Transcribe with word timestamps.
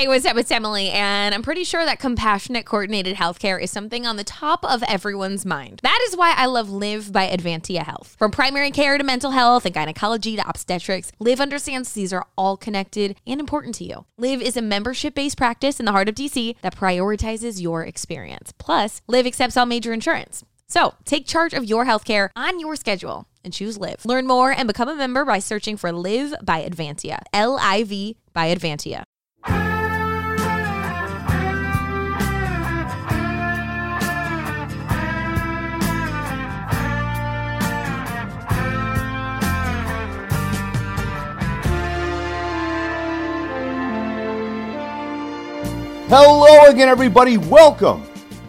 Hey, 0.00 0.08
what's 0.08 0.24
up? 0.24 0.38
It's 0.38 0.50
Emily, 0.50 0.88
and 0.88 1.34
I'm 1.34 1.42
pretty 1.42 1.62
sure 1.62 1.84
that 1.84 1.98
compassionate, 1.98 2.64
coordinated 2.64 3.16
healthcare 3.16 3.60
is 3.60 3.70
something 3.70 4.06
on 4.06 4.16
the 4.16 4.24
top 4.24 4.64
of 4.64 4.82
everyone's 4.84 5.44
mind. 5.44 5.80
That 5.82 5.98
is 6.08 6.16
why 6.16 6.32
I 6.34 6.46
love 6.46 6.70
Liv 6.70 7.12
by 7.12 7.28
Advantia 7.28 7.82
Health. 7.82 8.16
From 8.18 8.30
primary 8.30 8.70
care 8.70 8.96
to 8.96 9.04
mental 9.04 9.32
health 9.32 9.66
and 9.66 9.74
gynecology 9.74 10.36
to 10.36 10.48
obstetrics, 10.48 11.12
Liv 11.18 11.38
understands 11.38 11.92
these 11.92 12.14
are 12.14 12.24
all 12.38 12.56
connected 12.56 13.20
and 13.26 13.40
important 13.40 13.74
to 13.74 13.84
you. 13.84 14.06
Liv 14.16 14.40
is 14.40 14.56
a 14.56 14.62
membership 14.62 15.14
based 15.14 15.36
practice 15.36 15.78
in 15.78 15.84
the 15.84 15.92
heart 15.92 16.08
of 16.08 16.14
DC 16.14 16.56
that 16.62 16.74
prioritizes 16.74 17.60
your 17.60 17.84
experience. 17.84 18.54
Plus, 18.56 19.02
Liv 19.06 19.26
accepts 19.26 19.58
all 19.58 19.66
major 19.66 19.92
insurance. 19.92 20.42
So 20.66 20.94
take 21.04 21.26
charge 21.26 21.52
of 21.52 21.66
your 21.66 21.84
healthcare 21.84 22.30
on 22.34 22.58
your 22.58 22.74
schedule 22.74 23.26
and 23.44 23.52
choose 23.52 23.76
Liv. 23.76 24.06
Learn 24.06 24.26
more 24.26 24.50
and 24.50 24.66
become 24.66 24.88
a 24.88 24.94
member 24.94 25.26
by 25.26 25.40
searching 25.40 25.76
for 25.76 25.92
Liv 25.92 26.32
by 26.42 26.66
Advantia. 26.66 27.18
L 27.34 27.58
I 27.60 27.84
V 27.84 28.16
by 28.32 28.54
Advantia. 28.54 29.02
Hello 46.12 46.68
again, 46.68 46.88
everybody. 46.88 47.38
Welcome 47.38 48.04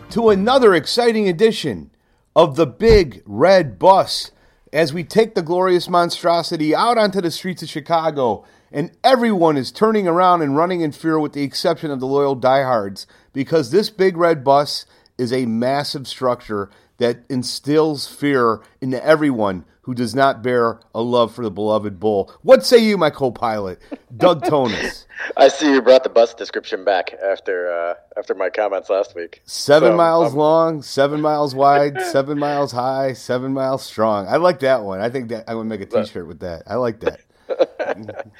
to 0.09 0.31
another 0.31 0.73
exciting 0.73 1.29
edition 1.29 1.91
of 2.35 2.55
the 2.55 2.65
Big 2.65 3.21
Red 3.23 3.77
Bus 3.77 4.31
as 4.73 4.95
we 4.95 5.03
take 5.03 5.35
the 5.35 5.43
glorious 5.43 5.87
monstrosity 5.87 6.73
out 6.73 6.97
onto 6.97 7.21
the 7.21 7.29
streets 7.29 7.61
of 7.61 7.69
Chicago, 7.69 8.43
and 8.71 8.89
everyone 9.03 9.57
is 9.57 9.71
turning 9.71 10.07
around 10.07 10.41
and 10.41 10.57
running 10.57 10.81
in 10.81 10.91
fear 10.91 11.19
with 11.19 11.33
the 11.33 11.43
exception 11.43 11.91
of 11.91 11.99
the 11.99 12.07
loyal 12.07 12.33
diehards 12.33 13.05
because 13.31 13.69
this 13.69 13.91
Big 13.91 14.17
Red 14.17 14.43
Bus 14.43 14.87
is 15.19 15.31
a 15.31 15.45
massive 15.45 16.07
structure 16.07 16.67
that 16.97 17.19
instills 17.29 18.07
fear 18.07 18.61
into 18.81 19.05
everyone 19.05 19.65
who 19.91 19.95
does 19.95 20.15
not 20.15 20.41
bear 20.41 20.79
a 20.95 21.01
love 21.01 21.35
for 21.35 21.43
the 21.43 21.51
beloved 21.51 21.99
bull. 21.99 22.33
What 22.43 22.65
say 22.65 22.77
you, 22.77 22.97
my 22.97 23.09
co-pilot, 23.09 23.81
Doug 24.15 24.41
Thonus? 24.45 25.05
I 25.35 25.49
see 25.49 25.69
you 25.69 25.81
brought 25.81 26.05
the 26.05 26.09
bus 26.09 26.33
description 26.33 26.85
back 26.85 27.13
after 27.21 27.69
uh, 27.69 27.95
after 28.17 28.33
my 28.33 28.49
comments 28.49 28.89
last 28.89 29.15
week. 29.15 29.41
Seven 29.43 29.91
So, 29.91 29.97
miles 29.97 30.31
um, 30.31 30.37
long, 30.37 30.81
seven 30.81 31.19
miles 31.19 31.53
wide, 31.53 31.99
seven 32.13 32.39
miles 32.39 32.71
high, 32.71 33.11
seven 33.11 33.51
miles 33.51 33.83
strong. 33.83 34.27
I 34.29 34.37
like 34.37 34.61
that 34.61 34.83
one. 34.83 35.01
I 35.01 35.09
think 35.09 35.27
that 35.27 35.43
I'm 35.49 35.57
gonna 35.57 35.67
make 35.67 35.81
a 35.81 35.85
T-shirt 35.85 36.25
with 36.25 36.39
that. 36.39 36.63
I 36.67 36.75
like 36.75 37.01
that. 37.01 37.19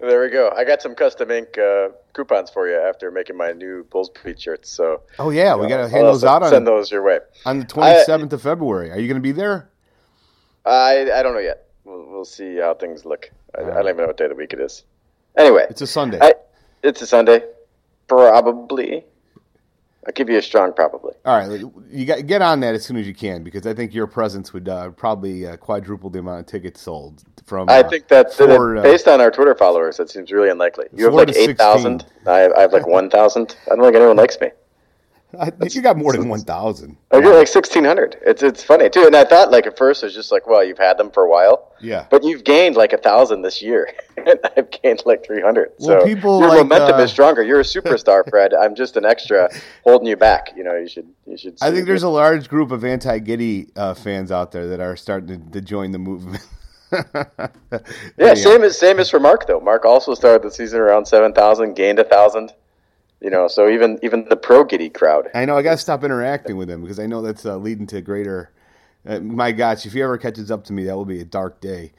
There 0.00 0.20
we 0.20 0.28
go. 0.28 0.52
I 0.54 0.64
got 0.64 0.82
some 0.82 0.94
custom 0.94 1.30
ink 1.30 1.56
uh, 1.56 1.88
coupons 2.12 2.50
for 2.50 2.68
you 2.68 2.76
after 2.78 3.10
making 3.10 3.36
my 3.36 3.52
new 3.52 3.84
Bulls 3.90 4.10
Beat 4.22 4.40
shirts. 4.40 4.68
So 4.70 5.00
Oh 5.18 5.30
yeah, 5.30 5.56
we 5.56 5.64
uh, 5.64 5.68
gotta 5.70 5.88
hand 5.88 6.06
I'll 6.06 6.12
those 6.12 6.22
out 6.22 6.42
on 6.42 6.50
Send 6.50 6.66
those 6.66 6.90
your 6.90 7.02
way. 7.02 7.20
on 7.46 7.60
the 7.60 7.64
27th 7.64 8.32
of 8.34 8.42
February. 8.42 8.90
Are 8.90 8.98
you 8.98 9.08
gonna 9.08 9.20
be 9.20 9.32
there? 9.32 9.70
I 10.64 11.10
I 11.12 11.22
don't 11.22 11.34
know 11.34 11.40
yet. 11.40 11.66
We'll, 11.84 12.06
we'll 12.06 12.24
see 12.24 12.56
how 12.56 12.74
things 12.74 13.04
look. 13.04 13.30
I, 13.56 13.62
I 13.62 13.64
don't 13.64 13.84
even 13.84 13.96
know 13.98 14.06
what 14.06 14.16
day 14.16 14.24
of 14.24 14.30
the 14.30 14.36
week 14.36 14.52
it 14.52 14.60
is. 14.60 14.84
Anyway, 15.36 15.66
It's 15.70 15.80
a 15.80 15.86
Sunday. 15.86 16.18
I, 16.20 16.34
it's 16.82 17.00
a 17.00 17.06
Sunday, 17.06 17.42
probably. 18.06 19.04
I'll 20.06 20.12
give 20.12 20.30
you 20.30 20.38
a 20.38 20.42
strong 20.42 20.72
probably. 20.72 21.12
All 21.24 21.36
right, 21.36 21.60
you 21.90 22.06
got 22.06 22.26
get 22.26 22.40
on 22.40 22.60
that 22.60 22.74
as 22.74 22.84
soon 22.84 22.96
as 22.96 23.06
you 23.06 23.14
can 23.14 23.42
because 23.42 23.66
I 23.66 23.74
think 23.74 23.92
your 23.92 24.06
presence 24.06 24.52
would 24.52 24.68
uh, 24.68 24.90
probably 24.90 25.46
uh, 25.46 25.56
quadruple 25.56 26.08
the 26.08 26.20
amount 26.20 26.40
of 26.40 26.46
tickets 26.46 26.80
sold 26.80 27.22
from. 27.44 27.68
I 27.68 27.80
uh, 27.80 27.88
think 27.88 28.08
that, 28.08 28.36
that 28.36 28.56
four, 28.56 28.80
based 28.80 29.06
on 29.06 29.20
our 29.20 29.30
Twitter 29.30 29.54
followers, 29.54 29.98
that 29.98 30.08
seems 30.08 30.32
really 30.32 30.48
unlikely. 30.48 30.86
You 30.94 31.04
have 31.04 31.14
like 31.14 31.36
8,000. 31.36 32.06
I 32.26 32.48
I 32.56 32.60
have 32.62 32.72
like 32.72 32.86
1,000. 32.86 33.56
I 33.66 33.74
don't 33.74 33.84
think 33.84 33.96
anyone 33.96 34.16
likes 34.16 34.40
me. 34.40 34.48
I 35.38 35.50
think 35.50 35.74
you 35.74 35.82
got 35.82 35.98
more 35.98 36.12
than 36.12 36.28
one 36.28 36.40
thousand. 36.40 36.96
I 37.10 37.20
get 37.20 37.28
like 37.28 37.54
1,600. 37.54 38.16
It's 38.22 38.42
it's 38.42 38.62
funny 38.62 38.88
too. 38.88 39.04
And 39.04 39.14
I 39.14 39.24
thought 39.24 39.50
like 39.50 39.66
at 39.66 39.76
first 39.76 40.02
it 40.02 40.06
was 40.06 40.14
just 40.14 40.32
like, 40.32 40.46
well, 40.46 40.64
you've 40.64 40.78
had 40.78 40.96
them 40.96 41.10
for 41.10 41.24
a 41.24 41.28
while. 41.28 41.74
Yeah. 41.80 42.06
But 42.10 42.24
you've 42.24 42.44
gained 42.44 42.76
like 42.76 42.94
a 42.94 42.96
thousand 42.96 43.42
this 43.42 43.60
year, 43.60 43.92
and 44.16 44.38
I've 44.56 44.70
gained 44.70 45.02
like 45.04 45.26
300. 45.26 45.72
Well, 45.78 46.00
so 46.00 46.06
people 46.06 46.40
your 46.40 46.48
like, 46.48 46.58
momentum 46.58 46.96
uh, 46.96 47.02
is 47.02 47.10
stronger. 47.10 47.42
You're 47.42 47.60
a 47.60 47.64
superstar, 47.64 48.26
Fred. 48.30 48.54
I'm 48.54 48.74
just 48.74 48.96
an 48.96 49.04
extra 49.04 49.50
holding 49.84 50.08
you 50.08 50.16
back. 50.16 50.54
You 50.56 50.64
know, 50.64 50.76
you 50.76 50.88
should 50.88 51.08
you 51.26 51.36
should. 51.36 51.58
I 51.60 51.70
think 51.72 51.86
there's 51.86 52.04
a 52.04 52.08
large 52.08 52.48
group 52.48 52.70
of 52.70 52.82
anti-Giddy 52.82 53.68
uh, 53.76 53.94
fans 53.94 54.32
out 54.32 54.52
there 54.52 54.68
that 54.68 54.80
are 54.80 54.96
starting 54.96 55.44
to, 55.44 55.50
to 55.52 55.60
join 55.60 55.92
the 55.92 55.98
movement. 55.98 56.42
yeah. 58.18 58.32
Same 58.32 58.62
as 58.62 58.78
same 58.78 58.98
as 58.98 59.10
for 59.10 59.20
Mark 59.20 59.46
though. 59.46 59.60
Mark 59.60 59.84
also 59.84 60.14
started 60.14 60.42
the 60.42 60.50
season 60.50 60.80
around 60.80 61.04
7,000, 61.04 61.74
gained 61.74 61.98
a 61.98 62.04
thousand. 62.04 62.52
You 63.20 63.30
know, 63.30 63.48
so 63.48 63.68
even 63.68 63.98
even 64.02 64.26
the 64.28 64.36
pro 64.36 64.64
giddy 64.64 64.90
crowd. 64.90 65.28
I 65.34 65.44
know 65.44 65.56
I 65.56 65.62
got 65.62 65.72
to 65.72 65.78
stop 65.78 66.04
interacting 66.04 66.56
with 66.56 66.70
him 66.70 66.82
because 66.82 67.00
I 67.00 67.06
know 67.06 67.20
that's 67.20 67.44
uh, 67.44 67.56
leading 67.56 67.86
to 67.88 68.00
greater. 68.00 68.50
Uh, 69.06 69.20
my 69.20 69.52
gosh, 69.52 69.86
if 69.86 69.92
he 69.92 70.02
ever 70.02 70.18
catches 70.18 70.50
up 70.50 70.64
to 70.64 70.72
me, 70.72 70.84
that 70.84 70.94
will 70.96 71.04
be 71.04 71.20
a 71.20 71.24
dark 71.24 71.60
day. 71.60 71.92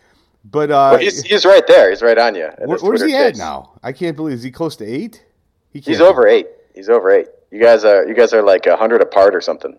But 0.45 0.71
uh, 0.71 0.89
Well, 0.93 0.97
he's, 0.99 1.21
he's 1.23 1.45
right 1.45 1.65
there. 1.67 1.89
He's 1.89 2.01
right 2.01 2.17
on 2.17 2.35
you. 2.35 2.49
where, 2.59 2.77
where's 2.79 3.03
he 3.03 3.15
at 3.15 3.35
now? 3.35 3.71
I 3.83 3.91
can't 3.91 4.15
believe 4.15 4.35
is 4.35 4.43
he 4.43 4.51
close 4.51 4.75
to 4.77 4.85
eight? 4.85 5.25
He 5.71 5.79
He's 5.79 5.99
over 6.01 6.27
eight. 6.27 6.47
He's 6.73 6.89
over 6.89 7.11
eight. 7.11 7.27
You 7.51 7.59
guys 7.61 7.83
are 7.83 8.07
you 8.07 8.13
guys 8.15 8.31
are 8.33 8.41
like 8.41 8.65
a 8.67 8.77
hundred 8.77 9.01
apart 9.01 9.35
or 9.35 9.41
something. 9.41 9.77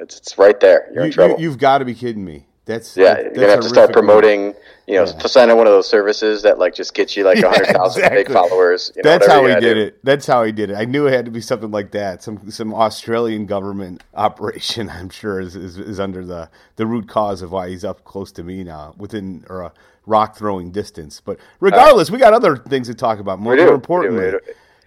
It's 0.00 0.16
it's 0.18 0.38
right 0.38 0.58
there. 0.58 0.90
You're 0.92 1.02
in 1.04 1.08
You, 1.08 1.12
trouble. 1.12 1.40
you, 1.40 1.48
have 1.50 1.58
got 1.58 1.78
to 1.78 1.84
be 1.84 1.94
kidding 1.94 2.24
me. 2.24 2.46
That's 2.70 2.96
yeah, 2.96 3.14
that- 3.14 3.24
you're 3.24 3.34
gonna 3.34 3.48
have 3.48 3.60
to 3.60 3.68
start 3.68 3.92
promoting. 3.92 4.54
You 4.86 4.96
know, 4.96 5.06
to 5.06 5.28
sign 5.28 5.48
on 5.50 5.56
one 5.56 5.68
of 5.68 5.72
those 5.72 5.88
services 5.88 6.42
that 6.42 6.58
like 6.58 6.74
just 6.74 6.94
gets 6.94 7.16
you 7.16 7.22
like 7.24 7.36
a 7.36 7.40
Yeah, 7.42 7.50
hundred 7.50 7.66
thousand 7.68 8.00
exactly. 8.02 8.24
big 8.24 8.32
followers. 8.32 8.90
You 8.96 9.02
know, 9.04 9.10
That's 9.10 9.26
how 9.28 9.46
he 9.46 9.54
did 9.54 9.74
do. 9.74 9.80
it. 9.82 9.98
That's 10.04 10.26
how 10.26 10.42
he 10.42 10.50
did 10.50 10.70
it. 10.70 10.74
I 10.74 10.84
knew 10.84 11.06
it 11.06 11.12
had 11.12 11.24
to 11.26 11.30
be 11.30 11.40
something 11.40 11.70
like 11.70 11.92
that. 11.92 12.24
Some 12.24 12.50
some 12.50 12.74
Australian 12.74 13.46
government 13.46 14.02
operation. 14.14 14.90
I'm 14.90 15.08
sure 15.10 15.38
is, 15.40 15.54
is, 15.54 15.78
is 15.78 16.00
under 16.00 16.24
the 16.24 16.50
the 16.74 16.86
root 16.86 17.06
cause 17.08 17.40
of 17.40 17.52
why 17.52 17.68
he's 17.68 17.84
up 17.84 18.02
close 18.04 18.32
to 18.32 18.42
me 18.42 18.64
now, 18.64 18.94
within 18.98 19.44
or 19.48 19.60
a 19.62 19.72
rock 20.06 20.36
throwing 20.36 20.72
distance. 20.72 21.20
But 21.24 21.38
uh, 21.38 21.42
regardless, 21.60 22.10
we 22.10 22.18
got 22.18 22.32
other 22.32 22.56
things 22.56 22.88
to 22.88 22.94
talk 22.94 23.20
about. 23.20 23.38
More, 23.38 23.54
more 23.54 23.64
We 23.64 23.70
do. 23.70 23.74
importantly, 23.74 24.24
We 24.24 24.30
do. 24.32 24.40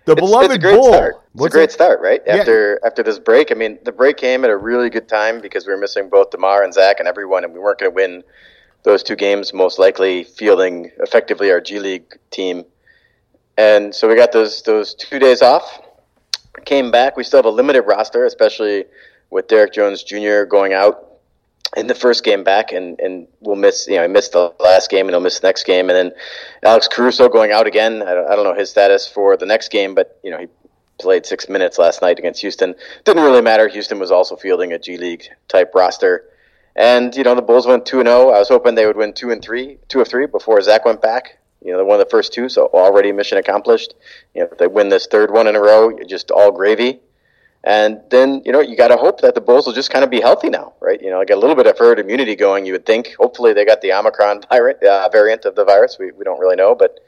The 0.06 0.14
It's, 0.14 0.22
beloved 0.22 0.46
it's 0.52 0.56
a 0.56 0.60
great 0.60 0.76
bull. 0.76 0.94
start. 0.94 1.16
It's 1.16 1.42
What's 1.42 1.54
a 1.54 1.58
great 1.58 1.70
it? 1.70 1.72
start, 1.74 2.02
right? 2.02 2.22
Yeah. 2.26 2.36
After 2.38 2.80
after 2.86 3.04
this 3.04 3.20
break, 3.20 3.52
I 3.52 3.56
mean, 3.56 3.80
the 3.84 3.92
break 3.92 4.18
came 4.18 4.44
at 4.44 4.50
a 4.52 4.58
really 4.58 4.90
good 4.90 5.08
time 5.08 5.40
because 5.42 5.66
we 5.66 5.74
were 5.74 5.80
missing 5.80 6.10
both 6.10 6.32
Demar 6.32 6.64
and 6.64 6.74
Zach 6.74 7.00
and 7.00 7.08
everyone, 7.08 7.44
and 7.44 7.54
we 7.54 7.60
weren't 7.60 7.80
going 7.80 7.92
to 7.92 7.96
win 7.96 8.24
those 8.84 9.02
two 9.04 9.16
games. 9.16 9.54
Most 9.54 9.80
likely, 9.80 10.24
fielding 10.26 10.92
effectively 11.00 11.52
our 11.52 11.62
G 11.62 11.80
League 11.80 12.18
team, 12.32 12.66
and 13.58 13.96
so 13.96 14.08
we 14.10 14.16
got 14.16 14.32
those 14.34 14.62
those 14.64 14.94
two 14.94 15.20
days 15.20 15.42
off. 15.42 15.80
Came 16.66 16.92
back. 16.92 17.18
We 17.18 17.24
still 17.24 17.40
have 17.40 17.46
a 17.46 17.50
limited 17.50 17.84
roster, 17.84 18.26
especially 18.26 18.86
with 19.30 19.48
Derrick 19.48 19.74
Jones 19.74 20.04
Jr. 20.04 20.44
going 20.44 20.74
out 20.74 21.13
in 21.76 21.88
the 21.88 21.96
first 21.96 22.24
game 22.24 22.44
back, 22.44 22.72
and, 22.72 23.00
and 23.00 23.28
we'll 23.40 23.56
miss, 23.56 23.88
you 23.88 23.96
know, 23.96 24.04
he 24.04 24.08
missed 24.08 24.34
the 24.34 24.54
last 24.60 24.90
game 24.90 25.08
and 25.08 25.12
he'll 25.12 25.22
miss 25.22 25.40
the 25.40 25.48
next 25.48 25.64
game. 25.64 25.90
And 25.90 25.98
then 25.98 26.12
Alex 26.64 26.88
Caruso 26.88 27.30
going 27.30 27.52
out 27.52 27.68
again. 27.68 28.02
I 28.02 28.14
don't, 28.14 28.30
I 28.30 28.36
don't 28.36 28.44
know 28.44 28.54
his 28.54 28.70
status 28.70 29.08
for 29.08 29.38
the 29.38 29.46
next 29.46 29.72
game, 29.72 29.96
but, 29.96 30.20
you 30.24 30.32
know, 30.32 30.40
he 30.40 30.48
played 31.00 31.26
six 31.26 31.50
minutes 31.50 31.78
last 31.78 32.02
night 32.02 32.20
against 32.20 32.42
Houston. 32.42 32.76
Didn't 33.04 33.24
really 33.24 33.42
matter. 33.42 33.68
Houston 33.68 34.00
was 34.00 34.12
also 34.12 34.36
fielding 34.36 34.74
a 34.74 34.80
G 34.80 34.98
League 34.98 35.26
type 35.48 35.74
roster. 35.74 36.26
And, 36.76 37.16
you 37.16 37.24
know, 37.24 37.36
the 37.36 37.42
Bulls 37.42 37.68
went 37.68 37.86
2 37.86 38.04
0. 38.04 38.30
I 38.30 38.40
was 38.40 38.50
hoping 38.50 38.76
they 38.76 38.86
would 38.86 38.98
win 38.98 39.14
2 39.14 39.32
and 39.32 39.42
3, 39.42 39.78
2 39.88 40.02
of 40.02 40.08
3 40.08 40.26
before 40.28 40.62
Zach 40.62 40.86
went 40.86 41.02
back. 41.02 41.38
You 41.64 41.72
know, 41.72 41.78
they 41.78 41.84
won 41.84 42.00
the 42.00 42.06
first 42.06 42.34
two, 42.34 42.50
so 42.50 42.68
already 42.68 43.12
mission 43.14 43.38
accomplished. 43.38 43.94
You 44.36 44.42
know, 44.42 44.50
if 44.52 44.58
they 44.58 44.68
win 44.68 44.90
this 44.90 45.08
third 45.08 45.32
one 45.32 45.48
in 45.48 45.56
a 45.56 45.62
row, 45.62 45.98
just 46.06 46.30
all 46.30 46.52
gravy. 46.52 47.00
And 47.64 48.02
then, 48.10 48.42
you 48.46 48.52
know, 48.52 48.60
you 48.60 48.76
got 48.76 48.90
to 48.90 48.98
hope 48.98 49.22
that 49.22 49.36
the 49.36 49.42
Bulls 49.42 49.66
will 49.66 49.74
just 49.74 49.90
kind 49.90 50.04
of 50.04 50.10
be 50.10 50.20
healthy 50.20 50.50
now, 50.50 50.74
right? 50.82 51.02
You 51.02 51.10
know, 51.10 51.20
like 51.20 51.30
a 51.30 51.36
little 51.36 51.56
bit 51.56 51.66
of 51.66 51.78
herd 51.78 51.98
immunity 51.98 52.36
going, 52.36 52.66
you 52.66 52.74
would 52.74 52.86
think. 52.86 53.16
Hopefully 53.16 53.54
they 53.54 53.64
got 53.64 53.80
the 53.80 53.94
Omicron 53.94 54.42
variant, 54.50 54.84
uh, 54.84 55.08
variant 55.10 55.46
of 55.46 55.56
the 55.56 55.64
virus. 55.64 55.98
We, 55.98 56.12
we 56.12 56.26
don't 56.26 56.40
really 56.40 56.58
know, 56.58 56.76
but, 56.76 57.00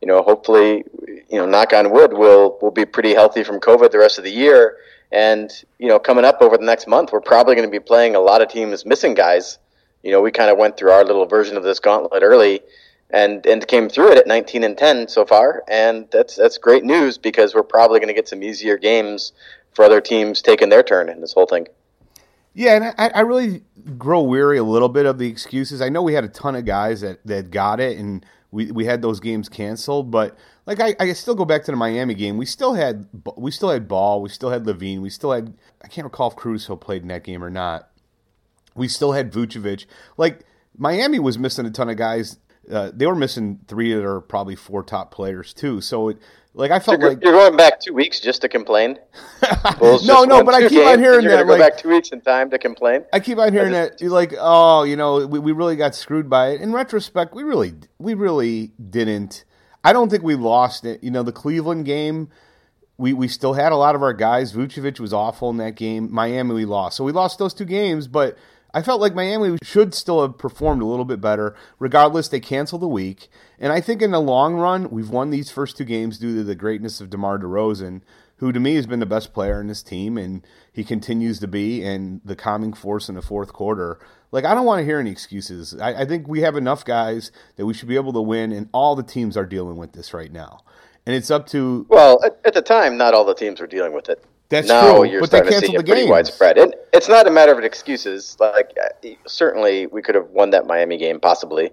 you 0.00 0.06
know, 0.06 0.22
hopefully, 0.22 0.84
you 1.08 1.38
know, 1.38 1.46
knock 1.46 1.72
on 1.72 1.90
wood, 1.90 2.12
we'll, 2.12 2.56
we'll 2.62 2.70
be 2.70 2.84
pretty 2.84 3.14
healthy 3.14 3.42
from 3.42 3.58
COVID 3.58 3.90
the 3.90 3.98
rest 3.98 4.18
of 4.18 4.24
the 4.24 4.30
year. 4.30 4.76
And, 5.10 5.50
you 5.78 5.88
know, 5.88 5.98
coming 5.98 6.24
up 6.24 6.40
over 6.40 6.56
the 6.56 6.64
next 6.64 6.86
month, 6.86 7.10
we're 7.12 7.20
probably 7.20 7.56
going 7.56 7.66
to 7.66 7.72
be 7.72 7.80
playing 7.80 8.14
a 8.14 8.20
lot 8.20 8.42
of 8.42 8.48
teams 8.48 8.86
missing 8.86 9.14
guys. 9.14 9.58
You 10.04 10.12
know, 10.12 10.20
we 10.20 10.30
kind 10.30 10.50
of 10.50 10.58
went 10.58 10.76
through 10.76 10.92
our 10.92 11.04
little 11.04 11.26
version 11.26 11.56
of 11.56 11.64
this 11.64 11.80
gauntlet 11.80 12.22
early 12.22 12.60
and 13.10 13.46
and 13.46 13.66
came 13.66 13.88
through 13.88 14.12
it 14.12 14.18
at 14.18 14.26
19 14.26 14.64
and 14.64 14.76
10 14.76 15.08
so 15.08 15.24
far 15.24 15.62
and 15.68 16.08
that's 16.10 16.34
that's 16.34 16.58
great 16.58 16.84
news 16.84 17.18
because 17.18 17.54
we're 17.54 17.62
probably 17.62 18.00
going 18.00 18.08
to 18.08 18.14
get 18.14 18.28
some 18.28 18.42
easier 18.42 18.76
games 18.76 19.32
for 19.76 19.84
other 19.84 20.00
teams 20.00 20.40
taking 20.40 20.70
their 20.70 20.82
turn 20.82 21.10
in 21.10 21.20
this 21.20 21.34
whole 21.34 21.46
thing 21.46 21.66
Yeah, 22.54 22.76
and 22.76 22.84
I, 22.98 23.08
I 23.08 23.20
really 23.20 23.62
grow 23.98 24.22
weary 24.22 24.56
a 24.56 24.64
little 24.64 24.88
bit 24.88 25.04
of 25.04 25.18
the 25.18 25.28
excuses. 25.28 25.82
I 25.82 25.90
know 25.90 26.00
we 26.00 26.14
had 26.14 26.24
a 26.24 26.28
ton 26.28 26.56
of 26.56 26.64
guys 26.64 27.02
that, 27.02 27.20
that 27.26 27.50
got 27.50 27.78
it, 27.78 27.98
and 27.98 28.24
we, 28.50 28.72
we 28.72 28.86
had 28.86 29.02
those 29.02 29.20
games 29.20 29.50
canceled. 29.50 30.10
But 30.10 30.34
like 30.64 30.80
I, 30.80 30.96
I 30.98 31.12
still 31.12 31.34
go 31.34 31.44
back 31.44 31.64
to 31.64 31.70
the 31.70 31.76
Miami 31.76 32.14
game. 32.14 32.38
We 32.38 32.46
still 32.46 32.72
had 32.72 33.06
we 33.36 33.50
still 33.50 33.68
had 33.68 33.86
Ball, 33.86 34.22
we 34.22 34.30
still 34.30 34.48
had 34.48 34.64
LaVine, 34.64 35.02
we 35.02 35.10
still 35.10 35.32
had 35.32 35.52
I 35.84 35.88
can't 35.88 36.06
recall 36.06 36.30
if 36.30 36.36
Caruso 36.36 36.74
played 36.74 37.02
in 37.02 37.08
that 37.08 37.22
game 37.22 37.44
or 37.44 37.50
not. 37.50 37.90
We 38.74 38.88
still 38.88 39.12
had 39.12 39.30
Vucevic. 39.30 39.84
Like 40.16 40.40
Miami 40.76 41.18
was 41.18 41.38
missing 41.38 41.66
a 41.66 41.70
ton 41.70 41.90
of 41.90 41.98
guys 41.98 42.38
uh, 42.70 42.90
they 42.94 43.06
were 43.06 43.14
missing 43.14 43.60
three 43.68 43.92
or 43.92 44.20
probably 44.20 44.56
four 44.56 44.82
top 44.82 45.10
players 45.10 45.54
too. 45.54 45.80
So 45.80 46.08
it, 46.08 46.18
like 46.56 46.70
I 46.70 46.78
felt 46.78 47.00
you're, 47.00 47.10
like 47.10 47.22
you're 47.22 47.32
going 47.32 47.56
back 47.56 47.80
two 47.80 47.92
weeks 47.92 48.18
just 48.18 48.40
to 48.40 48.48
complain. 48.48 48.98
no, 49.82 50.24
no, 50.24 50.42
but 50.42 50.54
I 50.54 50.68
keep 50.68 50.86
on 50.86 50.98
hearing 50.98 51.24
you're 51.24 51.36
that. 51.36 51.46
Go 51.46 51.52
like, 51.52 51.60
back 51.60 51.76
two 51.76 51.90
weeks 51.90 52.10
in 52.10 52.22
time 52.22 52.48
to 52.50 52.58
complain. 52.58 53.04
I 53.12 53.20
keep 53.20 53.36
on 53.36 53.52
hearing 53.52 53.72
just, 53.72 53.92
that. 53.92 54.00
You're 54.00 54.10
like, 54.10 54.32
oh, 54.38 54.84
you 54.84 54.96
know, 54.96 55.26
we, 55.26 55.38
we 55.38 55.52
really 55.52 55.76
got 55.76 55.94
screwed 55.94 56.30
by 56.30 56.52
it. 56.52 56.62
In 56.62 56.72
retrospect, 56.72 57.34
we 57.34 57.42
really 57.42 57.74
we 57.98 58.14
really 58.14 58.72
didn't. 58.88 59.44
I 59.84 59.92
don't 59.92 60.08
think 60.08 60.22
we 60.22 60.34
lost 60.34 60.86
it. 60.86 61.04
You 61.04 61.10
know, 61.10 61.22
the 61.22 61.30
Cleveland 61.30 61.84
game, 61.84 62.30
we 62.96 63.12
we 63.12 63.28
still 63.28 63.52
had 63.52 63.72
a 63.72 63.76
lot 63.76 63.94
of 63.94 64.02
our 64.02 64.14
guys. 64.14 64.54
Vucevic 64.54 64.98
was 64.98 65.12
awful 65.12 65.50
in 65.50 65.58
that 65.58 65.76
game. 65.76 66.08
Miami, 66.10 66.54
we 66.54 66.64
lost. 66.64 66.96
So 66.96 67.04
we 67.04 67.12
lost 67.12 67.38
those 67.38 67.54
two 67.54 67.66
games, 67.66 68.08
but. 68.08 68.36
I 68.76 68.82
felt 68.82 69.00
like 69.00 69.14
Miami 69.14 69.56
should 69.62 69.94
still 69.94 70.20
have 70.20 70.36
performed 70.36 70.82
a 70.82 70.84
little 70.84 71.06
bit 71.06 71.18
better. 71.18 71.56
Regardless, 71.78 72.28
they 72.28 72.40
canceled 72.40 72.82
the 72.82 72.88
week. 72.88 73.28
And 73.58 73.72
I 73.72 73.80
think 73.80 74.02
in 74.02 74.10
the 74.10 74.20
long 74.20 74.56
run, 74.56 74.90
we've 74.90 75.08
won 75.08 75.30
these 75.30 75.50
first 75.50 75.78
two 75.78 75.84
games 75.84 76.18
due 76.18 76.36
to 76.36 76.44
the 76.44 76.54
greatness 76.54 77.00
of 77.00 77.08
DeMar 77.08 77.38
DeRozan, 77.38 78.02
who 78.36 78.52
to 78.52 78.60
me 78.60 78.74
has 78.74 78.86
been 78.86 79.00
the 79.00 79.06
best 79.06 79.32
player 79.32 79.62
in 79.62 79.68
this 79.68 79.82
team, 79.82 80.18
and 80.18 80.46
he 80.70 80.84
continues 80.84 81.38
to 81.38 81.48
be, 81.48 81.82
and 81.82 82.20
the 82.22 82.36
calming 82.36 82.74
force 82.74 83.08
in 83.08 83.14
the 83.14 83.22
fourth 83.22 83.50
quarter. 83.54 83.98
Like, 84.30 84.44
I 84.44 84.54
don't 84.54 84.66
want 84.66 84.80
to 84.80 84.84
hear 84.84 85.00
any 85.00 85.10
excuses. 85.10 85.74
I, 85.80 86.02
I 86.02 86.04
think 86.04 86.28
we 86.28 86.42
have 86.42 86.54
enough 86.54 86.84
guys 86.84 87.32
that 87.56 87.64
we 87.64 87.72
should 87.72 87.88
be 87.88 87.96
able 87.96 88.12
to 88.12 88.20
win, 88.20 88.52
and 88.52 88.68
all 88.74 88.94
the 88.94 89.02
teams 89.02 89.38
are 89.38 89.46
dealing 89.46 89.76
with 89.78 89.92
this 89.92 90.12
right 90.12 90.30
now. 90.30 90.60
And 91.06 91.16
it's 91.16 91.30
up 91.30 91.46
to. 91.46 91.86
Well, 91.88 92.22
at, 92.22 92.38
at 92.44 92.52
the 92.52 92.60
time, 92.60 92.98
not 92.98 93.14
all 93.14 93.24
the 93.24 93.34
teams 93.34 93.58
were 93.58 93.66
dealing 93.66 93.94
with 93.94 94.10
it. 94.10 94.22
That's 94.48 94.68
now 94.68 94.96
true, 94.98 95.04
you're 95.10 95.20
but 95.20 95.30
they 95.30 95.38
starting 95.38 95.52
to 95.52 95.58
see 95.58 95.66
canceled 95.66 95.86
the 95.86 95.88
pretty 95.88 96.02
games. 96.02 96.10
widespread. 96.10 96.58
And 96.58 96.74
it's 96.92 97.08
not 97.08 97.26
a 97.26 97.30
matter 97.30 97.52
of 97.52 97.62
excuses. 97.64 98.36
Like 98.38 98.70
uh, 98.82 99.08
certainly, 99.26 99.86
we 99.86 100.02
could 100.02 100.14
have 100.14 100.28
won 100.30 100.50
that 100.50 100.66
Miami 100.66 100.98
game 100.98 101.18
possibly. 101.20 101.64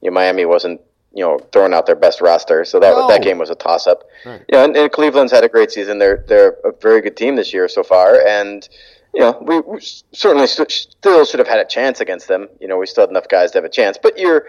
You 0.00 0.10
know, 0.10 0.14
Miami 0.14 0.44
wasn't 0.46 0.80
you 1.12 1.22
know 1.24 1.38
throwing 1.52 1.74
out 1.74 1.86
their 1.86 1.96
best 1.96 2.20
roster, 2.20 2.64
so 2.64 2.80
that 2.80 2.90
No. 2.94 3.08
that 3.08 3.22
game 3.22 3.38
was 3.38 3.50
a 3.50 3.54
toss 3.54 3.86
up. 3.86 4.04
Right. 4.24 4.42
You 4.48 4.56
know, 4.58 4.64
and, 4.64 4.76
and 4.76 4.90
Cleveland's 4.90 5.32
had 5.32 5.44
a 5.44 5.48
great 5.48 5.70
season. 5.70 5.98
They're 5.98 6.24
they're 6.26 6.56
a 6.64 6.72
very 6.80 7.00
good 7.02 7.16
team 7.16 7.36
this 7.36 7.52
year 7.52 7.68
so 7.68 7.82
far, 7.82 8.20
and 8.26 8.66
you 9.12 9.20
know 9.20 9.38
we, 9.42 9.60
we 9.60 9.80
certainly 10.12 10.46
st- 10.46 10.70
still 10.72 11.24
should 11.26 11.40
have 11.40 11.48
had 11.48 11.58
a 11.60 11.64
chance 11.66 12.00
against 12.00 12.26
them. 12.28 12.48
You 12.60 12.68
know, 12.68 12.78
we 12.78 12.86
still 12.86 13.02
had 13.02 13.10
enough 13.10 13.28
guys 13.28 13.50
to 13.52 13.58
have 13.58 13.64
a 13.64 13.68
chance, 13.68 13.98
but 14.02 14.18
you're 14.18 14.46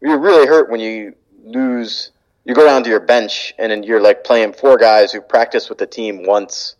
you're 0.00 0.18
really 0.18 0.46
hurt 0.46 0.70
when 0.70 0.80
you 0.80 1.14
lose. 1.44 2.12
You 2.44 2.54
go 2.54 2.64
down 2.64 2.82
to 2.84 2.88
your 2.90 3.00
bench, 3.00 3.52
and 3.58 3.70
then 3.70 3.82
you're 3.82 4.00
like 4.00 4.24
playing 4.24 4.54
four 4.54 4.78
guys 4.78 5.12
who 5.12 5.20
practiced 5.20 5.68
with 5.68 5.78
the 5.78 5.86
team 5.86 6.24
once 6.24 6.76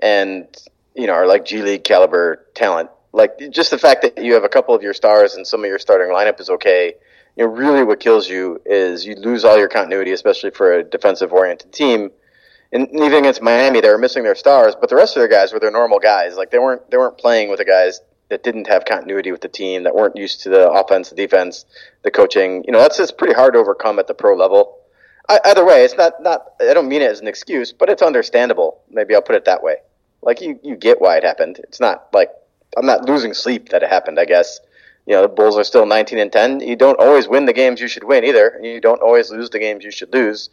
and 0.00 0.46
you 0.94 1.06
know 1.06 1.14
are 1.14 1.26
like 1.26 1.44
G 1.44 1.62
League 1.62 1.84
caliber 1.84 2.46
talent. 2.54 2.90
Like 3.12 3.50
just 3.50 3.70
the 3.70 3.78
fact 3.78 4.02
that 4.02 4.22
you 4.22 4.34
have 4.34 4.44
a 4.44 4.48
couple 4.48 4.74
of 4.74 4.82
your 4.82 4.94
stars 4.94 5.34
and 5.34 5.46
some 5.46 5.60
of 5.64 5.68
your 5.68 5.78
starting 5.78 6.14
lineup 6.14 6.40
is 6.40 6.50
okay. 6.50 6.94
You 7.36 7.44
know, 7.44 7.52
really 7.52 7.84
what 7.84 8.00
kills 8.00 8.28
you 8.28 8.60
is 8.64 9.04
you 9.04 9.14
lose 9.14 9.44
all 9.44 9.58
your 9.58 9.68
continuity, 9.68 10.12
especially 10.12 10.50
for 10.50 10.72
a 10.72 10.84
defensive 10.84 11.32
oriented 11.32 11.72
team. 11.72 12.10
And 12.72 12.88
even 12.90 13.14
against 13.14 13.42
Miami, 13.42 13.80
they 13.80 13.88
were 13.88 13.98
missing 13.98 14.24
their 14.24 14.34
stars, 14.34 14.74
but 14.78 14.90
the 14.90 14.96
rest 14.96 15.16
of 15.16 15.20
their 15.20 15.28
guys 15.28 15.52
were 15.52 15.60
their 15.60 15.70
normal 15.70 15.98
guys. 15.98 16.36
Like 16.36 16.50
they 16.50 16.58
weren't 16.58 16.90
they 16.90 16.96
weren't 16.96 17.18
playing 17.18 17.48
with 17.48 17.58
the 17.58 17.64
guys 17.64 18.00
that 18.28 18.42
didn't 18.42 18.66
have 18.66 18.84
continuity 18.84 19.30
with 19.30 19.40
the 19.40 19.48
team, 19.48 19.84
that 19.84 19.94
weren't 19.94 20.16
used 20.16 20.42
to 20.42 20.48
the 20.48 20.68
offense, 20.70 21.10
the 21.10 21.16
defense, 21.16 21.64
the 22.02 22.10
coaching. 22.10 22.64
You 22.66 22.72
know, 22.72 22.80
that's 22.80 22.96
just 22.96 23.16
pretty 23.16 23.34
hard 23.34 23.54
to 23.54 23.60
overcome 23.60 23.98
at 23.98 24.08
the 24.08 24.14
pro 24.14 24.34
level. 24.34 24.78
I, 25.28 25.40
either 25.46 25.64
way, 25.64 25.84
it's 25.84 25.94
not 25.96 26.22
not. 26.22 26.52
I 26.60 26.74
don't 26.74 26.88
mean 26.88 27.02
it 27.02 27.10
as 27.10 27.20
an 27.20 27.28
excuse, 27.28 27.72
but 27.72 27.88
it's 27.88 28.02
understandable. 28.02 28.80
Maybe 28.90 29.14
I'll 29.14 29.22
put 29.22 29.36
it 29.36 29.44
that 29.44 29.62
way. 29.62 29.76
Like 30.26 30.40
you, 30.40 30.58
you 30.62 30.74
get 30.76 31.00
why 31.00 31.16
it 31.16 31.22
happened. 31.22 31.60
It's 31.60 31.78
not 31.78 32.08
like 32.12 32.30
I'm 32.76 32.84
not 32.84 33.08
losing 33.08 33.32
sleep 33.32 33.68
that 33.70 33.84
it 33.84 33.88
happened. 33.88 34.18
I 34.18 34.24
guess 34.24 34.60
you 35.06 35.14
know 35.14 35.22
the 35.22 35.28
Bulls 35.28 35.56
are 35.56 35.64
still 35.64 35.86
19 35.86 36.18
and 36.18 36.32
10. 36.32 36.60
You 36.60 36.74
don't 36.74 36.98
always 36.98 37.28
win 37.28 37.46
the 37.46 37.52
games 37.52 37.80
you 37.80 37.86
should 37.86 38.02
win 38.02 38.24
either. 38.24 38.58
You 38.60 38.80
don't 38.80 39.00
always 39.00 39.30
lose 39.30 39.50
the 39.50 39.60
games 39.60 39.84
you 39.84 39.92
should 39.92 40.12
lose. 40.12 40.50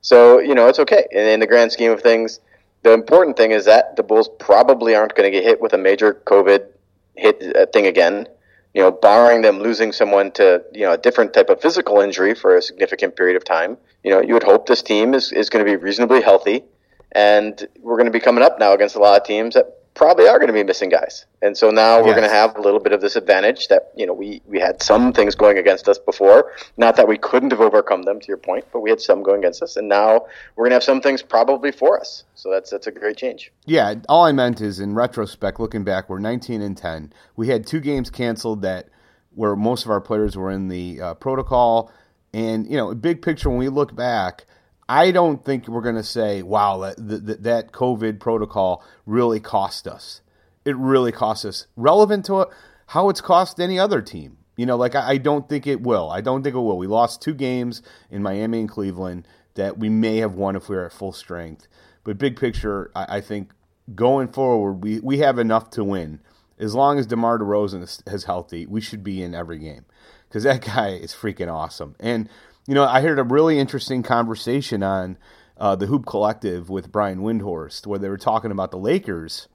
So 0.00 0.40
you 0.40 0.56
know 0.56 0.66
it's 0.66 0.80
okay. 0.80 1.06
And 1.12 1.28
in 1.28 1.38
the 1.38 1.46
grand 1.46 1.70
scheme 1.70 1.92
of 1.92 2.02
things, 2.02 2.40
the 2.82 2.92
important 2.92 3.36
thing 3.36 3.52
is 3.52 3.64
that 3.66 3.94
the 3.94 4.02
Bulls 4.02 4.28
probably 4.40 4.96
aren't 4.96 5.14
going 5.14 5.30
to 5.30 5.38
get 5.38 5.44
hit 5.44 5.60
with 5.60 5.72
a 5.72 5.78
major 5.78 6.14
COVID 6.14 6.66
hit 7.14 7.56
uh, 7.56 7.66
thing 7.66 7.86
again. 7.86 8.26
You 8.74 8.82
know, 8.82 8.90
barring 8.90 9.42
them 9.42 9.60
losing 9.60 9.92
someone 9.92 10.32
to 10.32 10.64
you 10.72 10.80
know 10.80 10.94
a 10.94 10.98
different 10.98 11.32
type 11.32 11.48
of 11.48 11.62
physical 11.62 12.00
injury 12.00 12.34
for 12.34 12.56
a 12.56 12.62
significant 12.62 13.14
period 13.14 13.36
of 13.36 13.44
time. 13.44 13.78
You 14.02 14.10
know, 14.10 14.20
you 14.20 14.34
would 14.34 14.42
hope 14.42 14.66
this 14.66 14.82
team 14.82 15.14
is, 15.14 15.30
is 15.30 15.48
going 15.48 15.64
to 15.64 15.70
be 15.70 15.76
reasonably 15.76 16.22
healthy, 16.22 16.64
and 17.12 17.66
we're 17.80 17.96
going 17.96 18.06
to 18.06 18.12
be 18.12 18.20
coming 18.20 18.42
up 18.44 18.58
now 18.58 18.72
against 18.72 18.96
a 18.96 18.98
lot 18.98 19.20
of 19.20 19.26
teams 19.26 19.54
that 19.54 19.78
probably 19.94 20.26
are 20.26 20.38
going 20.38 20.46
to 20.46 20.54
be 20.54 20.64
missing 20.64 20.88
guys. 20.88 21.26
And 21.42 21.54
so 21.54 21.70
now 21.70 22.00
we're 22.00 22.06
Yes. 22.08 22.16
going 22.16 22.28
to 22.30 22.34
have 22.34 22.56
a 22.56 22.60
little 22.62 22.80
bit 22.80 22.92
of 22.94 23.02
this 23.02 23.14
advantage 23.14 23.68
that 23.68 23.92
you 23.94 24.06
know 24.06 24.14
we 24.14 24.40
we 24.46 24.58
had 24.58 24.82
some 24.82 25.12
things 25.12 25.34
going 25.34 25.58
against 25.58 25.86
us 25.86 25.98
before. 25.98 26.52
Not 26.78 26.96
that 26.96 27.06
we 27.06 27.18
couldn't 27.18 27.50
have 27.50 27.60
overcome 27.60 28.04
them, 28.04 28.18
to 28.18 28.26
your 28.28 28.38
point, 28.38 28.64
but 28.72 28.80
we 28.80 28.88
had 28.88 29.00
some 29.02 29.22
going 29.22 29.40
against 29.40 29.62
us, 29.62 29.76
and 29.76 29.88
now 29.88 30.24
we're 30.56 30.64
going 30.64 30.70
to 30.70 30.76
have 30.76 30.82
some 30.84 31.02
things 31.02 31.20
probably 31.22 31.72
for 31.72 32.00
us. 32.00 32.24
So 32.34 32.50
that's 32.50 32.70
that's 32.70 32.86
a 32.86 32.90
great 32.90 33.18
change. 33.18 33.52
Yeah, 33.66 33.94
all 34.08 34.24
I 34.24 34.32
meant 34.32 34.60
is 34.62 34.80
in 34.80 34.94
retrospect, 34.94 35.60
looking 35.60 35.84
back, 35.84 36.08
we're 36.08 36.18
19 36.20 36.62
and 36.62 36.76
10. 36.76 37.12
We 37.36 37.48
had 37.48 37.66
two 37.66 37.80
games 37.80 38.08
canceled 38.08 38.62
that 38.62 38.88
where 39.34 39.56
most 39.56 39.84
of 39.84 39.90
our 39.90 40.00
players 40.00 40.36
were 40.36 40.50
in 40.50 40.68
the 40.68 41.00
uh, 41.02 41.14
protocol, 41.14 41.92
and 42.32 42.66
you 42.66 42.78
know, 42.78 42.94
big 42.94 43.20
picture 43.20 43.50
when 43.50 43.58
we 43.58 43.68
look 43.68 43.94
back. 43.94 44.46
I 44.92 45.10
don't 45.10 45.42
think 45.42 45.68
we're 45.68 45.80
going 45.80 45.94
to 45.94 46.02
say, 46.02 46.42
"Wow, 46.42 46.78
that, 46.78 46.96
that 47.26 47.42
that 47.44 47.72
COVID 47.72 48.20
protocol 48.20 48.84
really 49.06 49.40
cost 49.40 49.88
us." 49.88 50.20
It 50.66 50.76
really 50.76 51.12
cost 51.12 51.46
us. 51.46 51.66
Relevant 51.76 52.26
to 52.26 52.46
how 52.88 53.08
it's 53.08 53.22
cost 53.22 53.58
any 53.58 53.78
other 53.78 54.02
team. 54.02 54.36
You 54.56 54.66
know, 54.66 54.76
like 54.76 54.94
I, 54.94 55.12
I 55.12 55.16
don't 55.16 55.48
think 55.48 55.66
it 55.66 55.80
will. 55.80 56.10
I 56.10 56.20
don't 56.20 56.42
think 56.42 56.54
it 56.54 56.58
will. 56.58 56.76
We 56.76 56.86
lost 56.86 57.22
two 57.22 57.32
games 57.32 57.80
in 58.10 58.22
Miami 58.22 58.60
and 58.60 58.68
Cleveland 58.68 59.26
that 59.54 59.78
we 59.78 59.88
may 59.88 60.18
have 60.18 60.34
won 60.34 60.56
if 60.56 60.68
we 60.68 60.76
were 60.76 60.84
at 60.84 60.92
full 60.92 61.12
strength. 61.12 61.68
But 62.04 62.18
big 62.18 62.36
picture, 62.38 62.90
I, 62.94 63.16
I 63.16 63.20
think 63.22 63.52
going 63.94 64.28
forward, 64.28 64.84
we, 64.84 65.00
we 65.00 65.18
have 65.18 65.38
enough 65.38 65.70
to 65.70 65.84
win. 65.84 66.20
As 66.58 66.74
long 66.74 66.98
as 66.98 67.06
DeMar 67.06 67.38
DeRozan 67.38 67.82
is, 67.82 68.02
is 68.06 68.24
healthy, 68.24 68.66
we 68.66 68.82
should 68.82 69.02
be 69.02 69.22
in 69.22 69.34
every 69.34 69.58
game 69.58 69.86
because 70.28 70.44
that 70.44 70.60
guy 70.62 70.90
is 70.90 71.12
freaking 71.12 71.52
awesome. 71.52 71.96
And 71.98 72.28
you 72.66 72.74
know, 72.74 72.84
I 72.84 73.00
heard 73.00 73.18
a 73.18 73.24
really 73.24 73.58
interesting 73.58 74.02
conversation 74.02 74.82
on 74.82 75.18
uh, 75.56 75.76
the 75.76 75.86
Hoop 75.86 76.06
Collective 76.06 76.70
with 76.70 76.92
Brian 76.92 77.20
Windhorst 77.20 77.86
where 77.86 77.98
they 77.98 78.08
were 78.08 78.16
talking 78.16 78.50
about 78.50 78.70
the 78.70 78.78
Lakers. 78.78 79.48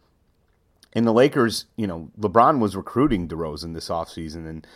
And 0.94 1.06
the 1.06 1.13
Lakers, 1.13 1.65
you 1.75 1.86
know, 1.86 2.12
LeBron 2.19 2.59
was 2.59 2.75
recruiting 2.75 3.27
DeRozan 3.27 3.74
this 3.74 3.89
offseason, 3.89 4.48
and 4.48 4.68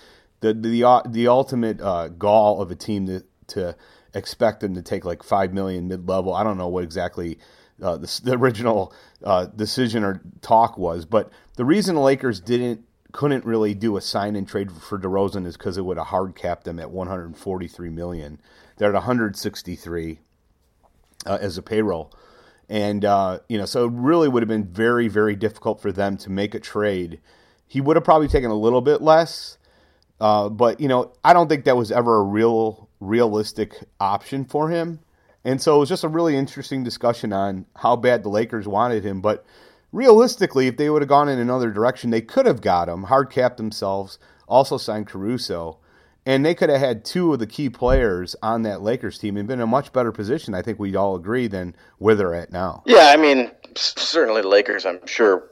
the 0.42 0.54
the 0.54 0.84
uh, 0.84 1.02
the 1.08 1.28
ultimate 1.28 1.82
uh, 1.82 2.10
gall 2.10 2.62
of 2.62 2.70
a 2.70 2.76
team 2.76 3.08
to 3.08 3.24
to 3.48 3.76
expect 4.14 4.60
them 4.60 4.76
to 4.76 4.82
take 4.82 5.06
like 5.06 5.24
five 5.24 5.54
million 5.54 5.88
mid 5.88 6.08
level. 6.08 6.34
I 6.34 6.44
don't 6.44 6.58
know 6.58 6.68
what 6.68 6.84
exactly 6.84 7.40
uh, 7.82 7.98
the, 7.98 8.22
the 8.24 8.34
original 8.34 8.94
uh, 9.24 9.46
decision 9.48 10.04
or 10.04 10.22
talk 10.42 10.78
was, 10.78 11.06
but 11.06 11.32
the 11.56 11.66
reason 11.66 11.96
the 11.96 12.02
Lakers 12.02 12.40
didn't 12.40 12.86
couldn't 13.12 13.46
really 13.46 13.74
do 13.74 13.98
a 13.98 14.02
sign 14.02 14.36
and 14.36 14.48
trade 14.48 14.72
for 14.72 15.00
DeRozan 15.00 15.46
is 15.46 15.58
because 15.58 15.78
it 15.78 15.86
would 15.86 15.98
have 15.98 16.08
hard 16.08 16.36
capped 16.36 16.64
them 16.64 16.80
at 16.80 16.92
143 16.92 17.90
million. 17.90 18.40
They're 18.78 18.90
at 18.90 18.96
163 18.96 20.20
uh, 21.26 21.38
as 21.42 21.58
a 21.58 21.62
payroll. 21.62 22.12
And, 22.70 23.04
uh, 23.04 23.40
you 23.50 23.58
know, 23.58 23.66
so 23.66 23.86
it 23.86 23.92
really 23.94 24.30
would 24.30 24.44
have 24.44 24.48
been 24.48 24.66
very, 24.66 25.08
very 25.08 25.36
difficult 25.36 25.82
for 25.82 25.92
them 25.92 26.18
to 26.18 26.30
make 26.30 26.56
a 26.56 26.60
trade. 26.60 27.20
He 27.68 27.82
would 27.82 27.98
have 27.98 28.06
probably 28.06 28.28
taken 28.28 28.50
a 28.50 28.56
little 28.56 28.82
bit 28.82 29.02
less, 29.02 29.58
uh, 30.20 30.50
but, 30.50 30.80
you 30.80 30.88
know, 30.88 31.12
I 31.24 31.34
don't 31.34 31.50
think 31.50 31.66
that 31.66 31.76
was 31.76 31.92
ever 31.92 32.18
a 32.18 32.24
real, 32.24 32.88
realistic 33.00 33.76
option 34.00 34.46
for 34.46 34.70
him. 34.70 35.00
And 35.44 35.62
so 35.62 35.76
it 35.76 35.80
was 35.80 35.90
just 35.90 36.04
a 36.04 36.08
really 36.08 36.38
interesting 36.38 36.84
discussion 36.84 37.34
on 37.34 37.66
how 37.76 37.96
bad 37.96 38.24
the 38.24 38.30
Lakers 38.30 38.68
wanted 38.68 39.04
him. 39.04 39.22
But 39.22 39.44
realistically, 39.92 40.68
if 40.68 40.78
they 40.78 40.90
would 40.90 41.02
have 41.02 41.10
gone 41.10 41.30
in 41.30 41.40
another 41.40 41.72
direction, 41.72 42.10
they 42.10 42.22
could 42.22 42.46
have 42.46 42.62
got 42.62 42.90
him, 42.90 43.04
hard 43.04 43.30
capped 43.30 43.58
themselves, 43.58 44.20
also 44.48 44.78
signed 44.78 45.08
Caruso 45.08 45.78
and 46.26 46.46
they 46.46 46.54
could 46.54 46.70
have 46.70 46.80
had 46.80 47.04
two 47.04 47.34
of 47.34 47.40
the 47.40 47.48
key 47.48 47.70
players 47.70 48.36
on 48.44 48.64
that 48.64 48.82
Lakers 48.82 49.18
team 49.18 49.38
and 49.38 49.48
been 49.48 49.60
in 49.60 49.64
a 49.64 49.68
much 49.68 49.92
better 49.92 50.12
position. 50.12 50.54
I 50.54 50.62
think 50.62 50.80
we'd 50.80 50.96
all 50.96 51.16
agree 51.16 51.48
than 51.48 51.76
where 51.98 52.16
they're 52.16 52.34
at 52.34 52.52
now. 52.52 52.84
Yeah, 52.86 53.12
I 53.14 53.18
mean, 53.18 53.52
certainly 53.76 54.42
the 54.42 54.48
Lakers, 54.48 54.86
I'm 54.86 55.06
sure, 55.08 55.50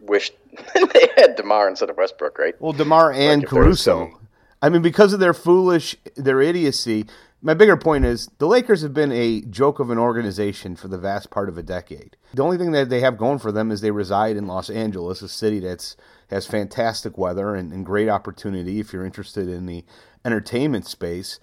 wished 0.00 0.34
they 0.74 1.08
had 1.16 1.36
DeMar 1.36 1.68
instead 1.68 1.90
of 1.90 1.96
Westbrook, 1.96 2.38
right? 2.38 2.54
Well, 2.60 2.72
Demar 2.72 3.12
and 3.12 3.42
was 3.42 3.50
Caruso. 3.50 4.20
I 4.62 4.68
mean, 4.68 4.82
because 4.82 5.14
of 5.14 5.20
their 5.20 5.32
foolish, 5.32 5.96
their 6.16 6.42
idiocy. 6.42 7.06
My 7.42 7.54
bigger 7.54 7.78
point 7.78 8.04
is 8.04 8.28
the 8.36 8.46
Lakers 8.46 8.82
have 8.82 8.92
been 8.92 9.12
a 9.12 9.40
joke 9.40 9.80
of 9.80 9.88
an 9.88 9.96
organization 9.96 10.76
for 10.76 10.88
the 10.88 10.98
vast 10.98 11.30
part 11.30 11.48
of 11.48 11.56
a 11.56 11.62
decade. 11.62 12.18
The 12.34 12.42
only 12.42 12.58
thing 12.58 12.72
that 12.72 12.90
they 12.90 13.00
have 13.00 13.16
going 13.16 13.38
for 13.38 13.50
them 13.50 13.70
is 13.70 13.80
they 13.80 13.90
reside 13.90 14.36
in 14.36 14.46
Los 14.46 14.68
Angeles, 14.68 15.22
a 15.22 15.28
city 15.28 15.58
that's 15.58 15.96
has 16.28 16.46
fantastic 16.46 17.16
weather 17.16 17.54
and, 17.54 17.72
and 17.72 17.86
great 17.86 18.10
opportunity 18.10 18.78
if 18.78 18.92
you're 18.92 19.06
interested 19.06 19.48
in 19.48 19.64
the 19.64 19.86
entertainment 20.22 20.86
space. 20.86 21.40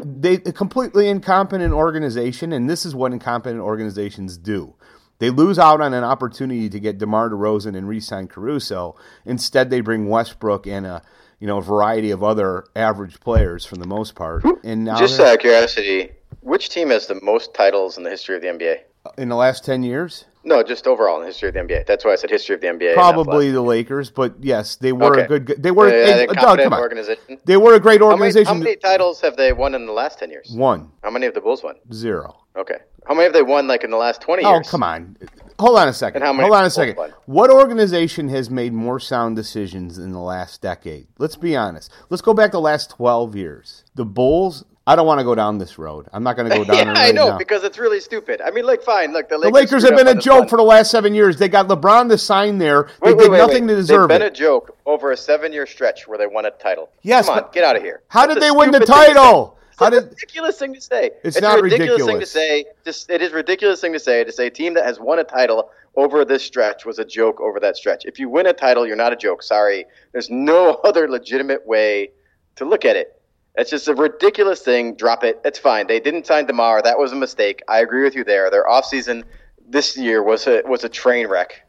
They 0.00 0.34
a 0.34 0.52
completely 0.52 1.08
incompetent 1.08 1.74
organization, 1.74 2.52
and 2.52 2.70
this 2.70 2.86
is 2.86 2.94
what 2.94 3.12
incompetent 3.12 3.60
organizations 3.60 4.38
do. 4.38 4.76
They 5.18 5.30
lose 5.30 5.58
out 5.58 5.80
on 5.80 5.92
an 5.92 6.04
opportunity 6.04 6.68
to 6.68 6.80
get 6.80 6.98
DeMar 6.98 7.30
DeRozan 7.30 7.76
and 7.76 7.88
re-sign 7.88 8.28
Caruso. 8.28 8.96
Instead, 9.24 9.70
they 9.70 9.80
bring 9.80 10.08
Westbrook 10.08 10.66
and 10.66 10.86
a 10.86 11.02
you 11.42 11.48
know 11.48 11.58
a 11.58 11.62
variety 11.62 12.12
of 12.12 12.22
other 12.22 12.64
average 12.76 13.18
players 13.18 13.64
for 13.66 13.74
the 13.76 13.86
most 13.86 14.14
part. 14.14 14.44
And 14.62 14.84
now 14.84 14.96
Just 14.96 15.18
out 15.18 15.34
of 15.34 15.40
curiosity, 15.40 16.12
which 16.40 16.68
team 16.68 16.90
has 16.90 17.08
the 17.08 17.20
most 17.20 17.52
titles 17.52 17.98
in 17.98 18.04
the 18.04 18.10
history 18.10 18.36
of 18.36 18.42
the 18.42 18.46
NBA? 18.48 18.78
in 19.18 19.28
the 19.28 19.34
last 19.34 19.64
ten 19.64 19.82
years, 19.82 20.26
No, 20.44 20.62
just 20.62 20.86
overall 20.86 21.16
in 21.16 21.22
the 21.22 21.26
history 21.26 21.48
of 21.48 21.54
the 21.54 21.60
NBA. 21.60 21.84
That's 21.86 22.04
why 22.04 22.12
I 22.12 22.14
said 22.14 22.30
history 22.30 22.54
of 22.54 22.60
the 22.60 22.68
NBA. 22.68 22.94
probably 22.94 23.50
the 23.50 23.60
Lakers. 23.60 24.08
But 24.08 24.36
yes, 24.40 24.76
they 24.76 24.92
were 24.92 25.18
a 25.18 25.26
good. 25.26 25.60
They 25.60 25.72
were. 25.72 25.88
Yeah, 25.88 26.06
hey, 26.06 26.12
they 26.12 26.26
Doug, 26.26 26.36
competent 26.36 26.62
come 26.66 26.72
on. 26.74 26.78
organization. 26.78 27.38
They 27.44 27.56
were 27.56 27.74
a 27.74 27.80
great 27.80 28.00
How 28.00 28.10
many, 28.10 28.20
organization. 28.20 28.46
how 28.46 28.62
many 28.62 28.76
titles 28.76 29.20
have 29.22 29.36
they 29.36 29.52
won 29.52 29.74
in 29.74 29.86
the 29.86 29.92
last 29.92 30.20
ten 30.20 30.30
years? 30.30 30.52
One 30.54 30.92
How 31.02 31.10
many 31.10 31.24
have 31.26 31.34
the 31.34 31.40
Bulls 31.40 31.64
won? 31.64 31.74
zero. 31.92 32.36
Okay. 32.56 32.78
How 33.08 33.14
many 33.14 33.24
have 33.24 33.32
they 33.32 33.42
won 33.42 33.66
like 33.66 33.82
in 33.82 33.90
the 33.90 33.96
last 33.96 34.20
twenty 34.20 34.44
oh, 34.44 34.52
years? 34.52 34.68
Oh, 34.68 34.70
come 34.70 34.84
on! 34.84 35.16
Hold 35.58 35.78
on 35.78 35.88
a 35.88 35.92
second. 35.92 36.22
And 36.22 36.26
how 36.26 36.32
many 36.32 36.44
Hold 36.48 36.56
on 36.56 36.64
a 36.64 36.70
second. 36.70 36.96
What 37.26 37.50
organization 37.50 38.28
has 38.30 38.50
made 38.50 38.72
more 38.72 38.98
sound 39.00 39.36
decisions 39.36 39.98
in 39.98 40.12
the 40.12 40.18
last 40.20 40.60
decade? 40.60 41.06
Let's 41.18 41.36
be 41.36 41.56
honest. 41.56 41.90
Let's 42.10 42.22
go 42.22 42.34
back 42.34 42.52
the 42.52 42.60
last 42.60 42.90
twelve 42.90 43.36
years. 43.36 43.84
The 43.94 44.04
Bulls. 44.04 44.64
I 44.84 44.96
don't 44.96 45.06
want 45.06 45.20
to 45.20 45.24
go 45.24 45.36
down 45.36 45.58
this 45.58 45.78
road. 45.78 46.08
I'm 46.12 46.24
not 46.24 46.34
going 46.36 46.50
to 46.50 46.56
go 46.56 46.64
down 46.64 46.74
yeah, 46.74 46.82
it 46.82 46.86
right 46.88 47.08
I 47.10 47.12
know 47.12 47.28
now. 47.28 47.38
because 47.38 47.62
it's 47.62 47.78
really 47.78 48.00
stupid. 48.00 48.40
I 48.40 48.50
mean, 48.50 48.66
like, 48.66 48.82
fine. 48.82 49.12
Look, 49.12 49.28
the 49.28 49.36
The 49.38 49.48
Lakers, 49.48 49.54
Lakers 49.70 49.82
have 49.84 49.96
been 49.96 50.08
a 50.08 50.20
joke 50.20 50.48
for 50.48 50.56
the 50.56 50.64
last 50.64 50.90
seven 50.90 51.14
years. 51.14 51.36
They 51.36 51.46
got 51.48 51.68
LeBron 51.68 52.08
to 52.08 52.18
sign 52.18 52.58
there. 52.58 52.88
They 53.00 53.10
Wait, 53.10 53.16
wait, 53.16 53.22
did 53.22 53.30
wait, 53.30 53.38
nothing 53.38 53.66
wait. 53.68 53.74
to 53.74 53.76
deserve 53.76 54.08
They've 54.08 54.18
been 54.18 54.26
a 54.26 54.30
joke 54.32 54.76
over 54.84 55.12
a 55.12 55.16
seven-year 55.16 55.66
stretch 55.66 56.08
where 56.08 56.18
they 56.18 56.26
won 56.26 56.46
a 56.46 56.50
title. 56.50 56.88
Yes, 57.02 57.26
Come 57.26 57.36
on, 57.36 57.42
but- 57.44 57.52
get 57.52 57.62
out 57.62 57.76
of 57.76 57.82
here. 57.82 58.02
How 58.08 58.26
That's 58.26 58.40
did 58.40 58.42
they 58.42 58.50
win 58.50 58.72
the 58.72 58.80
title? 58.80 59.56
It's 59.82 59.92
How 59.92 59.98
a 59.98 60.00
did- 60.00 60.10
ridiculous 60.10 60.58
thing 60.58 60.74
to 60.74 60.80
say. 60.80 61.10
It's 61.24 61.36
a 61.36 61.40
not 61.40 61.60
ridiculous, 61.60 62.04
thing 62.04 62.20
to 62.20 62.26
say. 62.26 62.64
Just 62.84 63.10
it 63.10 63.22
is 63.22 63.32
ridiculous 63.32 63.80
thing 63.80 63.92
to 63.92 63.98
say 64.00 64.24
to 64.24 64.32
say 64.32 64.46
a 64.46 64.50
team 64.50 64.74
that 64.74 64.84
has 64.84 64.98
won 65.00 65.18
a 65.18 65.24
title 65.24 65.70
over 65.96 66.24
this 66.24 66.42
stretch 66.42 66.84
was 66.86 66.98
a 66.98 67.04
joke 67.04 67.40
over 67.40 67.60
that 67.60 67.76
stretch. 67.76 68.04
If 68.06 68.18
you 68.18 68.28
win 68.28 68.46
a 68.46 68.52
title, 68.52 68.86
you're 68.86 68.96
not 68.96 69.12
a 69.12 69.16
joke. 69.16 69.42
Sorry, 69.42 69.84
there's 70.12 70.30
no 70.30 70.74
other 70.84 71.08
legitimate 71.08 71.66
way 71.66 72.10
to 72.56 72.64
look 72.64 72.84
at 72.84 72.96
it. 72.96 73.20
It's 73.56 73.68
just 73.70 73.86
a 73.88 73.94
ridiculous 73.94 74.62
thing. 74.62 74.94
Drop 74.94 75.24
it. 75.24 75.38
It's 75.44 75.58
fine. 75.58 75.86
They 75.86 76.00
didn't 76.00 76.26
sign 76.26 76.46
Demar. 76.46 76.80
That 76.82 76.98
was 76.98 77.12
a 77.12 77.16
mistake. 77.16 77.60
I 77.68 77.80
agree 77.80 78.02
with 78.02 78.14
you 78.14 78.24
there. 78.24 78.50
Their 78.50 78.64
offseason 78.64 79.24
this 79.68 79.96
year 79.96 80.22
was 80.22 80.46
a 80.46 80.62
was 80.66 80.84
a 80.84 80.88
train 80.88 81.26
wreck. 81.26 81.66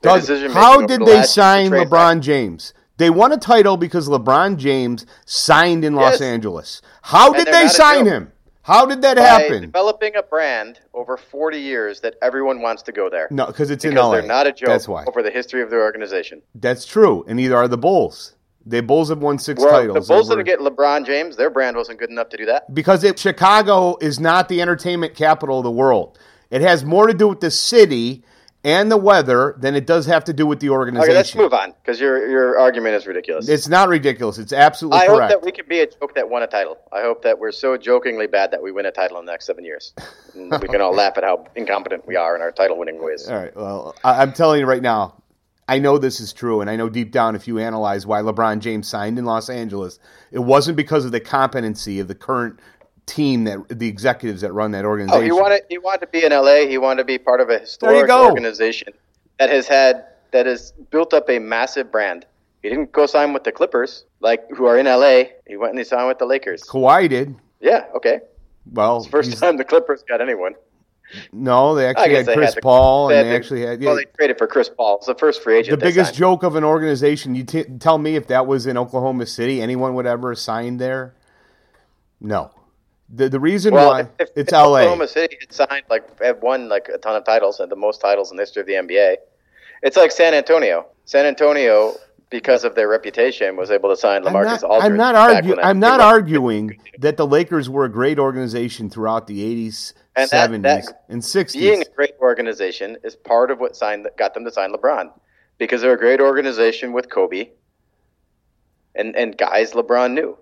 Doug, 0.00 0.22
how 0.52 0.80
did 0.86 1.00
the 1.00 1.04
they 1.04 1.14
last 1.16 1.16
year 1.16 1.18
was 1.18 1.28
a 1.30 1.32
sign 1.32 1.70
wreck. 1.70 1.88
LeBron 1.88 2.20
James? 2.20 2.72
They 2.98 3.10
won 3.10 3.32
a 3.32 3.36
title 3.38 3.76
because 3.76 4.08
LeBron 4.08 4.56
James 4.56 5.06
signed 5.24 5.84
in 5.84 5.94
Los 5.94 6.14
Yes. 6.14 6.20
Angeles. 6.20 6.82
How 7.02 7.32
did 7.32 7.46
they're 7.46 7.62
they 7.62 7.68
sign 7.68 8.06
him? 8.06 8.32
How 8.62 8.84
did 8.84 9.00
that 9.02 9.16
by 9.16 9.22
happen? 9.22 9.62
developing 9.62 10.14
a 10.16 10.22
brand 10.22 10.80
over 10.92 11.16
40 11.16 11.58
years 11.58 12.00
that 12.00 12.16
everyone 12.20 12.60
wants 12.60 12.82
to 12.82 12.92
go 12.92 13.08
there. 13.08 13.28
No, 13.30 13.46
because 13.46 13.70
it's 13.70 13.84
in 13.84 13.94
LA. 13.94 14.10
they're 14.10 14.22
not 14.22 14.46
a 14.46 14.52
joke 14.52 14.66
That's 14.68 14.86
why. 14.88 15.04
over 15.06 15.22
the 15.22 15.30
history 15.30 15.62
of 15.62 15.70
their 15.70 15.82
organization. 15.82 16.42
That's 16.56 16.84
true. 16.84 17.24
And 17.28 17.36
neither 17.36 17.56
are 17.56 17.68
the 17.68 17.78
Bulls. 17.78 18.34
The 18.66 18.82
Bulls 18.82 19.08
have 19.08 19.22
won 19.22 19.38
six 19.38 19.62
Well, 19.62 19.70
titles. 19.70 20.06
the 20.08 20.12
Bulls 20.12 20.30
over- 20.30 20.42
didn't 20.42 20.60
get 20.64 20.76
LeBron 20.76 21.06
James. 21.06 21.36
Their 21.36 21.48
brand 21.50 21.76
wasn't 21.76 21.98
good 22.00 22.10
enough 22.10 22.28
to 22.30 22.36
do 22.36 22.44
that. 22.46 22.74
because 22.74 23.04
it, 23.04 23.18
Chicago 23.18 23.96
is 24.02 24.20
not 24.20 24.48
the 24.48 24.60
entertainment 24.60 25.14
capital 25.14 25.58
of 25.58 25.64
the 25.64 25.70
world. 25.70 26.18
It 26.50 26.60
has 26.60 26.84
more 26.84 27.06
to 27.06 27.14
do 27.14 27.28
with 27.28 27.40
the 27.40 27.50
city 27.50 28.24
and 28.64 28.90
the 28.90 28.96
weather 28.96 29.54
than 29.58 29.74
it 29.74 29.86
does 29.86 30.06
have 30.06 30.24
to 30.24 30.32
do 30.32 30.46
with 30.46 30.60
the 30.60 30.70
organization. 30.70 31.10
Okay, 31.10 31.16
let's 31.16 31.34
move 31.34 31.52
on 31.52 31.74
because 31.82 32.00
your 32.00 32.28
your 32.28 32.58
argument 32.58 32.94
is 32.94 33.06
ridiculous. 33.06 33.48
It's 33.48 33.68
not 33.68 33.88
ridiculous. 33.88 34.38
It's 34.38 34.52
absolutely 34.52 34.98
correct. 34.98 35.10
I 35.10 35.22
hope 35.22 35.28
that 35.30 35.42
we 35.44 35.52
can 35.52 35.66
be 35.68 35.80
a 35.80 35.86
joke 35.86 36.14
that 36.14 36.28
won 36.28 36.42
a 36.42 36.46
title. 36.46 36.78
I 36.92 37.02
hope 37.02 37.22
that 37.22 37.38
we're 37.38 37.52
so 37.52 37.76
jokingly 37.76 38.26
bad 38.26 38.50
that 38.50 38.62
we 38.62 38.72
win 38.72 38.86
a 38.86 38.90
title 38.90 39.18
in 39.18 39.26
the 39.26 39.32
next 39.32 39.46
seven 39.46 39.64
years. 39.64 39.92
And 40.34 40.50
we 40.60 40.68
can 40.68 40.80
all 40.80 40.94
laugh 40.94 41.16
at 41.16 41.24
how 41.24 41.46
incompetent 41.54 42.06
we 42.06 42.16
are 42.16 42.34
in 42.34 42.42
our 42.42 42.52
title 42.52 42.78
winning 42.78 43.02
ways. 43.02 43.28
All 43.28 43.36
right. 43.36 43.54
Well, 43.54 43.94
I, 44.02 44.22
I'm 44.22 44.32
telling 44.32 44.60
you 44.60 44.66
right 44.66 44.82
now, 44.82 45.22
I 45.68 45.78
know 45.78 45.98
this 45.98 46.18
is 46.18 46.32
true, 46.32 46.62
and 46.62 46.70
I 46.70 46.76
know 46.76 46.88
deep 46.88 47.12
down, 47.12 47.36
if 47.36 47.46
you 47.46 47.58
analyze 47.58 48.06
why 48.06 48.22
LeBron 48.22 48.60
James 48.60 48.88
signed 48.88 49.18
in 49.18 49.26
Los 49.26 49.50
Angeles, 49.50 49.98
it 50.32 50.38
wasn't 50.38 50.78
because 50.78 51.04
of 51.04 51.12
the 51.12 51.20
competency 51.20 52.00
of 52.00 52.08
the 52.08 52.14
current 52.14 52.58
team 53.08 53.44
that 53.44 53.58
the 53.78 53.88
executives 53.88 54.42
that 54.42 54.52
run 54.52 54.70
that 54.72 54.84
organization. 54.84 55.20
Oh, 55.20 55.24
he 55.24 55.32
wanted 55.32 55.62
he 55.68 55.78
wanted 55.78 56.00
to 56.02 56.06
be 56.08 56.24
in 56.24 56.30
LA. 56.32 56.66
He 56.68 56.78
wanted 56.78 56.98
to 57.02 57.04
be 57.04 57.18
part 57.18 57.40
of 57.40 57.50
a 57.50 57.58
historic 57.58 58.10
organization 58.10 58.92
that 59.38 59.50
has 59.50 59.66
had 59.66 60.04
that 60.30 60.46
has 60.46 60.72
built 60.90 61.12
up 61.14 61.28
a 61.28 61.38
massive 61.38 61.90
brand. 61.90 62.26
He 62.62 62.68
didn't 62.68 62.92
go 62.92 63.06
sign 63.06 63.32
with 63.32 63.44
the 63.44 63.52
Clippers, 63.52 64.04
like 64.20 64.48
who 64.50 64.66
are 64.66 64.78
in 64.78 64.86
LA. 64.86 65.30
He 65.46 65.56
went 65.56 65.70
and 65.70 65.78
he 65.78 65.84
signed 65.84 66.08
with 66.08 66.18
the 66.18 66.26
Lakers. 66.26 66.62
Kawhi 66.62 67.08
did. 67.08 67.34
Yeah, 67.60 67.86
okay. 67.96 68.20
Well, 68.72 69.02
First 69.04 69.38
time 69.38 69.56
the 69.56 69.64
Clippers 69.64 70.04
got 70.06 70.20
anyone. 70.20 70.54
no, 71.32 71.74
they 71.74 71.86
actually 71.86 72.14
had 72.16 72.26
they 72.26 72.34
Chris 72.34 72.50
had 72.50 72.56
the- 72.58 72.60
Paul, 72.62 73.08
and 73.08 73.16
had 73.16 73.24
they 73.26 73.30
the- 73.30 73.36
actually 73.36 73.60
had 73.62 73.80
Well, 73.82 73.94
yeah, 73.98 74.04
they 74.04 74.16
traded 74.16 74.36
for 74.38 74.46
Chris 74.46 74.68
Paul. 74.68 74.96
It's 74.96 75.06
the 75.06 75.14
first 75.14 75.42
free 75.42 75.56
agent. 75.58 75.80
The 75.80 75.86
biggest 75.86 76.10
signed. 76.10 76.18
joke 76.18 76.42
of 76.42 76.54
an 76.56 76.64
organization. 76.64 77.34
You 77.34 77.44
t- 77.44 77.64
tell 77.80 77.96
me 77.96 78.16
if 78.16 78.26
that 78.26 78.46
was 78.46 78.66
in 78.66 78.76
Oklahoma 78.76 79.24
City, 79.26 79.62
anyone 79.62 79.94
would 79.94 80.06
ever 80.06 80.34
sign 80.34 80.76
there? 80.76 81.14
No. 82.20 82.50
The 83.10 83.28
the 83.28 83.40
reason 83.40 83.72
Well, 83.74 83.90
why 83.90 84.00
if, 84.00 84.10
it's 84.20 84.32
if 84.36 84.52
LA. 84.52 84.80
Oklahoma 84.80 85.08
City 85.08 85.36
had 85.40 85.52
signed 85.52 85.84
like 85.88 86.20
had 86.20 86.42
won 86.42 86.68
like 86.68 86.88
a 86.92 86.98
ton 86.98 87.16
of 87.16 87.24
titles 87.24 87.58
and 87.60 87.70
the 87.70 87.76
most 87.76 88.00
titles 88.00 88.30
in 88.30 88.36
the 88.36 88.42
history 88.42 88.60
of 88.60 88.66
the 88.66 88.74
NBA. 88.74 89.16
It's 89.82 89.96
like 89.96 90.12
San 90.12 90.34
Antonio. 90.34 90.86
San 91.06 91.24
Antonio, 91.24 91.94
because 92.28 92.64
of 92.64 92.74
their 92.74 92.88
reputation, 92.88 93.56
was 93.56 93.70
able 93.70 93.88
to 93.88 93.96
sign 93.96 94.24
LaMarcus 94.24 94.62
Aldridge. 94.62 94.90
I'm 94.90 94.96
not 94.96 95.14
back 95.14 95.36
arguing. 95.36 95.48
when 95.48 95.56
that- 95.56 95.66
I'm 95.66 95.78
not 95.80 96.00
arguing 96.00 96.80
that 96.98 97.16
the 97.16 97.26
Lakers 97.26 97.70
were 97.70 97.84
a 97.86 97.88
great 97.90 98.18
organization 98.18 98.90
throughout 98.90 99.26
the 99.26 99.40
80s, 99.68 99.94
And 100.16 100.28
that- 100.30 100.50
70s, 100.50 100.62
that 100.62 101.04
and 101.08 101.22
60s. 101.22 101.52
Being 101.54 101.80
a 101.82 101.84
great 101.96 102.14
organization 102.20 102.98
is 103.04 103.16
part 103.16 103.50
of 103.50 103.58
what 103.60 103.74
signed 103.76 104.06
got 104.18 104.34
them 104.34 104.44
to 104.44 104.52
sign 104.52 104.72
LeBron, 104.74 105.10
because 105.56 105.80
they're 105.80 105.94
a 105.94 105.98
great 105.98 106.20
organization 106.20 106.92
with 106.92 107.08
Kobe, 107.08 107.48
and 108.94 109.16
and 109.16 109.38
guys 109.38 109.72
LeBron 109.72 110.12
knew, 110.12 110.36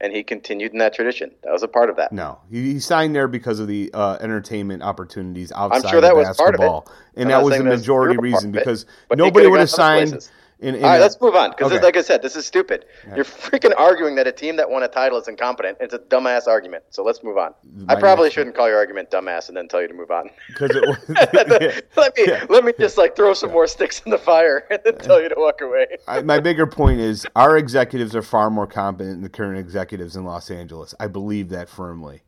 and 0.00 0.14
he 0.14 0.22
continued 0.22 0.72
in 0.72 0.78
that 0.78 0.94
tradition. 0.94 1.30
That 1.42 1.52
was 1.52 1.62
a 1.62 1.68
part 1.68 1.90
of 1.90 1.96
that. 1.96 2.12
no, 2.12 2.38
he, 2.50 2.72
he 2.72 2.80
signed 2.80 3.14
there 3.14 3.28
because 3.28 3.60
of 3.60 3.68
the 3.68 3.90
uh, 3.94 4.18
entertainment 4.20 4.82
opportunities 4.82 5.52
outside 5.52 5.90
sure 5.90 6.00
that 6.00 6.12
of 6.12 6.18
was 6.18 6.36
part 6.36 6.54
of 6.54 6.60
it. 6.60 6.64
basketball, 6.64 6.92
and 7.16 7.24
I'm 7.24 7.40
that 7.40 7.44
was 7.44 7.58
the 7.58 7.64
majority 7.64 8.18
reason 8.18 8.52
because 8.52 8.86
but 9.08 9.18
nobody 9.18 9.46
would 9.46 9.60
have 9.60 9.70
signed. 9.70 10.10
places. 10.10 10.30
In, 10.62 10.74
in 10.74 10.84
All 10.84 10.90
right, 10.90 10.98
a- 10.98 11.00
let's 11.00 11.18
move 11.22 11.34
on 11.34 11.50
because, 11.50 11.72
Okay. 11.72 11.82
like 11.82 11.96
I 11.96 12.02
said, 12.02 12.20
this 12.20 12.36
is 12.36 12.44
stupid. 12.46 12.84
You're 13.16 13.24
freaking 13.24 13.72
arguing 13.78 14.14
that 14.16 14.26
a 14.26 14.32
team 14.32 14.56
that 14.56 14.68
won 14.68 14.82
a 14.82 14.88
title 14.88 15.18
is 15.18 15.26
incompetent. 15.26 15.78
It's 15.80 15.94
a 15.94 15.98
dumbass 15.98 16.46
argument. 16.46 16.84
So 16.90 17.02
let's 17.02 17.22
move 17.24 17.38
on. 17.38 17.54
I 17.88 17.94
probably 17.94 18.24
next- 18.26 18.34
shouldn't 18.34 18.54
call 18.56 18.68
your 18.68 18.76
argument 18.76 19.10
dumbass 19.10 19.48
and 19.48 19.56
then 19.56 19.68
tell 19.68 19.80
you 19.80 19.88
to 19.88 19.94
move 19.94 20.10
on. 20.10 20.28
because 20.48 20.76
it 20.76 20.82
was. 20.86 20.98
let 21.96 22.14
me 22.16 22.24
Yeah. 22.26 22.44
let 22.50 22.64
me 22.64 22.72
just 22.78 22.98
like 22.98 23.16
throw 23.16 23.32
some 23.32 23.52
more 23.52 23.66
sticks 23.66 24.02
in 24.04 24.10
the 24.10 24.18
fire 24.18 24.66
and 24.70 24.80
then 24.84 24.98
tell 24.98 25.20
you 25.22 25.30
to 25.30 25.34
walk 25.38 25.62
away. 25.62 25.86
I, 26.06 26.20
my 26.22 26.40
bigger 26.40 26.66
point 26.66 27.00
is 27.00 27.26
our 27.34 27.56
executives 27.56 28.14
are 28.14 28.22
far 28.22 28.50
more 28.50 28.66
competent 28.66 29.14
than 29.14 29.22
the 29.22 29.30
current 29.30 29.58
executives 29.58 30.14
in 30.14 30.24
Los 30.24 30.50
Angeles. 30.50 30.94
I 31.00 31.06
believe 31.06 31.48
that 31.50 31.70
firmly. 31.70 32.22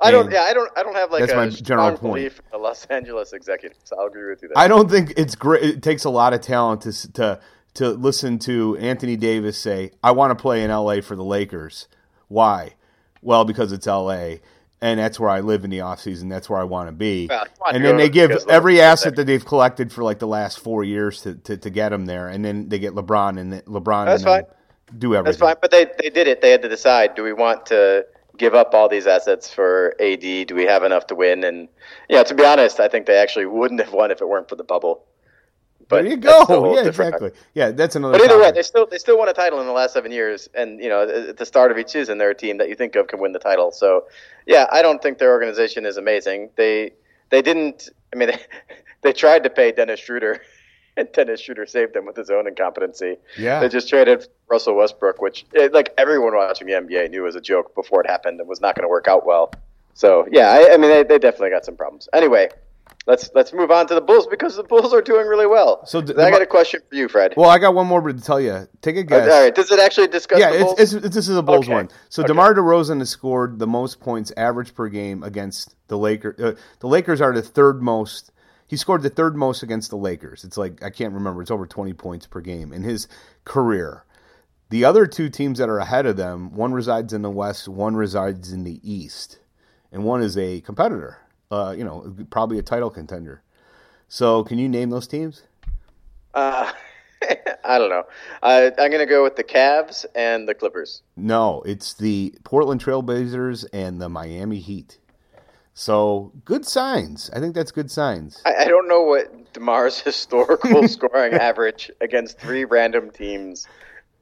I 0.00 0.10
don't. 0.10 0.24
And 0.26 0.32
Yeah, 0.32 0.42
I 0.42 0.52
don't. 0.52 0.70
I 0.76 0.82
don't 0.82 0.94
have 0.96 1.10
like 1.12 1.20
that's 1.20 1.34
my 1.34 1.48
general 1.48 1.90
point. 1.90 2.00
belief 2.02 2.38
in 2.38 2.44
the 2.52 2.58
Los 2.58 2.84
Angeles 2.86 3.32
executives. 3.32 3.92
I'll 3.96 4.06
agree 4.06 4.28
with 4.30 4.42
you 4.42 4.48
there. 4.48 4.58
I 4.58 4.66
don't 4.68 4.88
think 4.90 5.12
it's 5.16 5.34
great. 5.34 5.62
It 5.64 5.82
takes 5.82 6.04
a 6.04 6.10
lot 6.10 6.32
of 6.34 6.40
talent 6.40 6.82
to 6.82 7.12
to 7.14 7.40
to 7.74 7.90
listen 7.90 8.38
to 8.40 8.76
Anthony 8.78 9.16
Davis 9.16 9.58
say, 9.58 9.92
"I 10.02 10.10
want 10.12 10.36
to 10.36 10.40
play 10.40 10.62
in 10.62 10.70
L.A. 10.70 11.00
for 11.00 11.16
the 11.16 11.24
Lakers." 11.24 11.88
Why? 12.28 12.74
Well, 13.22 13.44
because 13.44 13.72
it's 13.72 13.86
L.A. 13.86 14.40
and 14.80 15.00
that's 15.00 15.18
where 15.18 15.30
I 15.30 15.40
live 15.40 15.64
in 15.64 15.70
the 15.70 15.78
offseason. 15.78 16.28
That's 16.28 16.48
where 16.48 16.60
I 16.60 16.64
want 16.64 16.88
to 16.88 16.92
be. 16.92 17.26
Well, 17.28 17.44
and 17.72 17.84
then 17.84 17.96
they 17.96 18.08
give 18.08 18.30
every 18.48 18.80
asset 18.80 19.16
that 19.16 19.24
they've 19.24 19.44
collected 19.44 19.92
for 19.92 20.04
like 20.04 20.18
the 20.18 20.26
last 20.26 20.60
four 20.60 20.84
years 20.84 21.22
to, 21.22 21.34
to, 21.34 21.56
to 21.56 21.70
get 21.70 21.92
him 21.92 22.06
there, 22.06 22.28
and 22.28 22.44
then 22.44 22.68
they 22.68 22.78
get 22.78 22.94
LeBron 22.94 23.38
and 23.38 23.52
LeBron 23.64 24.06
That's 24.06 24.22
and 24.22 24.30
fine. 24.30 24.44
do 24.98 25.14
everything. 25.14 25.24
That's 25.24 25.38
fine, 25.38 25.56
but 25.60 25.70
they 25.70 25.86
they 26.00 26.10
did 26.10 26.28
it. 26.28 26.40
They 26.40 26.50
had 26.50 26.62
to 26.62 26.68
decide: 26.68 27.14
do 27.14 27.22
we 27.22 27.32
want 27.32 27.66
to 27.66 28.06
give 28.36 28.54
up 28.54 28.72
all 28.72 28.88
these 28.88 29.06
assets 29.06 29.52
for 29.52 29.94
AD? 30.00 30.20
Do 30.20 30.54
we 30.54 30.64
have 30.64 30.84
enough 30.84 31.08
to 31.08 31.14
win? 31.14 31.44
And 31.44 31.68
yeah, 32.08 32.22
to 32.22 32.34
be 32.34 32.44
honest, 32.44 32.78
I 32.80 32.88
think 32.88 33.06
they 33.06 33.16
actually 33.16 33.46
wouldn't 33.46 33.80
have 33.80 33.92
won 33.92 34.10
if 34.10 34.20
it 34.20 34.28
weren't 34.28 34.48
for 34.48 34.56
the 34.56 34.64
bubble. 34.64 35.04
But 35.88 36.02
there 36.02 36.12
you 36.12 36.16
go. 36.18 36.74
Yeah, 36.74 36.86
exactly. 36.86 37.30
Yeah, 37.54 37.70
that's 37.70 37.96
another. 37.96 38.18
But 38.18 38.24
either 38.24 38.38
way, 38.38 38.50
they 38.52 38.62
still 38.62 38.86
they 38.86 38.98
still 38.98 39.18
won 39.18 39.28
a 39.28 39.32
title 39.32 39.60
in 39.60 39.66
the 39.66 39.72
last 39.72 39.94
seven 39.94 40.12
years, 40.12 40.48
and 40.54 40.80
you 40.82 40.88
know 40.88 41.08
at 41.08 41.38
the 41.38 41.46
start 41.46 41.72
of 41.72 41.78
each 41.78 41.88
season, 41.88 42.18
they're 42.18 42.30
a 42.30 42.34
team 42.34 42.58
that 42.58 42.68
you 42.68 42.74
think 42.74 42.94
of 42.94 43.06
can 43.06 43.20
win 43.20 43.32
the 43.32 43.38
title. 43.38 43.72
So, 43.72 44.04
yeah, 44.46 44.66
I 44.70 44.82
don't 44.82 45.02
think 45.02 45.18
their 45.18 45.32
organization 45.32 45.86
is 45.86 45.96
amazing. 45.96 46.50
They 46.56 46.92
they 47.30 47.40
didn't. 47.40 47.88
I 48.12 48.16
mean, 48.16 48.28
they, 48.28 48.38
they 49.00 49.12
tried 49.14 49.44
to 49.44 49.50
pay 49.50 49.72
Dennis 49.72 50.00
Schroeder, 50.00 50.42
and 50.98 51.10
Dennis 51.12 51.40
Schroeder 51.40 51.64
saved 51.64 51.94
them 51.94 52.04
with 52.04 52.16
his 52.16 52.28
own 52.28 52.46
incompetency. 52.46 53.16
Yeah. 53.38 53.60
they 53.60 53.70
just 53.70 53.88
traded 53.88 54.28
Russell 54.50 54.76
Westbrook, 54.76 55.22
which 55.22 55.46
eh, 55.56 55.70
like 55.72 55.94
everyone 55.96 56.34
watching 56.34 56.66
the 56.66 56.74
NBA 56.74 57.10
knew 57.10 57.22
was 57.22 57.34
a 57.34 57.40
joke 57.40 57.74
before 57.74 58.02
it 58.02 58.10
happened 58.10 58.40
and 58.40 58.48
was 58.48 58.60
not 58.60 58.74
going 58.74 58.84
to 58.84 58.88
work 58.90 59.08
out 59.08 59.24
well. 59.24 59.52
So 59.94 60.28
yeah, 60.30 60.50
I, 60.50 60.74
I 60.74 60.76
mean 60.76 60.90
they, 60.90 61.02
they 61.02 61.18
definitely 61.18 61.50
got 61.50 61.64
some 61.64 61.76
problems. 61.76 62.10
Anyway. 62.12 62.50
Let's 63.06 63.30
let's 63.34 63.54
move 63.54 63.70
on 63.70 63.86
to 63.86 63.94
the 63.94 64.02
Bulls 64.02 64.26
because 64.26 64.56
the 64.56 64.62
Bulls 64.64 64.92
are 64.92 65.00
doing 65.00 65.26
really 65.26 65.46
well. 65.46 65.84
So 65.86 66.02
d- 66.02 66.12
I 66.18 66.30
got 66.30 66.42
a 66.42 66.46
question 66.46 66.80
for 66.90 66.94
you, 66.94 67.08
Fred. 67.08 67.32
well, 67.38 67.48
I 67.48 67.58
got 67.58 67.74
one 67.74 67.86
more 67.86 68.00
to 68.02 68.12
tell 68.20 68.38
you. 68.40 68.68
Take 68.82 68.96
a 68.96 69.02
guess. 69.02 69.22
All 69.30 69.42
right. 69.44 69.54
Does 69.54 69.72
it 69.72 69.80
actually 69.80 70.08
discuss 70.08 70.38
Yeah, 70.40 70.52
the 70.52 70.58
Bulls? 70.64 70.78
it's, 70.78 70.92
it's, 70.92 71.06
it's, 71.06 71.14
this 71.14 71.28
is 71.28 71.36
a 71.36 71.42
Bulls 71.42 71.64
Okay. 71.66 71.72
one. 71.74 71.88
So 72.10 72.22
Okay. 72.22 72.28
DeMar 72.28 72.54
DeRozan 72.54 72.98
has 72.98 73.08
scored 73.08 73.58
the 73.58 73.66
most 73.66 74.00
points 74.00 74.30
average 74.36 74.74
per 74.74 74.88
game 74.88 75.22
against 75.22 75.74
the 75.88 75.96
Lakers. 75.96 76.38
Uh, 76.38 76.54
the 76.80 76.86
Lakers 76.88 77.22
are 77.22 77.32
the 77.32 77.40
third 77.40 77.80
most 77.82 78.30
He 78.66 78.76
scored 78.76 79.00
the 79.02 79.08
third 79.10 79.34
most 79.36 79.62
against 79.62 79.88
the 79.88 79.96
Lakers. 79.96 80.44
It's 80.44 80.58
like 80.58 80.82
I 80.82 80.90
can't 80.90 81.14
remember. 81.14 81.40
It's 81.40 81.50
over 81.50 81.66
20 81.66 81.94
points 81.94 82.26
per 82.26 82.42
game 82.42 82.74
in 82.74 82.82
his 82.82 83.08
career. 83.46 84.04
The 84.68 84.84
other 84.84 85.06
two 85.06 85.30
teams 85.30 85.58
that 85.60 85.70
are 85.70 85.78
ahead 85.78 86.04
of 86.04 86.18
them, 86.18 86.54
one 86.54 86.74
resides 86.74 87.14
in 87.14 87.22
the 87.22 87.30
West, 87.30 87.68
one 87.68 87.96
resides 87.96 88.52
in 88.52 88.64
the 88.64 88.78
East, 88.82 89.38
and 89.90 90.04
one 90.04 90.20
is 90.22 90.36
a 90.36 90.60
competitor. 90.60 91.16
Uh, 91.50 91.74
you 91.76 91.84
know, 91.84 92.14
probably 92.30 92.58
a 92.58 92.62
title 92.62 92.90
contender. 92.90 93.42
So, 94.08 94.44
can 94.44 94.58
you 94.58 94.68
name 94.68 94.90
those 94.90 95.06
teams? 95.06 95.42
Uh, 96.34 96.72
I 97.64 97.78
don't 97.78 97.90
know. 97.90 98.04
I, 98.42 98.66
I'm 98.66 98.90
going 98.90 98.98
to 98.98 99.06
go 99.06 99.22
with 99.22 99.36
the 99.36 99.44
Cavs 99.44 100.06
and 100.14 100.48
the 100.48 100.54
Clippers. 100.54 101.02
No, 101.16 101.62
it's 101.62 101.94
the 101.94 102.34
Portland 102.44 102.82
Trailblazers 102.82 103.66
and 103.72 104.00
the 104.00 104.08
Miami 104.08 104.58
Heat. 104.58 104.98
So 105.74 106.32
good 106.44 106.66
signs. 106.66 107.30
I 107.30 107.40
think 107.40 107.54
that's 107.54 107.70
good 107.70 107.90
signs. 107.90 108.42
I, 108.44 108.54
I 108.60 108.64
don't 108.64 108.88
know 108.88 109.02
what 109.02 109.52
Demar's 109.52 110.00
historical 110.04 110.88
scoring 110.88 111.34
average 111.40 111.90
against 112.00 112.38
three 112.38 112.64
random 112.64 113.10
teams 113.10 113.66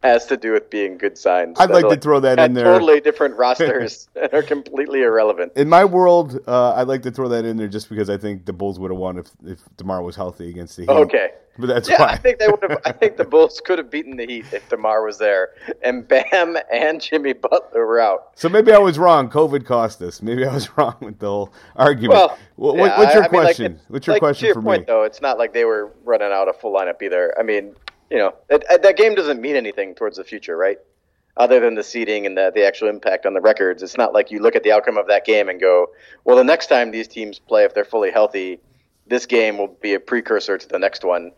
has 0.02 0.26
to 0.26 0.36
do 0.36 0.52
with 0.52 0.70
being 0.70 0.98
good 0.98 1.16
signs. 1.18 1.58
I'd 1.58 1.70
like 1.70 1.88
to 1.88 1.96
throw 1.96 2.20
that 2.20 2.38
in 2.38 2.54
there. 2.54 2.64
Totally 2.64 3.00
different 3.00 3.34
rosters 3.38 4.08
that 4.14 4.34
are 4.34 4.42
completely 4.42 5.02
irrelevant. 5.02 5.52
In 5.56 5.68
my 5.68 5.84
world, 5.84 6.38
uh, 6.46 6.74
I'd 6.74 6.88
like 6.88 7.02
to 7.02 7.10
throw 7.10 7.28
that 7.28 7.44
in 7.44 7.56
there 7.56 7.68
just 7.68 7.88
because 7.88 8.10
I 8.10 8.16
think 8.16 8.44
the 8.44 8.52
Bulls 8.52 8.78
would 8.78 8.90
have 8.90 8.98
won 8.98 9.18
if 9.18 9.28
if 9.44 9.60
Demar 9.76 10.02
was 10.02 10.16
healthy 10.16 10.48
against 10.48 10.76
the 10.76 10.82
Heat. 10.82 10.90
Okay, 10.90 11.30
but 11.58 11.66
that's 11.66 11.88
yeah, 11.88 12.00
why 12.00 12.08
I 12.08 12.16
think 12.16 12.38
they 12.38 12.48
would 12.48 12.62
have. 12.62 12.80
I 12.84 12.92
think 12.92 13.16
the 13.16 13.24
Bulls 13.36 13.60
could 13.64 13.78
have 13.78 13.90
beaten 13.90 14.16
the 14.16 14.26
Heat 14.26 14.46
if 14.52 14.68
Demar 14.68 15.04
was 15.04 15.18
there, 15.18 15.50
and 15.82 16.06
Bam 16.06 16.56
and 16.72 17.00
Jimmy 17.00 17.32
Butler 17.32 17.86
were 17.86 18.00
out. 18.00 18.32
So 18.34 18.48
maybe 18.48 18.72
I 18.72 18.78
was 18.78 18.98
wrong. 18.98 19.30
COVID 19.30 19.64
cost 19.64 20.02
us. 20.02 20.22
Maybe 20.22 20.44
I 20.44 20.52
was 20.52 20.68
wrong 20.76 20.96
with 21.00 21.18
the 21.18 21.26
whole 21.26 21.52
argument. 21.74 22.12
Well, 22.12 22.38
what, 22.56 22.76
yeah, 22.76 22.98
what's 22.98 23.14
your 23.14 23.22
I, 23.22 23.26
I 23.26 23.30
mean, 23.30 23.40
question? 23.40 23.72
like, 23.72 23.82
what's 23.88 24.06
your 24.06 24.14
like, 24.14 24.20
question 24.20 24.40
to 24.40 24.46
your 24.46 24.54
for 24.54 24.62
point, 24.62 24.82
me? 24.82 24.86
Though 24.86 25.02
it's 25.04 25.20
not 25.20 25.38
like 25.38 25.52
they 25.52 25.64
were 25.64 25.92
running 26.04 26.32
out 26.32 26.48
a 26.48 26.52
full 26.52 26.72
lineup 26.72 27.02
either. 27.02 27.34
I 27.38 27.42
mean, 27.42 27.74
you 28.10 28.18
know, 28.18 28.34
that, 28.48 28.82
that 28.82 28.96
game 28.96 29.14
doesn't 29.14 29.40
mean 29.40 29.56
anything 29.56 29.94
towards 29.94 30.16
the 30.16 30.24
future, 30.24 30.56
right? 30.56 30.78
Other 31.36 31.60
than 31.60 31.74
the 31.74 31.82
seeding 31.82 32.24
and 32.24 32.36
the, 32.36 32.50
the 32.54 32.66
actual 32.66 32.88
impact 32.88 33.26
on 33.26 33.34
the 33.34 33.40
records, 33.40 33.82
it's 33.82 33.96
not 33.96 34.14
like 34.14 34.30
you 34.30 34.40
look 34.40 34.56
at 34.56 34.62
the 34.62 34.72
outcome 34.72 34.96
of 34.96 35.06
that 35.08 35.26
game 35.26 35.48
and 35.48 35.60
go, 35.60 35.88
well, 36.24 36.36
the 36.36 36.44
next 36.44 36.68
time 36.68 36.90
these 36.90 37.08
teams 37.08 37.38
play, 37.38 37.64
if 37.64 37.74
they're 37.74 37.84
fully 37.84 38.10
healthy, 38.10 38.58
this 39.06 39.26
game 39.26 39.58
will 39.58 39.68
be 39.68 39.94
a 39.94 40.00
precursor 40.00 40.56
to 40.56 40.68
the 40.68 40.78
next 40.78 41.04
one. 41.04 41.32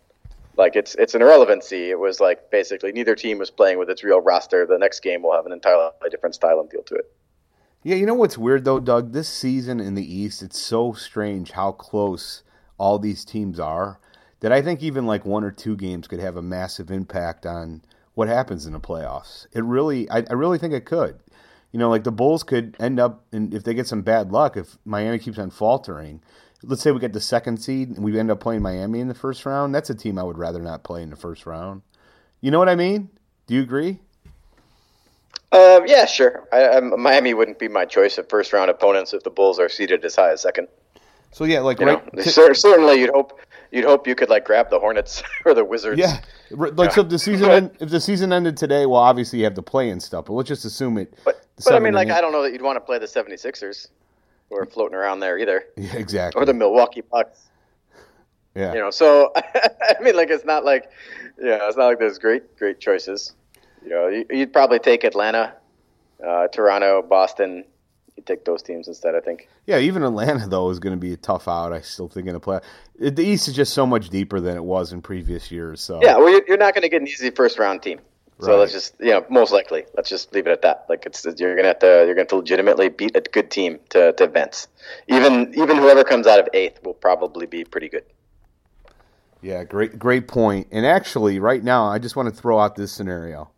Like 0.57 0.75
it's 0.75 0.97
it's 0.97 1.15
an 1.15 1.23
irrelevancy. 1.23 1.91
It 1.91 1.99
was 1.99 2.19
like 2.19 2.51
basically 2.51 2.91
neither 2.91 3.15
team 3.15 3.39
was 3.39 3.51
playing 3.51 3.79
with 3.79 3.89
its 3.89 4.03
real 4.03 4.21
roster. 4.21 4.67
The 4.67 4.79
next 4.79 5.01
game 5.01 5.23
will 5.23 5.33
have 5.33 5.47
an 5.47 5.53
entirely 5.53 5.91
different 6.11 6.35
style 6.35 6.59
and 6.59 6.69
feel 6.69 6.83
to 6.83 6.97
it. 6.97 7.13
Yeah, 7.85 7.95
you 7.95 8.07
know 8.07 8.15
what's 8.15 8.37
weird 8.37 8.65
though, 8.65 8.81
Doug? 8.81 9.13
This 9.13 9.29
season 9.29 9.79
in 9.79 9.95
the 9.95 10.15
East, 10.15 10.43
it's 10.43 10.59
so 10.59 10.93
strange 10.93 11.53
how 11.53 11.71
close 11.73 12.43
all 12.77 12.99
these 12.99 13.25
teams 13.25 13.61
are 13.61 14.01
that 14.41 14.53
I 14.53 14.63
think 14.63 14.83
even 14.83 15.07
like 15.07 15.25
one 15.25 15.45
or 15.45 15.51
two 15.51 15.77
games 15.77 16.07
could 16.07 16.21
have 16.21 16.37
a 16.37 16.43
massive 16.43 16.91
impact 16.91 17.47
on 17.47 17.83
what 18.15 18.29
happens 18.29 18.67
in 18.67 18.73
the 18.73 18.81
playoffs. 18.81 19.47
It 19.53 19.65
really, 19.65 20.11
I, 20.11 20.25
I 20.29 20.33
really 20.35 20.59
think 20.59 20.73
it 20.73 20.85
could. 20.85 21.19
You 21.73 21.79
know, 21.79 21.91
like 21.91 22.05
the 22.05 22.13
Bulls 22.13 22.43
could 22.43 22.77
end 22.81 22.99
up, 22.99 23.25
and 23.31 23.53
if 23.53 23.63
they 23.65 23.75
get 23.75 23.87
some 23.87 24.03
bad 24.03 24.33
luck, 24.33 24.57
if 24.57 24.79
Miami 24.85 25.19
keeps 25.19 25.39
on 25.39 25.51
faltering, 25.51 26.23
let's 26.63 26.83
say 26.83 26.91
we 26.91 27.01
get 27.01 27.13
the 27.13 27.21
second 27.21 27.59
seed 27.59 27.91
and 27.91 27.99
we 27.99 28.19
end 28.19 28.31
up 28.31 28.41
playing 28.41 28.63
Miami 28.63 29.01
in 29.01 29.09
the 29.09 29.15
first 29.15 29.45
round, 29.45 29.75
that's 29.75 29.91
a 29.91 29.95
team 29.95 30.19
I 30.19 30.23
would 30.23 30.39
rather 30.39 30.61
not 30.61 30.83
play 30.83 31.03
in 31.03 31.11
the 31.11 31.17
first 31.17 31.47
round. 31.47 31.83
You 32.41 32.51
know 32.51 32.59
what 32.59 32.69
I 32.69 32.77
mean? 32.77 33.11
Do 33.47 33.55
you 33.55 33.63
agree? 33.63 34.01
Uh, 35.51 35.81
yeah, 35.87 36.05
sure. 36.05 36.47
I, 36.53 36.69
I, 36.69 36.81
Miami 36.81 37.35
wouldn't 37.35 37.59
be 37.59 37.69
my 37.69 37.85
choice 37.85 38.19
of 38.19 38.29
first 38.29 38.53
round 38.53 38.71
opponents 38.71 39.13
if 39.13 39.23
the 39.23 39.31
Bulls 39.31 39.59
are 39.59 39.69
seeded 39.69 40.05
as 40.05 40.17
high 40.17 40.33
as 40.33 40.43
second. 40.43 40.69
So 41.33 41.45
yeah, 41.45 41.61
like 41.61 41.81
You 41.81 41.87
right, 41.87 42.15
know, 42.15 42.23
cer- 42.23 42.55
certainly 42.55 43.01
you'd 43.01 43.11
hope 43.11 43.39
you'd 43.71 43.85
hope 43.85 44.07
you 44.07 44.15
could 44.15 44.29
like 44.31 44.45
grab 44.45 44.71
the 44.71 44.79
Hornets 44.79 45.23
or 45.45 45.55
the 45.55 45.65
Wizards. 45.65 45.99
Yeah, 46.01 46.21
like 46.51 46.93
so. 46.93 47.03
If 47.03 47.09
the 47.09 47.19
season 47.19 47.51
end, 47.51 47.71
if 47.81 47.91
the 47.91 48.01
season 48.01 48.33
ended 48.33 48.57
today, 48.57 48.87
well, 48.87 49.01
obviously 49.01 49.39
you 49.41 49.45
have 49.45 49.55
to 49.55 49.63
play 49.63 49.91
and 49.91 50.03
stuff. 50.03 50.27
But 50.27 50.35
let's 50.35 50.49
just 50.49 50.65
assume 50.65 50.99
it. 50.99 51.15
But 51.25 51.45
but 51.65 51.75
I 51.75 51.79
mean, 51.79 51.95
like 51.95 52.11
I 52.11 52.21
don't 52.21 52.33
know 52.33 52.43
that 52.43 52.53
you'd 52.53 52.63
want 52.63 52.77
to 52.77 52.81
play 52.81 52.99
the 52.99 53.07
76ers 53.07 53.89
who 54.49 54.57
are 54.57 54.67
floating 54.67 54.95
around 54.97 55.21
there 55.21 55.39
either, 55.39 55.65
Yeah, 55.77 55.97
exactly. 55.97 56.41
or 56.41 56.47
the 56.47 56.55
Milwaukee 56.55 57.03
Bucks. 57.03 57.49
yeah. 58.55 58.73
You 58.73 58.81
know, 58.81 58.91
so 58.91 59.33
I 59.37 59.97
mean, 60.03 60.17
like 60.17 60.31
it's 60.31 60.45
not 60.45 60.65
like 60.65 60.91
yeah, 61.41 61.59
it's 61.69 61.77
not 61.77 61.87
like 61.87 61.99
there's 61.99 62.19
great 62.19 62.57
great 62.59 62.81
choices. 62.81 63.35
You 63.85 63.91
know, 63.91 64.09
you, 64.09 64.27
you'd 64.31 64.53
probably 64.53 64.79
take 64.81 65.05
Atlanta, 65.05 65.55
uh, 66.27 66.49
Toronto, 66.49 67.03
Boston. 67.03 67.65
You 68.19 68.25
take 68.27 68.45
those 68.45 68.65
teams 68.65 68.89
instead. 68.89 69.15
I 69.15 69.21
think. 69.21 69.49
yeah, 69.65 69.79
even 69.79 70.03
Atlanta 70.03 70.49
though 70.49 70.71
is 70.71 70.81
going 70.81 70.93
to 70.93 71.01
be 71.01 71.13
a 71.13 71.17
tough 71.17 71.47
out. 71.47 71.73
I 71.73 71.81
still 71.83 72.09
think 72.09 72.27
in 72.27 72.35
the 72.35 72.41
play. 72.41 72.59
The 72.99 73.23
East 73.23 73.47
is 73.47 73.55
just 73.55 73.73
so 73.73 73.87
much 73.87 74.11
deeper 74.11 74.41
than 74.41 74.57
it 74.57 74.65
was 74.65 74.93
in 74.93 75.03
previous 75.03 75.53
years. 75.53 75.81
So 75.81 76.01
Yeah, 76.03 76.17
well, 76.17 76.29
you're, 76.29 76.57
not 76.57 76.75
going 76.75 76.83
to 76.83 76.89
get 76.89 77.01
an 77.01 77.07
easy 77.07 77.31
first 77.31 77.61
round 77.61 77.81
team. 77.81 78.01
So 78.41 78.57
let's 78.57 78.73
just, 78.73 78.95
you 78.99 79.11
know, 79.11 79.25
most 79.31 79.53
likely, 79.53 79.85
let's 79.95 80.09
just 80.09 80.33
leave 80.33 80.49
it 80.49 80.51
at 80.51 80.63
that. 80.63 80.87
Like 80.89 81.07
it's 81.07 81.25
you're 81.39 81.57
gonna 81.57 81.69
have 81.69 81.81
to 81.81 81.87
you're 81.87 82.15
gonna 82.15 82.21
have 82.21 82.29
to 82.29 82.37
legitimately 82.37 82.89
beat 82.89 83.17
a 83.17 83.21
good 83.21 83.51
team 83.51 83.79
to, 83.91 84.13
to 84.13 84.25
advance. 84.25 84.69
Even 85.09 85.53
even 85.55 85.77
whoever 85.77 86.05
comes 86.05 86.27
out 86.27 86.39
of 86.39 86.49
eighth 86.55 86.81
will 86.85 86.95
probably 86.95 87.47
be 87.47 87.65
pretty 87.65 87.89
good. 87.89 88.05
Yeah, 89.41 89.65
great, 89.65 89.99
great 89.99 90.29
point. 90.29 90.69
And 90.71 90.85
actually, 90.85 91.39
right 91.39 91.63
now, 91.63 91.87
I 91.87 91.99
just 91.99 92.17
want 92.17 92.33
to 92.33 92.35
throw 92.35 92.59
out 92.59 92.77
this 92.77 92.93
scenario. 92.93 93.51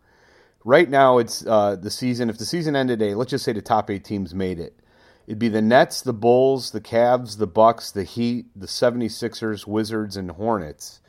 Right 0.63 0.89
now, 0.89 1.17
it's 1.17 1.45
uh, 1.45 1.75
the 1.75 1.89
season. 1.89 2.29
If 2.29 2.37
the 2.37 2.45
season 2.45 2.75
ended 2.75 2.99
today, 2.99 3.15
let's 3.15 3.31
just 3.31 3.45
say 3.45 3.53
the 3.53 3.61
top 3.61 3.89
eight 3.89 4.03
teams 4.03 4.35
made 4.35 4.59
it. 4.59 4.79
It'd 5.27 5.39
be 5.39 5.49
the 5.49 5.61
Nets, 5.61 6.01
the 6.01 6.13
Bulls, 6.13 6.71
the 6.71 6.81
Cavs, 6.81 7.37
the 7.37 7.47
Bucks, 7.47 7.91
the 7.91 8.03
Heat, 8.03 8.47
the 8.55 8.67
76ers, 8.67 9.65
Wizards, 9.65 10.17
and 10.17 10.31
Hornets. 10.31 10.99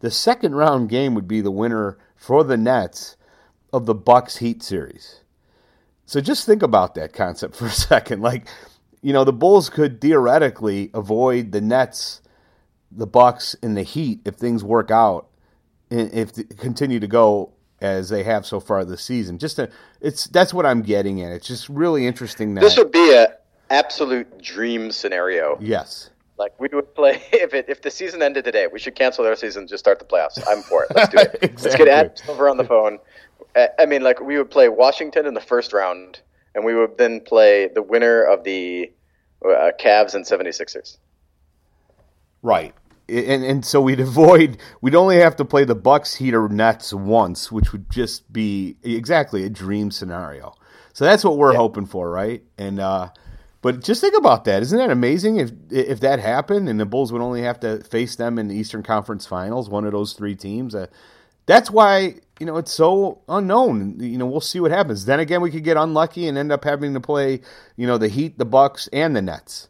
The 0.00 0.10
second 0.10 0.54
round 0.54 0.88
game 0.88 1.14
would 1.14 1.26
be 1.26 1.40
the 1.40 1.50
winner 1.50 1.98
for 2.14 2.44
the 2.44 2.56
Nets 2.56 3.16
of 3.72 3.86
the 3.86 3.94
Bucks 3.94 4.38
Heat 4.38 4.62
series. 4.62 5.20
So 6.04 6.20
just 6.20 6.46
think 6.46 6.62
about 6.62 6.94
that 6.94 7.12
concept 7.12 7.56
for 7.56 7.66
a 7.66 7.70
second. 7.70 8.22
Like, 8.22 8.46
you 9.02 9.12
know, 9.12 9.24
the 9.24 9.32
Bulls 9.32 9.68
could 9.68 10.00
theoretically 10.00 10.90
avoid 10.94 11.52
the 11.52 11.60
Nets 11.60 12.22
the 12.90 13.06
Bucks 13.06 13.56
and 13.62 13.76
the 13.76 13.82
Heat 13.82 14.20
if 14.24 14.36
things 14.36 14.64
work 14.64 14.90
out, 14.90 15.28
and 15.90 16.12
if 16.12 16.32
they 16.32 16.44
continue 16.44 17.00
to 17.00 17.06
go 17.06 17.52
as 17.80 18.08
they 18.08 18.22
have 18.22 18.46
so 18.46 18.60
far 18.60 18.84
this 18.84 19.02
season. 19.02 19.38
Just 19.38 19.58
a, 19.58 19.68
it's 20.00 20.26
that's 20.26 20.54
what 20.54 20.66
I'm 20.66 20.82
getting 20.82 21.22
at. 21.22 21.32
It's 21.32 21.46
just 21.46 21.68
really 21.68 22.06
interesting 22.06 22.54
that 22.54 22.62
This 22.62 22.76
would 22.76 22.92
be 22.92 23.12
a 23.12 23.34
absolute 23.70 24.40
dream 24.42 24.90
scenario. 24.90 25.58
yes, 25.60 26.10
Like 26.38 26.58
we 26.60 26.68
would 26.72 26.94
play 26.94 27.22
if 27.32 27.52
it 27.54 27.66
if 27.68 27.82
the 27.82 27.90
season 27.90 28.22
ended 28.22 28.44
today, 28.44 28.66
we 28.72 28.78
should 28.78 28.94
cancel 28.94 29.26
our 29.26 29.36
season, 29.36 29.62
and 29.62 29.68
just 29.68 29.84
start 29.84 29.98
the 29.98 30.04
playoffs. 30.04 30.42
I'm 30.48 30.62
for 30.62 30.84
it. 30.84 30.90
Let's 30.94 31.08
do 31.08 31.18
it. 31.18 31.38
Let's 31.62 31.76
get 31.76 31.88
Adam 31.88 32.12
Silver 32.16 32.48
on 32.48 32.56
the 32.56 32.64
phone. 32.64 32.98
I 33.78 33.86
mean, 33.86 34.02
like 34.02 34.20
we 34.20 34.36
would 34.38 34.50
play 34.50 34.68
Washington 34.68 35.26
in 35.26 35.34
the 35.34 35.40
first 35.40 35.72
round, 35.72 36.20
and 36.54 36.64
we 36.64 36.74
would 36.74 36.98
then 36.98 37.20
play 37.20 37.68
the 37.68 37.82
winner 37.82 38.22
of 38.22 38.44
the 38.44 38.92
uh, 39.44 39.72
Cavs 39.80 40.14
and 40.14 40.24
76ers. 40.24 40.98
right. 42.42 42.74
And 43.08 43.44
and 43.44 43.64
so 43.64 43.80
we'd 43.80 44.00
avoid. 44.10 44.58
We'd 44.80 44.94
only 44.94 45.18
have 45.18 45.36
to 45.36 45.44
play 45.44 45.64
the 45.64 45.74
Bucks, 45.74 46.14
Heat, 46.14 46.34
or 46.34 46.48
Nets 46.48 46.92
once, 46.92 47.52
which 47.52 47.72
would 47.72 47.90
just 47.90 48.32
be 48.32 48.76
exactly 48.82 49.44
a 49.44 49.50
dream 49.50 49.90
scenario. 49.90 50.54
So 50.92 51.04
that's 51.04 51.24
what 51.24 51.36
we're 51.36 51.54
hoping 51.54 51.86
for, 51.86 52.10
right? 52.10 52.42
And 52.56 52.80
uh, 52.80 53.10
but 53.60 53.82
just 53.82 54.00
think 54.00 54.16
about 54.16 54.44
that. 54.44 54.62
Isn't 54.62 54.78
that 54.78 54.90
amazing? 54.90 55.38
If 55.38 55.50
if 55.70 56.00
that 56.00 56.20
happened 56.20 56.68
and 56.68 56.78
the 56.78 56.86
Bulls 56.86 57.12
would 57.12 57.20
only 57.20 57.42
have 57.42 57.60
to 57.60 57.82
face 57.84 58.16
them 58.16 58.38
in 58.38 58.48
the 58.48 58.54
Eastern 58.54 58.82
Conference 58.82 59.26
Finals, 59.26 59.68
one 59.68 59.84
of 59.84 59.92
those 59.92 60.12
three 60.12 60.34
teams. 60.34 60.74
Uh, 60.74 60.86
that's 61.46 61.70
why 61.70 62.14
you 62.38 62.46
know 62.46 62.56
it's 62.58 62.72
so 62.72 63.22
unknown. 63.28 63.98
You 64.00 64.18
know, 64.18 64.26
we'll 64.26 64.40
see 64.40 64.60
what 64.60 64.70
happens. 64.70 65.04
Then 65.04 65.20
again, 65.20 65.40
we 65.40 65.50
could 65.50 65.64
get 65.64 65.76
unlucky 65.76 66.28
and 66.28 66.38
end 66.38 66.52
up 66.52 66.64
having 66.64 66.94
to 66.94 67.00
play, 67.00 67.40
you 67.76 67.86
know, 67.86 67.98
the 67.98 68.08
Heat, 68.08 68.38
the 68.38 68.44
Bucks, 68.44 68.88
and 68.92 69.16
the 69.16 69.22
Nets. 69.22 69.68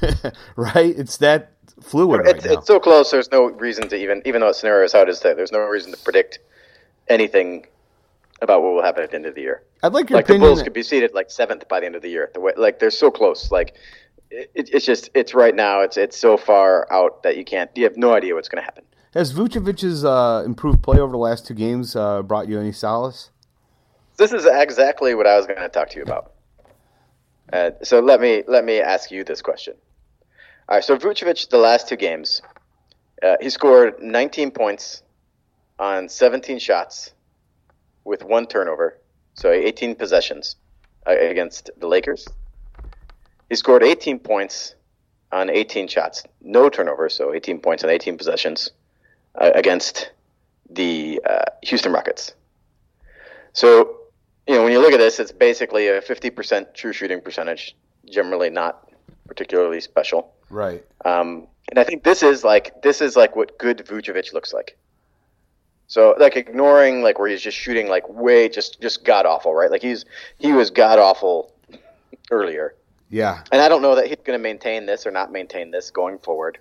right? 0.56 0.94
It's 0.98 1.16
that 1.16 1.52
fluid 1.80 2.20
right 2.24 2.36
It's, 2.36 2.44
now. 2.44 2.52
it's 2.52 2.66
so 2.66 2.78
close. 2.80 3.10
There's 3.10 3.30
no 3.30 3.46
reason 3.50 3.88
to 3.88 3.96
even, 3.96 4.22
even 4.24 4.40
though 4.40 4.48
the 4.48 4.54
scenario 4.54 4.84
is 4.84 4.92
how 4.92 5.02
it 5.02 5.08
is 5.08 5.18
today. 5.18 5.34
There's 5.34 5.52
no 5.52 5.60
reason 5.60 5.92
to 5.92 5.98
predict 5.98 6.38
anything 7.08 7.66
about 8.42 8.62
what 8.62 8.72
will 8.74 8.82
happen 8.82 9.02
at 9.02 9.10
the 9.10 9.16
end 9.16 9.26
of 9.26 9.34
the 9.34 9.42
year. 9.42 9.62
I'd 9.82 9.92
like 9.92 10.08
your 10.10 10.18
Like 10.18 10.26
the 10.26 10.34
opinion. 10.34 10.50
Bulls 10.50 10.62
could 10.62 10.72
be 10.72 10.82
seated 10.82 11.12
like 11.14 11.30
seventh 11.30 11.68
by 11.68 11.80
the 11.80 11.86
end 11.86 11.94
of 11.94 12.02
the 12.02 12.08
year. 12.08 12.30
The 12.34 12.40
way, 12.40 12.52
like 12.56 12.78
they're 12.78 12.90
so 12.90 13.10
close. 13.10 13.50
Like 13.50 13.74
it, 14.30 14.50
it's 14.54 14.86
just 14.86 15.10
it's 15.14 15.34
right 15.34 15.54
now. 15.54 15.80
It's 15.80 15.96
it's 15.96 16.16
so 16.16 16.36
far 16.36 16.90
out 16.92 17.22
that 17.22 17.36
you 17.36 17.44
can't. 17.44 17.70
You 17.74 17.84
have 17.84 17.96
no 17.96 18.14
idea 18.14 18.34
what's 18.34 18.48
going 18.48 18.60
to 18.62 18.64
happen. 18.64 18.84
Has 19.14 19.32
Vucevic's 19.32 20.04
uh, 20.04 20.44
improved 20.46 20.82
play 20.82 20.98
over 21.00 21.10
the 21.10 21.18
last 21.18 21.46
two 21.46 21.54
games 21.54 21.96
uh, 21.96 22.22
brought 22.22 22.48
you 22.48 22.60
any 22.60 22.72
solace? 22.72 23.30
This 24.16 24.32
is 24.32 24.46
exactly 24.46 25.14
what 25.14 25.26
I 25.26 25.36
was 25.36 25.46
going 25.46 25.58
to 25.58 25.68
talk 25.68 25.90
to 25.90 25.96
you 25.96 26.02
about. 26.04 26.32
Uh, 27.52 27.70
so 27.82 27.98
let 28.00 28.20
me 28.20 28.44
let 28.46 28.64
me 28.64 28.80
ask 28.80 29.10
you 29.10 29.24
this 29.24 29.42
question. 29.42 29.74
All 30.70 30.76
right, 30.76 30.84
so 30.84 30.96
Vucevic, 30.96 31.48
the 31.48 31.58
last 31.58 31.88
two 31.88 31.96
games, 31.96 32.42
uh, 33.24 33.34
he 33.40 33.50
scored 33.50 34.00
19 34.00 34.52
points 34.52 35.02
on 35.80 36.08
17 36.08 36.60
shots 36.60 37.10
with 38.04 38.22
one 38.22 38.46
turnover, 38.46 38.96
so 39.34 39.50
18 39.50 39.96
possessions 39.96 40.54
uh, 41.08 41.16
against 41.18 41.70
the 41.76 41.88
Lakers. 41.88 42.28
He 43.48 43.56
scored 43.56 43.82
18 43.82 44.20
points 44.20 44.76
on 45.32 45.50
18 45.50 45.88
shots, 45.88 46.22
no 46.40 46.68
turnovers, 46.68 47.14
so 47.14 47.34
18 47.34 47.58
points 47.58 47.82
on 47.82 47.90
18 47.90 48.16
possessions 48.16 48.70
uh, 49.34 49.50
against 49.52 50.12
the 50.70 51.20
uh, 51.28 51.46
Houston 51.64 51.92
Rockets. 51.92 52.34
So, 53.54 53.96
you 54.46 54.54
know, 54.54 54.62
when 54.62 54.70
you 54.70 54.78
look 54.78 54.92
at 54.92 54.98
this, 54.98 55.18
it's 55.18 55.32
basically 55.32 55.88
a 55.88 56.00
50% 56.00 56.74
true 56.74 56.92
shooting 56.92 57.20
percentage, 57.20 57.74
generally 58.08 58.50
not 58.50 58.88
particularly 59.26 59.80
special. 59.80 60.32
Right. 60.50 60.84
Um, 61.04 61.46
and 61.70 61.78
I 61.78 61.84
think 61.84 62.02
this 62.02 62.22
is 62.22 62.44
like 62.44 62.82
this 62.82 63.00
is 63.00 63.16
like 63.16 63.36
what 63.36 63.58
good 63.58 63.78
Vucevic 63.78 64.32
looks 64.32 64.52
like. 64.52 64.76
So 65.86 66.14
like 66.18 66.36
ignoring 66.36 67.02
like 67.02 67.18
where 67.18 67.28
he's 67.28 67.40
just 67.40 67.56
shooting 67.56 67.88
like 67.88 68.08
way 68.08 68.48
just 68.48 68.80
just 68.80 69.04
god 69.04 69.26
awful, 69.26 69.54
right? 69.54 69.70
Like 69.70 69.82
he's 69.82 70.04
he 70.38 70.52
was 70.52 70.70
god 70.70 70.98
awful 70.98 71.52
earlier. 72.30 72.74
Yeah. 73.08 73.42
And 73.50 73.60
I 73.60 73.68
don't 73.68 73.82
know 73.82 73.96
that 73.96 74.06
he's 74.06 74.16
going 74.24 74.38
to 74.38 74.42
maintain 74.42 74.86
this 74.86 75.06
or 75.06 75.10
not 75.10 75.32
maintain 75.32 75.70
this 75.72 75.90
going 75.90 76.18
forward 76.18 76.58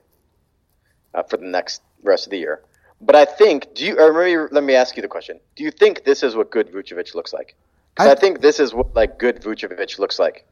uh, 1.13 1.21
for 1.23 1.37
the 1.37 1.45
next 1.45 1.81
rest 2.03 2.25
of 2.25 2.31
the 2.31 2.39
year. 2.39 2.63
But 3.01 3.15
I 3.15 3.25
think, 3.25 3.75
do 3.75 3.85
you, 3.85 3.99
or 3.99 4.11
maybe 4.11 4.47
let 4.51 4.63
me 4.63 4.73
ask 4.73 4.95
you 4.95 5.01
the 5.03 5.07
question. 5.07 5.39
Do 5.55 5.63
you 5.63 5.71
think 5.71 6.03
this 6.05 6.23
is 6.23 6.35
what 6.35 6.49
good 6.49 6.71
Vucevic 6.71 7.13
looks 7.13 7.31
like? 7.33 7.55
I- 7.97 8.11
I 8.11 8.15
think 8.15 8.41
this 8.41 8.59
is 8.59 8.73
what 8.73 8.95
like 8.95 9.19
good 9.19 9.41
Vucevic 9.41 9.99
looks 9.99 10.17
like. 10.19 10.45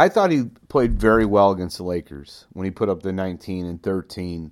I 0.00 0.08
thought 0.08 0.30
he 0.30 0.44
played 0.70 0.98
very 0.98 1.26
well 1.26 1.50
against 1.50 1.76
the 1.76 1.84
Lakers 1.84 2.46
when 2.54 2.64
he 2.64 2.70
put 2.70 2.88
up 2.88 3.02
the 3.02 3.12
19 3.12 3.66
and 3.66 3.82
13. 3.82 4.50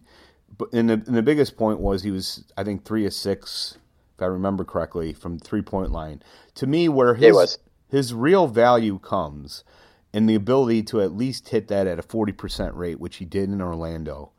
But 0.58 0.74
and 0.74 0.90
the, 0.90 0.94
and 0.94 1.16
the 1.16 1.22
biggest 1.22 1.56
point 1.56 1.80
was 1.80 2.02
he 2.02 2.10
was, 2.10 2.44
I 2.58 2.64
think, 2.64 2.84
three 2.84 3.06
of 3.06 3.14
six, 3.14 3.78
if 4.14 4.22
I 4.22 4.26
remember 4.26 4.62
correctly, 4.66 5.14
from 5.14 5.38
three 5.38 5.62
point 5.62 5.90
line. 5.90 6.22
To 6.56 6.66
me, 6.66 6.90
where 6.90 7.14
his 7.14 7.58
his 7.88 8.12
real 8.12 8.46
value 8.46 8.98
comes 8.98 9.64
in 10.12 10.26
the 10.26 10.34
ability 10.34 10.82
to 10.82 11.00
at 11.00 11.16
least 11.16 11.48
hit 11.48 11.68
that 11.68 11.86
at 11.86 11.98
a 11.98 12.02
40% 12.02 12.74
rate, 12.74 13.00
which 13.00 13.16
he 13.16 13.24
did 13.24 13.48
in 13.48 13.62
Orlando. 13.62 14.32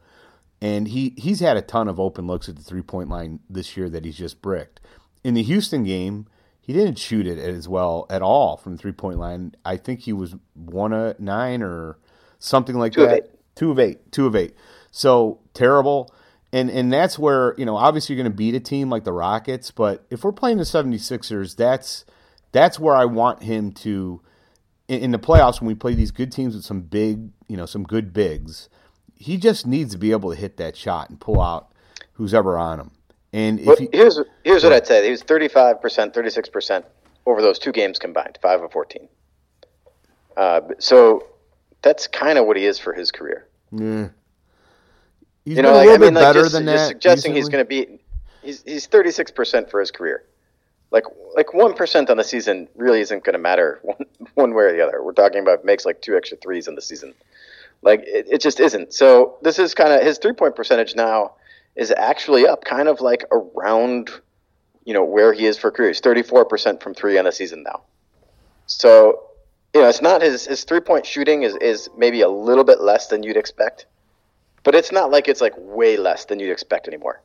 And 0.62 0.90
he, 0.90 1.16
he's 1.18 1.40
had 1.40 1.58
a 1.58 1.62
ton 1.62 1.88
of 1.88 2.00
open 2.00 2.28
looks 2.28 2.50
at 2.50 2.56
the 2.56 2.64
three 2.64 2.84
point 2.84 3.10
line 3.10 3.40
this 3.50 3.76
year 3.76 3.90
that 3.90 4.06
he's 4.06 4.18
just 4.18 4.44
bricked. 4.44 4.80
In 5.24 5.34
the 5.34 5.42
Houston 5.42 5.84
game, 5.84 6.28
he 6.70 6.74
didn't 6.74 7.00
shoot 7.00 7.26
it 7.26 7.40
as 7.40 7.68
well 7.68 8.06
at 8.12 8.22
all 8.22 8.56
from 8.56 8.78
three 8.78 8.92
point 8.92 9.18
line. 9.18 9.56
I 9.66 9.76
think 9.76 10.02
he 10.02 10.14
was 10.14 10.36
one 10.54 10.94
of 10.94 11.20
nine 11.20 11.64
or 11.64 11.98
something 12.38 12.76
like 12.78 12.94
Two 12.94 13.06
of 13.06 13.10
that. 13.10 13.24
eight. 13.24 13.32
Two 13.56 13.72
of 13.72 13.80
eight. 13.80 14.12
Two 14.12 14.28
of 14.28 14.36
eight. 14.36 14.54
So 14.92 15.40
terrible. 15.56 16.14
And 16.54 16.70
and 16.70 16.94
that's 16.94 17.18
where, 17.18 17.56
you 17.58 17.66
know, 17.66 17.76
obviously 17.76 18.14
you're 18.16 18.24
gonna 18.24 18.36
beat 18.36 18.54
a 18.54 18.60
team 18.60 18.88
like 18.88 19.04
the 19.04 19.12
Rockets, 19.14 19.72
but 19.72 20.06
if 20.12 20.24
we're 20.24 20.32
playing 20.32 20.58
the 20.58 20.64
76ers, 20.64 21.56
that's 21.56 22.06
that's 22.52 22.80
where 22.80 22.94
I 22.94 23.06
want 23.06 23.42
him 23.42 23.72
to 23.72 24.22
in, 24.88 25.00
in 25.06 25.12
the 25.12 25.18
playoffs 25.18 25.60
when 25.60 25.68
we 25.70 25.74
play 25.74 25.96
these 25.96 26.12
good 26.12 26.32
teams 26.32 26.54
with 26.54 26.66
some 26.66 26.82
big, 26.82 27.32
you 27.48 27.58
know, 27.58 27.66
some 27.66 27.82
good 27.84 28.14
bigs. 28.14 28.70
He 29.16 29.38
just 29.38 29.66
needs 29.66 29.94
to 29.94 29.98
be 29.98 30.12
able 30.12 30.30
to 30.30 30.36
hit 30.40 30.58
that 30.58 30.78
shot 30.78 31.10
and 31.10 31.20
pull 31.20 31.42
out 31.42 31.72
who's 32.14 32.32
ever 32.36 32.60
on 32.60 32.80
him. 32.80 32.92
And 33.34 33.60
if 33.60 33.66
Well, 33.66 33.78
he, 33.78 33.90
here's 33.92 34.20
here's 34.44 34.64
what 34.64 34.74
I'd 34.74 34.88
say. 34.88 35.04
He 35.06 35.12
was 35.12 35.22
35 35.24 35.82
percent, 35.82 36.14
36 36.14 36.50
percent 36.50 36.86
over 37.26 37.42
those 37.42 37.60
two 37.60 37.72
games 37.72 38.00
combined, 38.00 38.40
five 38.42 38.62
of 38.62 38.72
14. 38.72 39.08
Uh, 40.36 40.62
so 40.80 41.28
that's 41.82 42.08
kind 42.08 42.38
of 42.40 42.46
what 42.46 42.58
he 42.58 42.66
is 42.66 42.80
for 42.80 42.94
his 42.94 43.12
career. 43.12 43.48
yeah. 43.72 44.10
he's 45.46 45.58
you 45.58 45.62
know, 45.64 45.74
a 45.74 45.76
like, 45.76 45.88
little 45.88 45.94
I 45.94 45.98
bit 45.98 46.06
mean, 46.06 46.14
like 46.16 46.24
better 46.24 46.42
just, 46.42 46.54
than 46.54 46.66
just 46.66 46.76
that. 46.84 46.88
suggesting 46.88 47.36
he's 47.36 47.50
going 47.50 47.64
to 47.64 47.68
be 47.68 48.00
he's 48.42 48.64
he's 48.64 48.86
36 48.88 49.32
percent 49.32 49.70
for 49.70 49.80
his 49.80 49.92
career. 49.92 50.24
Like 50.92 51.04
like 51.36 51.54
one 51.54 51.76
percent 51.76 52.10
on 52.10 52.18
the 52.18 52.24
season 52.24 52.68
really 52.76 53.02
isn't 53.02 53.24
going 53.24 53.34
to 53.34 53.40
matter 53.40 53.80
one 53.84 53.98
one 54.34 54.54
way 54.56 54.64
or 54.66 54.74
the 54.74 54.82
other. 54.82 55.04
We're 55.04 55.14
talking 55.14 55.42
about 55.42 55.64
makes 55.64 55.86
like 55.86 56.02
two 56.02 56.16
extra 56.18 56.38
threes 56.38 56.68
in 56.68 56.76
the 56.76 56.82
season. 56.82 57.14
Like 57.82 58.02
it, 58.08 58.28
it 58.30 58.42
just 58.42 58.60
isn't. 58.60 58.94
So 58.94 59.38
this 59.44 59.60
is 59.60 59.74
kind 59.76 59.92
of 59.94 60.02
his 60.02 60.18
three 60.18 60.34
point 60.34 60.56
percentage 60.56 60.96
now 60.96 61.34
is 61.80 61.92
actually 61.96 62.46
up, 62.46 62.64
kind 62.64 62.88
of 62.88 63.02
like 63.02 63.26
around 63.32 64.10
you 64.86 64.94
know 64.94 65.04
where 65.04 65.34
he 65.34 65.46
is 65.46 65.58
for 65.58 65.72
career. 65.72 65.90
He's 65.90 66.00
34 66.00 66.46
percent 66.46 66.84
from 66.84 66.94
three 66.94 67.18
on 67.18 67.26
the 67.26 67.32
season 67.32 67.64
now. 67.64 67.82
So 68.68 69.24
you 69.74 69.82
know 69.82 69.90
it's 69.90 70.02
not 70.02 70.22
his 70.22 70.46
his 70.46 70.64
three 70.64 70.82
point 70.82 71.06
shooting 71.06 71.44
is 71.44 71.56
is 71.56 71.90
maybe 71.98 72.22
a 72.22 72.30
little 72.30 72.64
bit 72.64 72.82
less 72.82 73.08
than 73.08 73.24
you'd 73.24 73.38
expect 73.38 73.86
but 74.64 74.76
it's 74.76 74.92
not 74.92 75.12
like 75.12 75.28
it's 75.28 75.42
like 75.42 75.54
way 75.58 75.98
less 75.98 76.26
than 76.26 76.40
you'd 76.40 76.52
expect 76.52 76.88
anymore. 76.88 77.22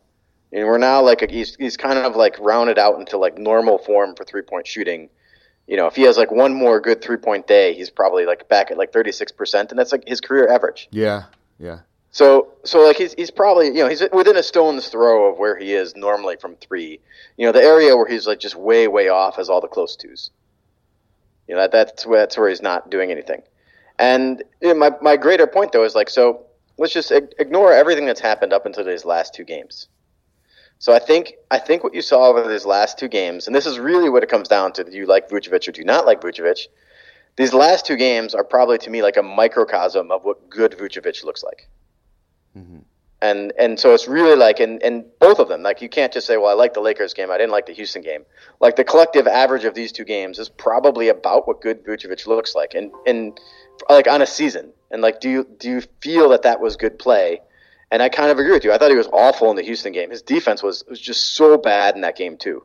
And 0.53 0.67
we're 0.67 0.79
now 0.79 1.03
like 1.03 1.29
he's 1.31 1.57
he's 1.57 1.77
kind 1.77 1.99
of 1.99 2.17
like 2.17 2.39
rounded 2.39 2.79
out 2.79 2.99
into 2.99 3.19
like 3.19 3.39
normal 3.39 3.79
form 3.79 4.15
for 4.15 4.25
three 4.25 4.43
point 4.43 4.67
shooting. 4.67 5.09
You 5.67 5.77
know, 5.77 5.87
if 5.87 5.97
he 5.97 6.03
has 6.03 6.17
like 6.17 6.31
one 6.31 6.55
more 6.55 6.81
good 6.81 7.03
three 7.03 7.17
point 7.17 7.47
day, 7.47 7.75
he's 7.75 7.91
probably 7.91 8.25
like 8.25 8.49
back 8.49 8.71
at 8.71 8.79
like 8.79 8.93
thirty 8.93 9.11
six 9.11 9.33
percent, 9.33 9.71
and 9.71 9.79
that's 9.79 9.93
like 9.93 10.07
his 10.07 10.21
career 10.21 10.49
average. 10.49 10.89
Yeah, 10.91 11.25
yeah. 11.59 11.81
So 12.15 12.53
so 12.63 12.79
like 12.87 12.97
he's 12.97 13.13
he's 13.15 13.33
probably 13.33 13.67
you 13.67 13.83
know 13.83 13.89
he's 13.89 14.01
within 14.13 14.37
a 14.37 14.43
stone's 14.45 14.87
throw 14.87 15.33
of 15.33 15.39
where 15.41 15.57
he 15.59 15.75
is 15.75 15.97
normally 15.97 16.37
from 16.37 16.55
three. 16.55 17.01
You 17.37 17.45
know, 17.45 17.51
the 17.51 17.61
area 17.61 17.97
where 17.97 18.07
he's 18.07 18.25
like 18.25 18.39
just 18.39 18.55
way 18.55 18.87
way 18.87 19.09
off 19.09 19.37
is 19.41 19.51
all 19.51 19.61
the 19.61 19.67
close 19.67 19.97
twos. 19.97 20.31
You 21.49 21.57
know 21.57 21.63
that 21.63 21.73
that's 21.73 22.07
where 22.07 22.21
that's 22.21 22.39
where 22.39 22.49
he's 22.49 22.63
not 22.63 22.89
doing 22.89 23.11
anything. 23.11 23.43
And 23.99 24.45
you 24.63 24.69
know, 24.69 24.75
my 24.77 24.93
my 25.03 25.17
greater 25.17 25.49
point 25.49 25.73
though 25.73 25.83
is 25.83 25.97
like 25.97 26.09
so 26.09 26.47
let's 26.79 26.93
just 26.93 27.11
ig- 27.11 27.35
ignore 27.41 27.73
everything 27.73 28.07
that's 28.07 28.21
happened 28.21 28.53
up 28.53 28.65
until 28.65 28.85
these 28.85 29.05
last 29.05 29.35
two 29.35 29.43
games. 29.43 29.89
So 30.79 30.93
I 30.95 31.01
think 31.01 31.35
I 31.51 31.59
think 31.59 31.83
what 31.83 31.95
you 31.95 32.01
saw 32.01 32.29
over 32.29 32.49
these 32.49 32.65
last 32.65 32.97
two 32.97 33.09
games, 33.09 33.49
and 33.49 33.57
this 33.57 33.67
is 33.67 33.81
really 33.81 34.09
what 34.09 34.23
it 34.23 34.29
comes 34.29 34.47
down 34.47 34.73
to: 34.75 34.85
do 34.85 34.93
you 34.93 35.07
like 35.07 35.29
Vucevic 35.31 35.67
or 35.67 35.73
do 35.73 35.81
you 35.81 35.85
not 35.85 36.07
like 36.07 36.21
Vucevic? 36.21 36.69
These 37.35 37.53
last 37.53 37.87
two 37.87 37.97
games 37.97 38.37
are 38.37 38.45
probably 38.45 38.79
to 38.79 38.91
me 38.91 39.03
like 39.03 39.17
a 39.17 39.23
microcosm 39.25 40.13
of 40.13 40.25
what 40.25 40.49
good 40.49 40.79
Vucevic 40.79 41.25
looks 41.25 41.43
like. 41.43 41.69
Mm-hmm. 42.57 42.79
And 43.21 43.53
and 43.59 43.81
so 43.81 43.95
it's 43.95 44.07
really 44.07 44.37
like 44.37 44.61
and 44.61 44.83
and 44.83 45.05
both 45.19 45.39
of 45.39 45.49
them 45.49 45.63
like 45.63 45.81
you 45.81 45.89
can't 45.89 46.13
just 46.13 46.27
say 46.27 46.37
well 46.37 46.51
I 46.51 46.53
like 46.53 46.75
the 46.75 46.81
Lakers 46.81 47.15
game 47.15 47.31
I 47.31 47.39
didn't 47.39 47.53
like 47.53 47.67
the 47.67 47.73
Houston 47.73 48.03
game. 48.03 48.25
Like 48.61 48.77
the 48.77 48.85
collective 48.85 49.27
average 49.27 49.65
of 49.65 49.75
these 49.75 49.93
two 49.93 50.05
games 50.05 50.39
is 50.39 50.49
probably 50.51 51.09
about 51.09 51.49
what 51.49 51.63
good 51.63 51.85
Vucevic 51.85 52.27
looks 52.27 52.55
like. 52.55 52.75
And 52.75 52.93
and 53.07 53.41
like 53.89 54.09
on 54.09 54.21
a 54.21 54.27
season 54.27 54.73
and 54.91 55.01
like 55.01 55.21
do 55.21 55.31
you 55.31 55.49
do 55.59 55.71
you 55.71 55.83
feel 56.01 56.29
that 56.31 56.43
that 56.43 56.61
was 56.61 56.77
good 56.77 56.99
play? 56.99 57.41
And 57.91 58.03
I 58.03 58.09
kind 58.09 58.31
of 58.31 58.39
agree 58.39 58.53
with 58.53 58.65
you. 58.65 58.73
I 58.73 58.79
thought 58.79 58.91
he 58.91 58.97
was 58.97 59.09
awful 59.13 59.51
in 59.51 59.57
the 59.57 59.63
Houston 59.63 59.93
game. 59.93 60.11
His 60.11 60.23
defense 60.23 60.63
was 60.63 60.85
was 60.89 61.01
just 61.01 61.35
so 61.35 61.57
bad 61.57 61.95
in 61.95 62.03
that 62.03 62.17
game 62.17 62.37
too. 62.37 62.65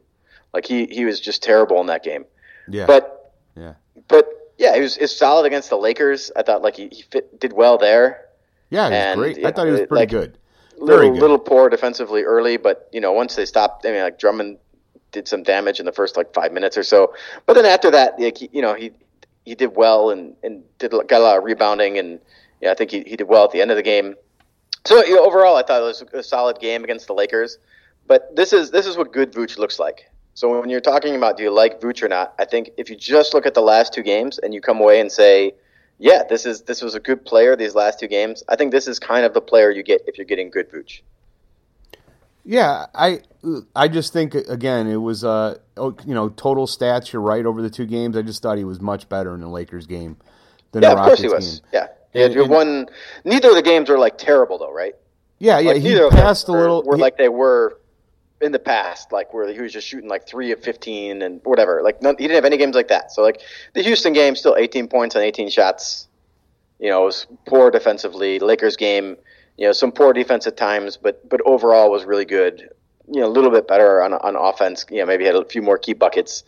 Like 0.54 0.66
he 0.66 0.88
he 0.88 1.06
was 1.06 1.22
just 1.22 1.42
terrible 1.42 1.80
in 1.80 1.88
that 1.88 2.04
game. 2.04 2.26
Yeah. 2.68 2.86
but 2.86 3.34
yeah. 3.56 3.76
but 4.08 4.28
yeah 4.58 4.76
he 4.76 4.82
was, 4.82 4.96
he 4.96 5.04
was 5.04 5.16
solid 5.16 5.46
against 5.46 5.70
the 5.70 5.78
Lakers. 5.78 6.32
I 6.36 6.44
thought 6.44 6.62
like 6.62 6.76
he, 6.76 6.90
he 6.92 7.04
fit, 7.04 7.40
did 7.40 7.54
well 7.54 7.78
there 7.78 8.29
Yeah, 8.70 8.88
he 8.88 8.92
was 8.92 9.00
and, 9.00 9.20
great. 9.20 9.46
I 9.46 9.52
thought 9.52 9.66
he 9.66 9.72
was 9.72 9.80
pretty 9.82 9.96
like, 9.96 10.10
good. 10.10 10.38
Very 10.78 11.08
little 11.08 11.12
good. 11.14 11.22
little 11.22 11.40
poor 11.40 11.70
defensively 11.70 12.24
early, 12.24 12.58
but 12.58 12.90
you 12.92 13.02
know 13.02 13.12
once 13.12 13.36
they 13.36 13.46
stopped, 13.46 13.86
I 13.86 13.92
mean 13.92 14.02
like 14.02 14.20
Drummond 14.20 14.58
did 15.12 15.28
some 15.28 15.44
damage 15.44 15.80
in 15.80 15.86
the 15.86 15.92
first 15.92 16.16
like 16.16 16.34
five 16.34 16.54
minutes 16.54 16.78
or 16.78 16.84
so, 16.84 17.14
but 17.46 17.54
then 17.54 17.66
after 17.66 17.92
that, 17.92 18.20
like, 18.20 18.38
he, 18.38 18.50
you 18.54 18.62
know 18.62 18.74
he 18.74 18.92
he 19.46 19.56
did 19.56 19.76
well 19.76 20.10
and 20.12 20.36
and 20.44 20.64
did 20.78 20.92
got 20.92 21.12
a 21.12 21.20
lot 21.20 21.38
of 21.38 21.44
rebounding 21.44 21.98
and 21.98 22.20
yeah 22.62 22.72
I 22.72 22.76
think 22.76 22.92
he, 22.92 23.04
he 23.06 23.16
did 23.18 23.28
well 23.28 23.44
at 23.44 23.52
the 23.52 23.62
end 23.62 23.72
of 23.72 23.78
the 23.78 23.84
game. 23.84 24.16
So 24.86 25.04
you 25.04 25.16
know, 25.16 25.26
overall, 25.26 25.58
I 25.58 25.64
thought 25.64 25.82
it 25.82 25.86
was 25.86 26.04
a 26.14 26.24
solid 26.24 26.60
game 26.60 26.84
against 26.84 27.08
the 27.08 27.14
Lakers, 27.14 27.58
but 28.08 28.34
this 28.36 28.54
is 28.54 28.72
this 28.72 28.86
is 28.86 28.96
what 28.96 29.12
good 29.12 29.34
Vooch 29.34 29.58
looks 29.58 29.80
like. 29.80 30.10
So 30.34 30.58
when 30.58 30.70
you're 30.70 30.80
talking 30.80 31.16
about 31.16 31.36
do 31.36 31.44
you 31.44 31.52
like 31.52 31.82
Vooch 31.82 32.02
or 32.02 32.08
not, 32.08 32.34
I 32.40 32.46
think 32.46 32.70
if 32.78 32.90
you 32.90 32.96
just 32.96 33.34
look 33.34 33.46
at 33.46 33.54
the 33.54 33.62
last 33.62 33.92
two 33.92 34.04
games 34.04 34.40
and 34.40 34.54
you 34.54 34.62
come 34.62 34.80
away 34.80 35.02
and 35.02 35.12
say 35.12 35.54
yeah, 36.00 36.24
this 36.30 36.46
is 36.46 36.62
this 36.64 36.82
was 36.82 36.96
a 36.96 37.00
good 37.00 37.24
player 37.26 37.56
these 37.56 37.76
last 37.76 38.00
two 38.00 38.08
games. 38.08 38.44
I 38.50 38.56
think 38.56 38.72
this 38.72 38.88
is 38.88 39.00
kind 39.00 39.26
of 39.26 39.34
the 39.34 39.42
player 39.42 39.70
you 39.70 39.84
get 39.84 40.02
if 40.08 40.18
you're 40.18 40.26
getting 40.26 40.50
good 40.50 40.72
Vooch. 40.72 41.02
Yeah, 42.46 42.86
I 42.96 43.20
I 43.76 43.88
just 43.88 44.14
think 44.14 44.34
again 44.34 44.88
it 44.88 44.96
was 44.98 45.24
uh 45.24 45.58
oh, 45.78 45.96
you 46.06 46.16
know 46.16 46.30
total 46.30 46.66
stats. 46.68 47.12
You're 47.12 47.22
right 47.22 47.46
over 47.46 47.62
the 47.62 47.70
two 47.70 47.86
games. 47.86 48.18
I 48.18 48.22
just 48.22 48.42
thought 48.42 48.58
he 48.58 48.64
was 48.64 48.80
much 48.82 49.08
better 49.10 49.36
in 49.36 49.42
the 49.42 49.50
Lakers 49.50 49.86
game 49.86 50.18
than 50.72 50.82
Yeah, 50.84 50.96
the 50.96 51.02
of 51.02 51.06
course 51.06 51.22
Rockets 51.22 51.22
he 51.22 51.28
was. 51.30 51.60
game. 51.60 51.70
Yeah, 52.14 52.28
yeah. 52.30 52.42
And- 52.42 52.50
won. 52.50 52.86
Neither 53.26 53.50
of 53.50 53.56
the 53.56 53.62
games 53.62 53.90
were 53.90 54.00
like 54.00 54.18
terrible 54.18 54.58
though, 54.58 54.74
right? 54.74 54.96
Yeah, 55.38 55.60
yeah. 55.60 55.72
Like, 55.74 55.82
he 55.82 55.90
neither 55.90 56.06
of 56.06 56.12
them 56.12 56.22
passed 56.22 56.50
a 56.50 56.52
were- 56.54 56.60
little. 56.62 56.84
Were 56.84 56.96
he- 56.96 57.02
like 57.02 57.18
they 57.18 57.30
were 57.30 57.78
in 58.42 58.52
the 58.52 58.60
past, 58.60 59.12
like 59.12 59.34
where 59.34 59.52
he 59.52 59.60
was 59.60 59.74
just 59.74 59.88
shooting 59.88 60.10
like 60.10 60.28
three 60.28 60.52
of 60.52 60.62
fifteen 60.62 61.22
and 61.22 61.42
whatever. 61.44 61.82
Like 61.84 62.02
none, 62.02 62.16
he 62.18 62.24
didn't 62.24 62.36
have 62.36 62.46
any 62.46 62.58
games 62.58 62.76
like 62.76 62.88
that. 62.88 63.12
So 63.12 63.22
like 63.22 63.42
the 63.74 63.82
Houston 63.82 64.14
game, 64.14 64.36
still 64.36 64.56
18 64.58 64.88
points 64.88 65.16
on 65.16 65.22
18 65.22 65.50
shots. 65.50 66.08
You 66.80 66.90
know, 66.90 67.04
it 67.04 67.06
was 67.06 67.28
poor 67.46 67.70
defensively. 67.72 68.40
Lakers 68.40 68.78
game, 68.78 69.18
you 69.58 69.68
know, 69.68 69.74
some 69.74 69.92
poor 69.92 70.14
defense 70.14 70.48
at 70.48 70.58
times, 70.58 70.98
but 70.98 71.28
but 71.28 71.42
overall 71.46 71.92
was 71.92 72.06
really 72.06 72.26
good. 72.26 72.70
You 73.12 73.22
know, 73.22 73.28
a 73.28 73.30
little 73.30 73.52
bit 73.52 73.68
better 73.68 74.02
on 74.02 74.14
on 74.14 74.36
offense. 74.36 74.86
You 74.90 75.00
know, 75.00 75.06
maybe 75.06 75.26
had 75.26 75.36
a 75.36 75.46
few 75.46 75.62
more 75.62 75.78
key 75.78 75.94
buckets. 75.94 76.44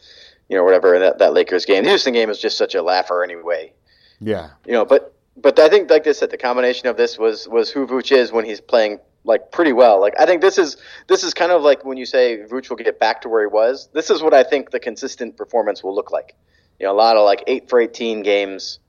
You 0.48 0.58
know, 0.58 0.64
whatever 0.64 0.96
in 0.96 1.02
that 1.02 1.20
that 1.20 1.34
Lakers 1.34 1.66
game. 1.66 1.84
The 1.84 1.90
Houston 1.90 2.14
game 2.14 2.30
was 2.30 2.40
just 2.40 2.58
such 2.58 2.76
a 2.76 2.82
laugher 2.82 3.24
anyway 3.24 3.74
yeah, 4.22 4.52
you 4.66 4.72
know, 4.72 4.86
but 4.86 5.14
but 5.36 5.60
I 5.60 5.68
think 5.68 5.90
like 5.90 6.06
I 6.08 6.12
said, 6.12 6.30
the 6.30 6.38
combination 6.38 6.88
of 6.88 6.96
this 6.96 7.18
was 7.18 7.48
was 7.48 7.72
who 7.72 7.88
Vooch 7.88 8.16
is 8.16 8.32
when 8.32 8.46
he's 8.46 8.62
playing 8.62 9.00
like 9.24 9.52
pretty 9.52 9.74
well. 9.74 10.00
Like 10.02 10.14
I 10.20 10.26
think 10.26 10.42
this 10.42 10.58
is 10.58 10.78
this 11.08 11.24
is 11.24 11.34
kind 11.34 11.52
of 11.52 11.62
like 11.62 11.86
when 11.86 11.98
you 11.98 12.06
say 12.06 12.40
Vooch 12.50 12.70
will 12.70 12.78
get 12.78 13.00
back 13.00 13.22
to 13.22 13.30
where 13.30 13.42
he 13.42 13.48
was. 13.48 13.90
This 13.94 14.10
is 14.10 14.22
what 14.22 14.34
I 14.34 14.44
think 14.44 14.72
the 14.72 14.80
consistent 14.80 15.38
performance 15.38 15.84
will 15.84 15.94
look 15.96 16.12
like. 16.12 16.36
You 16.80 16.88
know, 16.88 16.94
a 16.94 16.96
lot 16.98 17.18
of 17.18 17.26
like 17.26 17.44
eight 17.48 17.70
for 17.70 17.80
eighteen 17.80 18.24
games. 18.24 18.80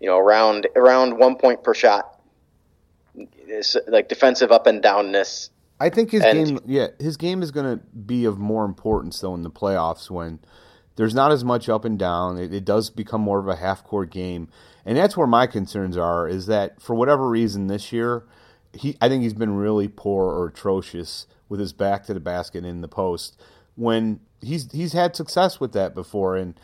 You 0.00 0.08
know, 0.08 0.16
around 0.18 0.68
around 0.76 1.18
one 1.18 1.36
point 1.36 1.62
per 1.64 1.74
shot. 1.74 2.14
It's 3.46 3.76
like 3.86 4.08
defensive 4.08 4.52
up 4.52 4.66
and 4.66 4.82
downness. 4.82 5.50
I 5.80 5.90
think 5.90 6.10
his 6.10 6.22
And- 6.24 6.46
game, 6.46 6.60
yeah, 6.66 6.88
his 6.98 7.16
game 7.16 7.42
is 7.42 7.50
going 7.50 7.78
to 7.78 7.84
be 7.86 8.24
of 8.24 8.38
more 8.38 8.64
importance 8.64 9.20
though 9.20 9.34
in 9.34 9.42
the 9.42 9.50
playoffs 9.50 10.10
when 10.10 10.40
there's 10.96 11.14
not 11.14 11.30
as 11.30 11.44
much 11.44 11.68
up 11.68 11.84
and 11.84 11.98
down. 11.98 12.38
It, 12.38 12.52
it 12.52 12.64
does 12.64 12.90
become 12.90 13.20
more 13.20 13.38
of 13.38 13.48
a 13.48 13.56
half 13.56 13.84
court 13.84 14.10
game, 14.10 14.48
and 14.84 14.96
that's 14.96 15.16
where 15.16 15.26
my 15.26 15.46
concerns 15.46 15.96
are. 15.96 16.28
Is 16.28 16.46
that 16.46 16.80
for 16.80 16.94
whatever 16.94 17.28
reason 17.28 17.66
this 17.68 17.92
year, 17.92 18.24
he 18.78 18.96
I 19.00 19.08
think 19.08 19.22
he's 19.22 19.34
been 19.34 19.56
really 19.56 19.88
poor 19.88 20.24
or 20.26 20.48
atrocious 20.48 21.26
with 21.48 21.60
his 21.60 21.72
back 21.72 22.04
to 22.06 22.14
the 22.14 22.20
basket 22.20 22.64
in 22.64 22.80
the 22.80 22.88
post 22.88 23.40
when 23.74 24.20
he's 24.40 24.70
he's 24.72 24.92
had 24.92 25.16
success 25.16 25.60
with 25.60 25.72
that 25.72 25.94
before 25.94 26.36
and. 26.36 26.58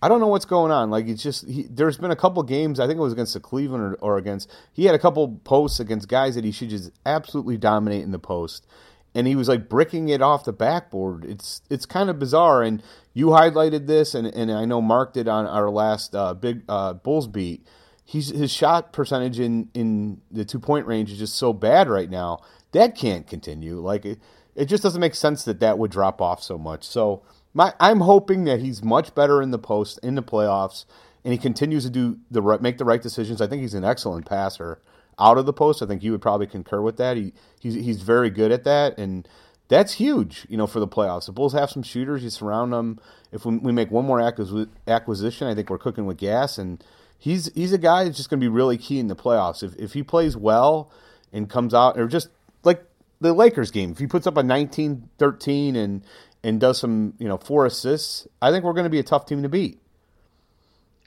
I 0.00 0.06
don't 0.08 0.20
know 0.20 0.28
what's 0.28 0.44
going 0.44 0.70
on. 0.70 0.90
Like 0.90 1.08
it's 1.08 1.20
just 1.20 1.48
he, 1.48 1.64
there's 1.68 1.98
been 1.98 2.12
a 2.12 2.16
couple 2.16 2.40
games. 2.44 2.78
I 2.78 2.86
think 2.86 2.98
it 2.98 3.02
was 3.02 3.12
against 3.12 3.34
the 3.34 3.40
Cleveland 3.40 3.82
or, 3.82 3.94
or 3.94 4.16
against. 4.16 4.48
He 4.72 4.84
had 4.84 4.94
a 4.94 4.98
couple 4.98 5.40
posts 5.42 5.80
against 5.80 6.06
guys 6.06 6.36
that 6.36 6.44
he 6.44 6.52
should 6.52 6.70
just 6.70 6.92
absolutely 7.04 7.56
dominate 7.56 8.04
in 8.04 8.12
the 8.12 8.18
post, 8.20 8.64
and 9.12 9.26
he 9.26 9.34
was 9.34 9.48
like 9.48 9.68
bricking 9.68 10.08
it 10.08 10.22
off 10.22 10.44
the 10.44 10.52
backboard. 10.52 11.24
It's 11.24 11.62
it's 11.68 11.84
kind 11.84 12.08
of 12.10 12.18
bizarre. 12.20 12.62
And 12.62 12.80
you 13.12 13.26
highlighted 13.26 13.88
this, 13.88 14.14
and, 14.14 14.28
and 14.28 14.52
I 14.52 14.64
know 14.66 14.80
Mark 14.80 15.14
did 15.14 15.26
on 15.26 15.46
our 15.46 15.68
last 15.68 16.14
uh, 16.14 16.32
big 16.32 16.62
uh, 16.68 16.92
Bulls 16.92 17.26
beat. 17.26 17.66
He's 18.08 18.30
his 18.30 18.50
shot 18.50 18.94
percentage 18.94 19.38
in 19.38 19.68
in 19.74 20.22
the 20.30 20.46
two 20.46 20.58
point 20.58 20.86
range 20.86 21.12
is 21.12 21.18
just 21.18 21.36
so 21.36 21.52
bad 21.52 21.90
right 21.90 22.08
now. 22.08 22.38
That 22.72 22.94
can't 22.96 23.26
continue. 23.26 23.80
Like 23.80 24.06
it, 24.06 24.18
it 24.54 24.64
just 24.64 24.82
doesn't 24.82 25.00
make 25.02 25.14
sense 25.14 25.44
that 25.44 25.60
that 25.60 25.76
would 25.76 25.90
drop 25.90 26.22
off 26.22 26.42
so 26.42 26.56
much. 26.56 26.84
So 26.84 27.22
my 27.52 27.74
I'm 27.78 28.00
hoping 28.00 28.44
that 28.44 28.60
he's 28.60 28.82
much 28.82 29.14
better 29.14 29.42
in 29.42 29.50
the 29.50 29.58
post 29.58 30.00
in 30.02 30.14
the 30.14 30.22
playoffs, 30.22 30.86
and 31.22 31.32
he 31.32 31.38
continues 31.38 31.84
to 31.84 31.90
do 31.90 32.16
the 32.30 32.40
right, 32.40 32.62
make 32.62 32.78
the 32.78 32.86
right 32.86 33.02
decisions. 33.02 33.42
I 33.42 33.46
think 33.46 33.60
he's 33.60 33.74
an 33.74 33.84
excellent 33.84 34.24
passer 34.24 34.80
out 35.18 35.36
of 35.36 35.44
the 35.44 35.52
post. 35.52 35.82
I 35.82 35.86
think 35.86 36.02
you 36.02 36.12
would 36.12 36.22
probably 36.22 36.46
concur 36.46 36.80
with 36.80 36.96
that. 36.96 37.18
He 37.18 37.34
he's 37.60 37.74
he's 37.74 38.00
very 38.00 38.30
good 38.30 38.52
at 38.52 38.64
that, 38.64 38.96
and 38.96 39.28
that's 39.68 39.92
huge, 39.92 40.46
you 40.48 40.56
know, 40.56 40.66
for 40.66 40.80
the 40.80 40.88
playoffs. 40.88 41.26
The 41.26 41.32
Bulls 41.32 41.52
have 41.52 41.68
some 41.68 41.82
shooters. 41.82 42.24
You 42.24 42.30
surround 42.30 42.72
them. 42.72 43.00
If 43.32 43.44
we, 43.44 43.58
we 43.58 43.70
make 43.70 43.90
one 43.90 44.06
more 44.06 44.18
acquis- 44.18 44.70
acquisition, 44.86 45.46
I 45.46 45.54
think 45.54 45.68
we're 45.68 45.76
cooking 45.76 46.06
with 46.06 46.16
gas. 46.16 46.56
And 46.56 46.82
he's 47.18 47.52
he's 47.54 47.72
a 47.72 47.78
guy 47.78 48.04
that's 48.04 48.16
just 48.16 48.30
going 48.30 48.40
to 48.40 48.44
be 48.44 48.48
really 48.48 48.78
key 48.78 48.98
in 48.98 49.08
the 49.08 49.16
playoffs. 49.16 49.62
If 49.62 49.76
if 49.76 49.92
he 49.92 50.02
plays 50.02 50.36
well 50.36 50.90
and 51.32 51.50
comes 51.50 51.74
out, 51.74 51.98
or 51.98 52.06
just 52.06 52.28
like 52.62 52.82
the 53.20 53.32
Lakers 53.32 53.70
game, 53.70 53.92
if 53.92 53.98
he 53.98 54.06
puts 54.06 54.26
up 54.26 54.36
a 54.36 54.42
19-13 54.42 55.76
and 55.76 56.02
and 56.44 56.60
does 56.60 56.78
some, 56.78 57.14
you 57.18 57.26
know, 57.26 57.36
four 57.36 57.66
assists, 57.66 58.28
I 58.40 58.52
think 58.52 58.64
we're 58.64 58.72
going 58.72 58.84
to 58.84 58.90
be 58.90 59.00
a 59.00 59.04
tough 59.04 59.26
team 59.26 59.42
to 59.42 59.48
beat. 59.48 59.80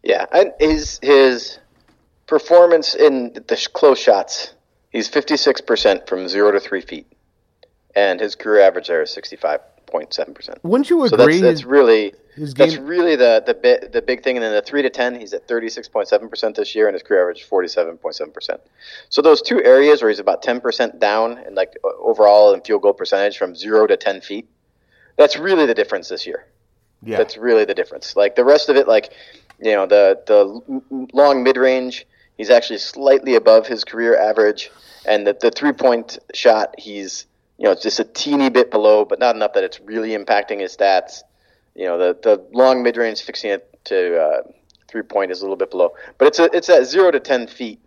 Yeah, 0.03 0.25
and 0.31 0.51
his 0.59 0.99
his 1.01 1.59
performance 2.27 2.95
in 2.95 3.33
the 3.33 3.69
close 3.73 3.99
shots, 3.99 4.53
he's 4.89 5.07
fifty 5.07 5.37
six 5.37 5.61
percent 5.61 6.07
from 6.07 6.27
zero 6.27 6.51
to 6.51 6.59
three 6.59 6.81
feet, 6.81 7.11
and 7.95 8.19
his 8.19 8.35
career 8.35 8.61
average 8.61 8.87
there 8.87 9.01
is 9.01 9.11
sixty 9.11 9.37
five 9.91 9.99
point 9.99 10.13
seven 10.13 10.33
percent. 10.33 10.59
Wouldn't 10.63 10.89
you 10.89 11.07
So 11.07 11.15
agree? 11.15 11.39
that's, 11.39 11.59
that's 11.59 11.63
really 11.65 12.13
his 12.35 12.53
that's 12.53 12.77
really 12.77 13.15
the 13.15 13.43
the 13.45 13.53
bit 13.53 13.91
the 13.91 14.01
big 14.01 14.23
thing. 14.23 14.37
And 14.37 14.43
then 14.43 14.53
the 14.53 14.61
three 14.61 14.81
to 14.81 14.89
ten, 14.89 15.19
he's 15.19 15.33
at 15.33 15.47
thirty 15.47 15.69
six 15.69 15.87
point 15.87 16.07
seven 16.07 16.29
percent 16.29 16.55
this 16.55 16.73
year, 16.75 16.87
and 16.87 16.95
his 16.95 17.03
career 17.03 17.21
average 17.21 17.43
forty 17.43 17.67
seven 17.67 17.97
point 17.97 18.15
seven 18.15 18.31
percent. 18.33 18.61
So 19.09 19.21
those 19.21 19.41
two 19.41 19.61
areas 19.63 20.01
where 20.01 20.09
he's 20.09 20.19
about 20.19 20.41
ten 20.41 20.61
percent 20.61 20.99
down, 20.99 21.37
and 21.37 21.55
like 21.55 21.73
overall 21.83 22.53
in 22.53 22.61
field 22.61 22.81
goal 22.83 22.93
percentage 22.93 23.37
from 23.37 23.55
zero 23.55 23.87
to 23.87 23.97
ten 23.97 24.21
feet, 24.21 24.47
that's 25.17 25.37
really 25.37 25.65
the 25.65 25.75
difference 25.75 26.09
this 26.09 26.25
year. 26.25 26.45
yeah. 27.03 27.17
That's 27.17 27.37
really 27.37 27.65
the 27.65 27.75
difference. 27.75 28.15
Like 28.15 28.35
the 28.35 28.45
rest 28.45 28.69
of 28.69 28.75
it, 28.77 28.87
like 28.87 29.11
you 29.61 29.73
know, 29.73 29.85
the 29.85 30.21
the 30.25 31.07
long 31.13 31.43
mid 31.43 31.57
range, 31.57 32.07
he's 32.37 32.49
actually 32.49 32.79
slightly 32.79 33.35
above 33.35 33.67
his 33.67 33.83
career 33.83 34.17
average, 34.17 34.71
and 35.05 35.27
the 35.27 35.37
the 35.39 35.51
three 35.51 35.73
point 35.73 36.17
shot, 36.33 36.75
he's 36.77 37.25
you 37.61 37.65
know 37.67 37.73
it's 37.73 37.83
just 37.83 37.99
a 37.99 38.03
teeny 38.03 38.49
bit 38.49 38.71
below, 38.71 39.05
but 39.05 39.19
not 39.19 39.35
enough 39.35 39.53
that 39.53 39.63
it's 39.63 39.79
really 39.81 40.17
impacting 40.17 40.61
his 40.61 40.75
stats. 40.75 41.21
You 41.75 41.85
know, 41.85 41.99
the 41.99 42.17
the 42.19 42.43
long 42.53 42.81
mid 42.81 42.97
range 42.97 43.21
fixing 43.21 43.51
it 43.51 43.79
to 43.85 44.19
uh, 44.19 44.41
three 44.87 45.03
point 45.03 45.29
is 45.29 45.41
a 45.41 45.43
little 45.43 45.57
bit 45.57 45.69
below, 45.69 45.93
but 46.17 46.27
it's 46.27 46.39
a, 46.39 46.45
it's 46.53 46.69
at 46.69 46.85
zero 46.85 47.11
to 47.11 47.19
ten 47.19 47.45
feet 47.45 47.79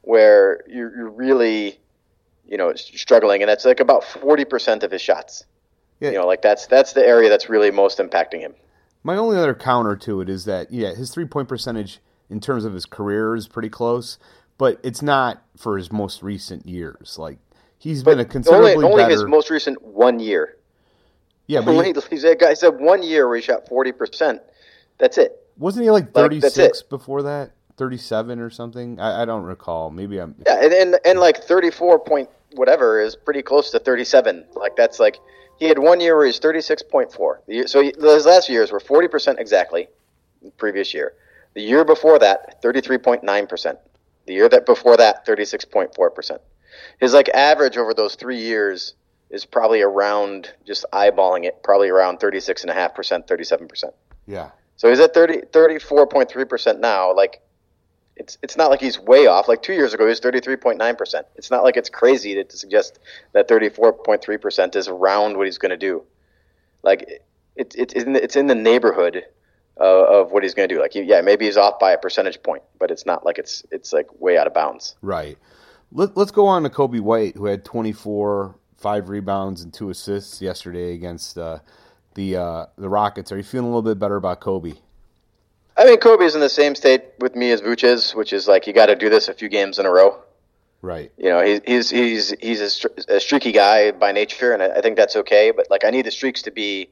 where 0.00 0.64
you're, 0.66 0.96
you're 0.96 1.10
really 1.10 1.78
you 2.48 2.56
know 2.56 2.72
struggling, 2.74 3.42
and 3.42 3.50
that's 3.50 3.66
like 3.66 3.80
about 3.80 4.02
forty 4.02 4.46
percent 4.46 4.82
of 4.82 4.90
his 4.90 5.02
shots. 5.02 5.44
Yeah. 6.00 6.12
You 6.12 6.18
know, 6.20 6.26
like 6.26 6.40
that's 6.40 6.66
that's 6.66 6.94
the 6.94 7.06
area 7.06 7.28
that's 7.28 7.50
really 7.50 7.70
most 7.70 7.98
impacting 7.98 8.40
him. 8.40 8.54
My 9.04 9.16
only 9.16 9.36
other 9.36 9.54
counter 9.54 9.94
to 9.94 10.22
it 10.22 10.30
is 10.30 10.46
that 10.46 10.72
yeah, 10.72 10.94
his 10.94 11.10
three 11.10 11.26
point 11.26 11.50
percentage 11.50 12.00
in 12.30 12.40
terms 12.40 12.64
of 12.64 12.72
his 12.72 12.86
career 12.86 13.36
is 13.36 13.46
pretty 13.46 13.68
close, 13.68 14.18
but 14.56 14.80
it's 14.82 15.02
not 15.02 15.42
for 15.58 15.76
his 15.76 15.92
most 15.92 16.22
recent 16.22 16.66
years. 16.66 17.18
Like 17.18 17.36
he's 17.82 18.02
been 18.02 18.20
a 18.20 18.24
considerably 18.24 18.72
only, 18.74 18.84
only 18.86 19.02
better. 19.04 19.12
his 19.12 19.24
most 19.24 19.50
recent 19.50 19.82
one 19.82 20.18
year. 20.20 20.56
yeah, 21.46 21.60
but 21.60 21.72
Only, 21.76 21.92
he, 21.92 22.00
he's 22.10 22.24
a 22.24 22.34
guy 22.34 22.54
said 22.54 22.78
one 22.80 23.02
year 23.02 23.26
where 23.28 23.36
he 23.36 23.42
shot 23.42 23.68
forty 23.68 23.92
percent. 23.92 24.40
That's 24.98 25.18
it. 25.18 25.32
wasn't 25.58 25.84
he 25.84 25.90
like 25.90 26.04
Like, 26.04 26.14
thirty 26.14 26.40
six 26.40 26.80
it. 26.80 26.88
before 26.88 27.22
that, 27.22 27.52
thirty 27.76 27.98
seven 27.98 28.38
or 28.38 28.50
something? 28.50 29.00
I, 29.00 29.22
I 29.22 29.24
don't 29.24 29.42
recall. 29.42 29.90
Maybe 29.90 30.18
I'm. 30.18 30.34
Yeah, 30.46 30.62
and, 30.64 30.72
and 30.72 30.98
and 31.04 31.18
like 31.20 31.42
thirty 31.44 31.70
four 31.70 31.98
point 31.98 32.28
whatever 32.54 33.00
is 33.00 33.16
pretty 33.16 33.42
close 33.42 33.70
to 33.72 33.78
thirty 33.78 34.04
seven. 34.04 34.44
Like 34.54 34.76
that's 34.76 35.00
like 35.00 35.18
he 35.58 35.66
had 35.66 35.78
one 35.78 36.00
year 36.00 36.16
where 36.16 36.26
he's 36.26 36.38
thirty 36.38 36.60
six 36.60 36.82
point 36.82 37.12
four. 37.12 37.42
So 37.66 37.82
he, 37.82 37.92
those 37.98 38.26
last 38.26 38.48
years 38.48 38.70
were 38.70 38.80
forty 38.80 39.08
percent 39.08 39.38
exactly. 39.40 39.88
Previous 40.56 40.92
year, 40.92 41.14
the 41.54 41.62
year 41.62 41.84
before 41.84 42.18
that, 42.18 42.60
thirty 42.62 42.80
three 42.80 42.98
point 42.98 43.22
nine 43.24 43.46
percent. 43.46 43.78
The 44.26 44.34
year 44.34 44.48
that 44.48 44.66
before 44.66 44.96
that, 44.96 45.24
thirty 45.26 45.44
six 45.44 45.64
point 45.64 45.94
four 45.94 46.10
percent. 46.10 46.40
His 47.00 47.12
like 47.14 47.28
average 47.30 47.76
over 47.76 47.94
those 47.94 48.14
three 48.14 48.38
years 48.40 48.94
is 49.30 49.44
probably 49.44 49.80
around 49.82 50.52
just 50.66 50.84
eyeballing 50.92 51.44
it, 51.44 51.62
probably 51.62 51.88
around 51.88 52.18
thirty 52.18 52.40
six 52.40 52.62
and 52.62 52.70
a 52.70 52.74
half 52.74 52.94
percent, 52.94 53.26
thirty 53.26 53.44
seven 53.44 53.66
percent. 53.68 53.94
Yeah, 54.26 54.50
So 54.76 54.88
he's 54.88 55.00
at 55.00 55.14
30, 55.14 55.38
34.3% 55.52 56.78
now. 56.78 57.12
Like, 57.14 57.40
it's 58.16 58.38
it's 58.42 58.56
not 58.56 58.70
like 58.70 58.80
he's 58.80 58.98
way 59.00 59.26
off. 59.26 59.48
Like 59.48 59.62
two 59.62 59.72
years 59.72 59.94
ago, 59.94 60.04
he 60.04 60.10
was 60.10 60.20
33.9%. 60.20 61.22
It's 61.34 61.50
not 61.50 61.64
like 61.64 61.76
it's 61.76 61.88
crazy 61.88 62.34
to, 62.34 62.44
to 62.44 62.56
suggest 62.56 63.00
that 63.32 63.48
34.3% 63.48 64.76
is 64.76 64.86
around 64.88 65.36
what 65.36 65.46
he's 65.46 65.58
going 65.58 65.70
to 65.70 65.76
do. 65.76 66.04
Like, 66.84 67.02
it, 67.02 67.74
it, 67.74 67.74
it's 67.76 67.94
in 67.94 68.12
the- 68.12 68.22
it's 68.22 68.36
in 68.36 68.46
the 68.46 68.54
neighborhood 68.54 69.24
of, 69.76 70.06
of 70.06 70.30
what 70.32 70.42
he's 70.42 70.54
going 70.54 70.68
to 70.68 70.74
do. 70.74 70.80
Like, 70.80 70.94
yeah, 70.94 71.20
maybe 71.22 71.46
he's 71.46 71.56
off 71.56 71.78
by 71.80 71.92
a 71.92 71.98
percentage 71.98 72.42
point, 72.42 72.62
but 72.78 72.90
it's 72.90 73.06
not 73.06 73.24
like 73.24 73.38
it's 73.38 73.64
it's 73.70 73.92
like 73.92 74.06
way 74.20 74.36
out 74.38 74.46
of 74.46 74.54
bounds. 74.54 74.94
right. 75.02 75.36
Let, 75.92 76.16
let's 76.16 76.30
go 76.30 76.46
on 76.46 76.62
to 76.62 76.70
Coby 76.70 77.00
White, 77.00 77.36
who 77.36 77.46
had 77.46 77.64
twenty 77.64 77.92
four, 77.92 78.56
five 78.76 79.08
rebounds 79.08 79.62
and 79.62 79.72
two 79.72 79.90
assists 79.90 80.40
yesterday 80.40 80.94
against 80.94 81.36
uh, 81.36 81.58
the 82.14 82.36
uh, 82.36 82.66
the 82.76 82.88
Rockets. 82.88 83.30
Are 83.32 83.36
you 83.36 83.42
feeling 83.42 83.66
a 83.66 83.68
little 83.68 83.82
bit 83.82 83.98
better 83.98 84.16
about 84.16 84.40
Coby? 84.40 84.78
I 85.76 85.84
mean, 85.84 85.98
Coby's 85.98 86.34
in 86.34 86.40
the 86.40 86.48
same 86.48 86.74
state 86.74 87.04
with 87.18 87.34
me 87.34 87.50
as 87.50 87.62
Vooch 87.62 87.84
is, 87.84 88.12
which 88.12 88.32
is 88.32 88.46
like 88.48 88.66
you 88.66 88.72
got 88.72 88.86
to 88.86 88.96
do 88.96 89.08
this 89.08 89.28
a 89.28 89.34
few 89.34 89.48
games 89.48 89.78
in 89.78 89.86
a 89.86 89.90
row. 89.90 90.18
Right. 90.82 91.12
you 91.16 91.28
know, 91.28 91.40
he's 91.44 91.60
he's 91.64 91.90
he's 91.90 92.34
he's 92.40 92.84
a, 92.84 93.16
a 93.16 93.20
streaky 93.20 93.52
guy 93.52 93.92
by 93.92 94.10
nature, 94.10 94.52
and 94.52 94.62
I, 94.62 94.78
I 94.78 94.80
think 94.80 94.96
that's 94.96 95.14
okay. 95.14 95.52
But 95.52 95.70
like, 95.70 95.84
I 95.84 95.90
need 95.90 96.06
the 96.06 96.10
streaks 96.10 96.42
to 96.42 96.50
be, 96.50 96.88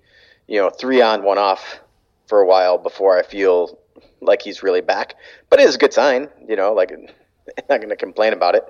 you 0.47 0.61
know, 0.61 0.71
three 0.71 1.03
on, 1.03 1.25
one 1.25 1.39
off 1.39 1.81
for 2.29 2.41
a 2.41 2.47
while 2.47 2.79
before 2.79 3.19
I 3.19 3.23
feel 3.23 3.79
like 4.21 4.43
he's 4.43 4.63
really 4.63 4.81
back. 4.81 5.17
But 5.49 5.59
it 5.59 5.69
is 5.69 5.75
a 5.75 5.79
good 5.79 5.93
sign, 5.93 6.29
you 6.49 6.55
know. 6.55 6.73
Like, 6.73 6.93
I'm 7.59 7.65
not 7.69 7.77
going 7.79 7.91
to 7.91 7.97
complain 7.97 8.33
about 8.33 8.55
it. 8.55 8.65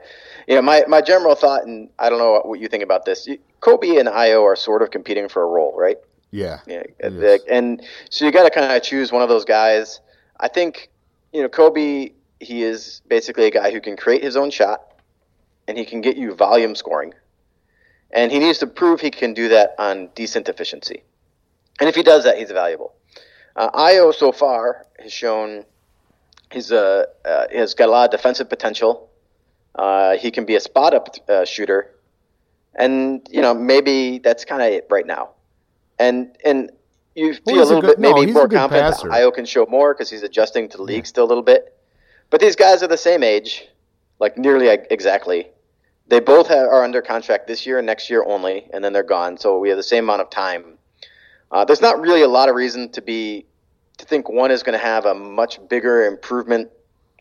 You 0.49 0.55
know, 0.57 0.63
my 0.63 0.85
my 0.89 1.01
general 1.01 1.35
thought, 1.35 1.65
and 1.67 1.89
I 1.99 2.09
don't 2.11 2.19
know 2.19 2.41
what 2.45 2.61
you 2.61 2.69
think 2.69 2.83
about 2.83 3.05
this. 3.05 3.29
Coby 3.61 3.99
and 3.99 4.09
Ayo 4.09 4.43
are 4.45 4.57
sort 4.57 4.83
of 4.83 4.91
competing 4.91 5.29
for 5.29 5.43
a 5.43 5.47
role, 5.47 5.75
right? 5.77 5.97
Yeah. 6.31 6.61
Yeah, 6.67 6.85
Yes. 7.03 7.41
and 7.51 7.83
so 8.09 8.25
you 8.25 8.31
got 8.33 8.45
to 8.45 8.51
kind 8.51 8.73
of 8.73 8.83
choose 8.83 9.11
one 9.13 9.23
of 9.23 9.29
those 9.29 9.45
guys. 9.45 10.01
I 10.39 10.49
think 10.49 10.91
you 11.33 11.43
know 11.43 11.49
Coby. 11.49 12.13
He 12.43 12.63
is 12.63 13.03
basically 13.07 13.45
a 13.47 13.51
guy 13.51 13.71
who 13.71 13.83
can 13.83 13.97
create 13.99 14.23
his 14.23 14.35
own 14.35 14.51
shot, 14.51 14.81
and 15.69 15.77
he 15.77 15.85
can 15.85 16.01
get 16.01 16.17
you 16.17 16.35
volume 16.35 16.75
scoring, 16.75 17.13
and 18.13 18.33
he 18.33 18.39
needs 18.39 18.59
to 18.61 18.67
prove 18.67 19.01
he 19.03 19.11
can 19.11 19.35
do 19.35 19.49
that 19.51 19.75
on 19.79 20.09
decent 20.15 20.49
efficiency. 20.49 21.03
And 21.81 21.89
if 21.89 21.95
he 21.95 22.03
does 22.03 22.25
that, 22.25 22.39
he's 22.39 22.51
valuable. 22.51 22.95
Uh, 23.57 23.71
Ayo 23.73 24.15
so 24.15 24.33
far 24.33 24.87
has 25.01 25.13
shown 25.13 25.65
he's 26.53 26.71
a 26.71 27.07
uh, 27.25 27.47
has 27.53 27.75
got 27.75 27.89
a 27.89 27.93
lot 27.93 28.05
of 28.07 28.11
defensive 28.11 28.49
potential. 28.49 29.11
Uh, 29.75 30.17
he 30.17 30.31
can 30.31 30.45
be 30.45 30.57
a 30.57 30.61
spot 30.61 30.95
up 30.95 31.09
uh, 31.29 31.45
shooter, 31.45 31.95
and 32.75 33.27
you 33.31 33.41
know 33.41 33.55
maybe 33.55 34.19
that's 34.19 34.45
kind 34.45 34.63
of 34.63 34.69
it 34.69 34.87
right 34.91 35.07
now. 35.07 35.31
And 35.99 36.37
and 36.45 36.71
you 37.15 37.35
feel 37.35 37.57
a 37.57 37.59
he's 37.59 37.71
a 37.71 37.75
little 37.75 37.81
good- 37.81 37.97
bit 37.97 37.99
maybe 38.01 38.27
no, 38.27 38.33
more 38.33 38.49
confident 38.49 38.95
passer. 38.95 39.09
Ayo 39.09 39.33
can 39.33 39.45
show 39.45 39.67
more 39.67 39.95
because 39.95 40.11
he's 40.11 40.23
adjusting 40.23 40.69
to 40.71 40.77
the 40.77 40.83
league 40.83 41.07
still 41.07 41.25
a 41.25 41.27
little 41.29 41.43
bit. 41.43 41.77
But 42.31 42.41
these 42.41 42.57
guys 42.57 42.83
are 42.83 42.87
the 42.87 42.97
same 42.97 43.23
age, 43.23 43.69
like 44.19 44.39
nearly 44.39 44.69
exactly. 44.69 45.49
They 46.07 46.19
both 46.21 46.49
have, 46.49 46.67
are 46.67 46.83
under 46.83 47.03
contract 47.03 47.47
this 47.47 47.67
year 47.67 47.79
and 47.79 47.87
next 47.87 48.11
year 48.11 48.25
only, 48.25 48.69
and 48.73 48.83
then 48.85 48.93
they're 48.93 49.05
gone. 49.05 49.39
So 49.39 49.59
we 49.61 49.69
have 49.69 49.77
the 49.79 49.83
same 49.83 50.05
amount 50.05 50.23
of 50.23 50.31
time. 50.31 50.77
Uh, 51.53 51.65
there's 51.65 51.81
not 51.81 52.01
really 52.01 52.23
a 52.23 52.29
lot 52.29 52.49
of 52.49 52.57
reason 52.57 52.91
to 52.93 53.03
be 53.03 53.47
to 54.01 54.07
think 54.07 54.29
one 54.29 54.51
is 54.51 54.63
going 54.63 54.79
to 54.79 54.85
have 54.85 55.07
a 55.07 55.15
much 55.15 55.59
bigger 55.69 56.07
improvement 56.07 56.71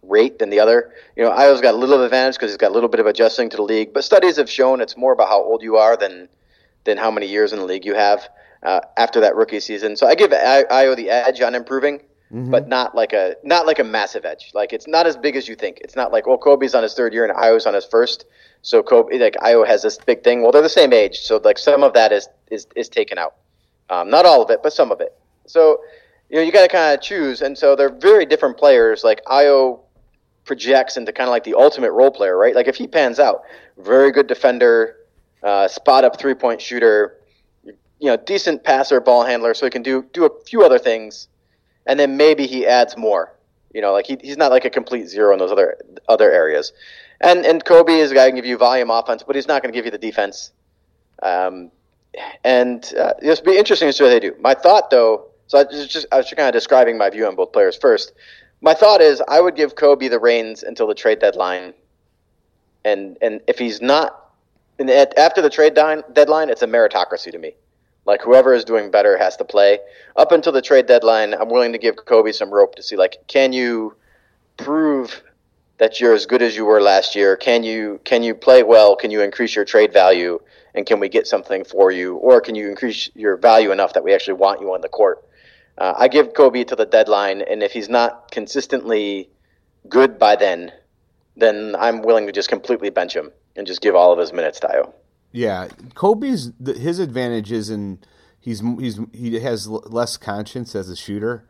rate 0.03 0.39
than 0.39 0.49
the 0.49 0.59
other. 0.59 0.93
You 1.15 1.23
know, 1.23 1.31
Ayo's 1.31 1.61
got 1.61 1.73
a 1.73 1.77
little 1.77 2.03
advantage 2.03 2.35
because 2.35 2.51
he's 2.51 2.57
got 2.57 2.71
a 2.71 2.73
little 2.73 2.89
bit 2.89 2.99
of 2.99 3.05
adjusting 3.05 3.49
to 3.51 3.57
the 3.57 3.63
league, 3.63 3.93
but 3.93 4.03
studies 4.03 4.37
have 4.37 4.49
shown 4.49 4.81
it's 4.81 4.97
more 4.97 5.13
about 5.13 5.29
how 5.29 5.41
old 5.41 5.61
you 5.61 5.77
are 5.77 5.95
than 5.97 6.29
than 6.85 6.97
how 6.97 7.11
many 7.11 7.27
years 7.27 7.53
in 7.53 7.59
the 7.59 7.65
league 7.65 7.85
you 7.85 7.93
have 7.93 8.27
uh, 8.63 8.79
after 8.97 9.19
that 9.19 9.35
rookie 9.35 9.59
season. 9.59 9.95
So 9.95 10.07
I 10.07 10.15
give 10.15 10.31
Ayo 10.31 10.95
the 10.95 11.09
edge 11.09 11.41
on 11.41 11.55
improving. 11.55 12.01
Mm-hmm. 12.31 12.51
But 12.51 12.67
not 12.67 12.93
like 12.93 13.11
a 13.11 13.35
not 13.43 13.65
like 13.65 13.79
a 13.79 13.83
massive 13.83 14.23
edge. 14.23 14.51
Like 14.53 14.71
it's 14.71 14.87
not 14.87 15.07
as 15.07 15.17
big 15.17 15.35
as 15.35 15.47
you 15.47 15.55
think. 15.55 15.79
It's 15.81 15.95
not 15.95 16.11
like 16.11 16.27
well 16.27 16.37
Coby's 16.37 16.75
on 16.75 16.83
his 16.83 16.93
third 16.93 17.11
year 17.11 17.25
and 17.25 17.35
Ayo's 17.35 17.65
on 17.65 17.73
his 17.73 17.85
first. 17.85 18.25
So 18.61 18.83
Coby 18.83 19.19
like 19.19 19.33
Ayo 19.37 19.65
has 19.65 19.81
this 19.81 19.97
big 19.97 20.23
thing. 20.23 20.43
Well, 20.43 20.51
they're 20.51 20.61
the 20.61 20.69
same 20.69 20.93
age, 20.93 21.21
so 21.21 21.37
like 21.43 21.57
some 21.57 21.81
of 21.81 21.93
that 21.93 22.11
is 22.11 22.29
is 22.51 22.67
is 22.75 22.87
taken 22.87 23.17
out. 23.17 23.33
Um, 23.89 24.11
not 24.11 24.27
all 24.27 24.43
of 24.43 24.51
it, 24.51 24.61
but 24.61 24.73
some 24.73 24.91
of 24.91 25.01
it. 25.01 25.17
So 25.47 25.79
you 26.29 26.37
know 26.37 26.41
you 26.41 26.51
got 26.51 26.61
to 26.61 26.67
kind 26.67 26.93
of 26.93 27.01
choose, 27.01 27.41
and 27.41 27.57
so 27.57 27.75
they're 27.75 27.89
very 27.89 28.25
different 28.25 28.57
players. 28.57 29.03
Like 29.03 29.23
Ayo 29.25 29.79
projects 30.45 30.97
into 30.97 31.11
kind 31.11 31.27
of 31.27 31.31
like 31.31 31.43
the 31.43 31.55
ultimate 31.55 31.91
role 31.91 32.11
player, 32.11 32.37
right? 32.37 32.55
Like 32.55 32.67
if 32.67 32.75
he 32.75 32.87
pans 32.87 33.19
out, 33.19 33.43
very 33.77 34.11
good 34.11 34.27
defender, 34.27 34.97
uh, 35.43 35.67
spot 35.67 36.03
up 36.03 36.19
three 36.19 36.33
point 36.35 36.61
shooter, 36.61 37.17
you 37.63 37.75
know, 38.01 38.17
decent 38.17 38.63
passer, 38.63 38.99
ball 38.99 39.23
handler, 39.23 39.53
so 39.53 39.65
he 39.65 39.69
can 39.69 39.83
do 39.83 40.05
do 40.13 40.25
a 40.25 40.29
few 40.45 40.63
other 40.63 40.79
things, 40.79 41.27
and 41.85 41.99
then 41.99 42.17
maybe 42.17 42.45
he 42.47 42.65
adds 42.65 42.95
more. 42.95 43.35
You 43.73 43.81
know, 43.81 43.93
like 43.93 44.07
he, 44.07 44.17
he's 44.21 44.37
not 44.37 44.51
like 44.51 44.65
a 44.65 44.69
complete 44.69 45.07
zero 45.07 45.33
in 45.33 45.39
those 45.39 45.51
other 45.51 45.77
other 46.07 46.31
areas. 46.31 46.73
And 47.21 47.45
and 47.45 47.63
Coby 47.63 47.99
is 47.99 48.11
a 48.11 48.15
guy 48.15 48.25
who 48.25 48.29
can 48.29 48.35
give 48.37 48.45
you 48.45 48.57
volume 48.57 48.89
offense, 48.89 49.23
but 49.23 49.35
he's 49.35 49.47
not 49.47 49.61
going 49.61 49.73
to 49.73 49.77
give 49.77 49.85
you 49.85 49.91
the 49.91 49.97
defense. 49.97 50.51
Um, 51.21 51.71
and 52.43 52.91
uh, 52.97 53.13
it'll 53.21 53.43
be 53.43 53.57
interesting 53.57 53.87
to 53.89 53.93
see 53.93 54.03
what 54.03 54.09
they 54.09 54.19
do. 54.19 54.35
My 54.39 54.53
thought, 54.53 54.89
though, 54.89 55.28
so 55.49 55.57
I 55.57 55.63
was 55.63 55.87
just 55.87 56.05
I 56.11 56.17
was 56.17 56.27
just 56.27 56.37
kind 56.37 56.47
of 56.47 56.53
describing 56.53 56.97
my 56.97 57.09
view 57.09 57.25
on 57.25 57.35
both 57.35 57.51
players 57.51 57.75
first. 57.75 58.13
My 58.61 58.75
thought 58.75 59.01
is 59.01 59.21
I 59.27 59.41
would 59.41 59.55
give 59.55 59.73
Coby 59.73 60.07
the 60.07 60.19
reins 60.19 60.61
until 60.61 60.85
the 60.85 60.93
trade 60.93 61.19
deadline, 61.19 61.73
and 62.85 63.17
and 63.19 63.41
if 63.47 63.57
he's 63.57 63.81
not, 63.81 64.31
after 64.79 65.41
the 65.41 65.49
trade 65.49 65.73
deadline, 65.73 66.49
it's 66.49 66.61
a 66.61 66.67
meritocracy 66.67 67.31
to 67.31 67.39
me. 67.39 67.55
Like 68.05 68.21
whoever 68.21 68.53
is 68.53 68.63
doing 68.63 68.91
better 68.91 69.17
has 69.17 69.37
to 69.37 69.43
play. 69.43 69.79
Up 70.15 70.31
until 70.31 70.51
the 70.53 70.61
trade 70.61 70.85
deadline, 70.85 71.33
I'm 71.33 71.49
willing 71.49 71.71
to 71.71 71.79
give 71.79 71.95
Coby 71.95 72.33
some 72.33 72.51
rope 72.51 72.75
to 72.75 72.83
see 72.83 72.95
like 72.95 73.17
can 73.27 73.51
you 73.51 73.95
prove 74.55 75.23
that 75.79 75.99
you're 75.99 76.13
as 76.13 76.27
good 76.27 76.43
as 76.43 76.55
you 76.55 76.65
were 76.65 76.79
last 76.79 77.15
year? 77.15 77.35
Can 77.35 77.63
you 77.63 77.99
can 78.03 78.21
you 78.21 78.35
play 78.35 78.61
well? 78.61 78.95
Can 78.95 79.09
you 79.09 79.23
increase 79.23 79.55
your 79.55 79.65
trade 79.65 79.93
value? 79.93 80.39
And 80.75 80.85
can 80.85 80.99
we 80.99 81.09
get 81.09 81.25
something 81.25 81.63
for 81.63 81.89
you? 81.89 82.17
Or 82.17 82.39
can 82.39 82.53
you 82.53 82.69
increase 82.69 83.09
your 83.15 83.35
value 83.35 83.71
enough 83.71 83.93
that 83.93 84.03
we 84.03 84.13
actually 84.13 84.35
want 84.35 84.61
you 84.61 84.71
on 84.75 84.81
the 84.81 84.87
court? 84.87 85.25
Uh, 85.79 85.93
I 85.97 86.07
give 86.09 86.33
Coby 86.33 86.67
to 86.67 86.75
the 86.75 86.85
deadline, 86.85 87.41
and 87.41 87.63
if 87.63 87.71
he's 87.71 87.89
not 87.89 88.31
consistently 88.31 89.29
good 89.87 90.19
by 90.19 90.35
then, 90.35 90.71
then 91.37 91.75
I'm 91.79 92.01
willing 92.01 92.25
to 92.27 92.33
just 92.33 92.49
completely 92.49 92.89
bench 92.89 93.15
him 93.15 93.31
and 93.55 93.65
just 93.65 93.81
give 93.81 93.95
all 93.95 94.11
of 94.11 94.19
his 94.19 94.33
minutes 94.33 94.59
to 94.59 94.67
Ayo. 94.67 94.93
Yeah, 95.31 95.67
Coby's 95.93 96.51
his 96.65 96.99
advantage 96.99 97.51
is 97.51 97.69
in 97.69 97.99
he's 98.39 98.61
he's 98.79 98.99
he 99.13 99.39
has 99.39 99.67
less 99.67 100.17
conscience 100.17 100.75
as 100.75 100.89
a 100.89 100.95
shooter. 100.95 101.45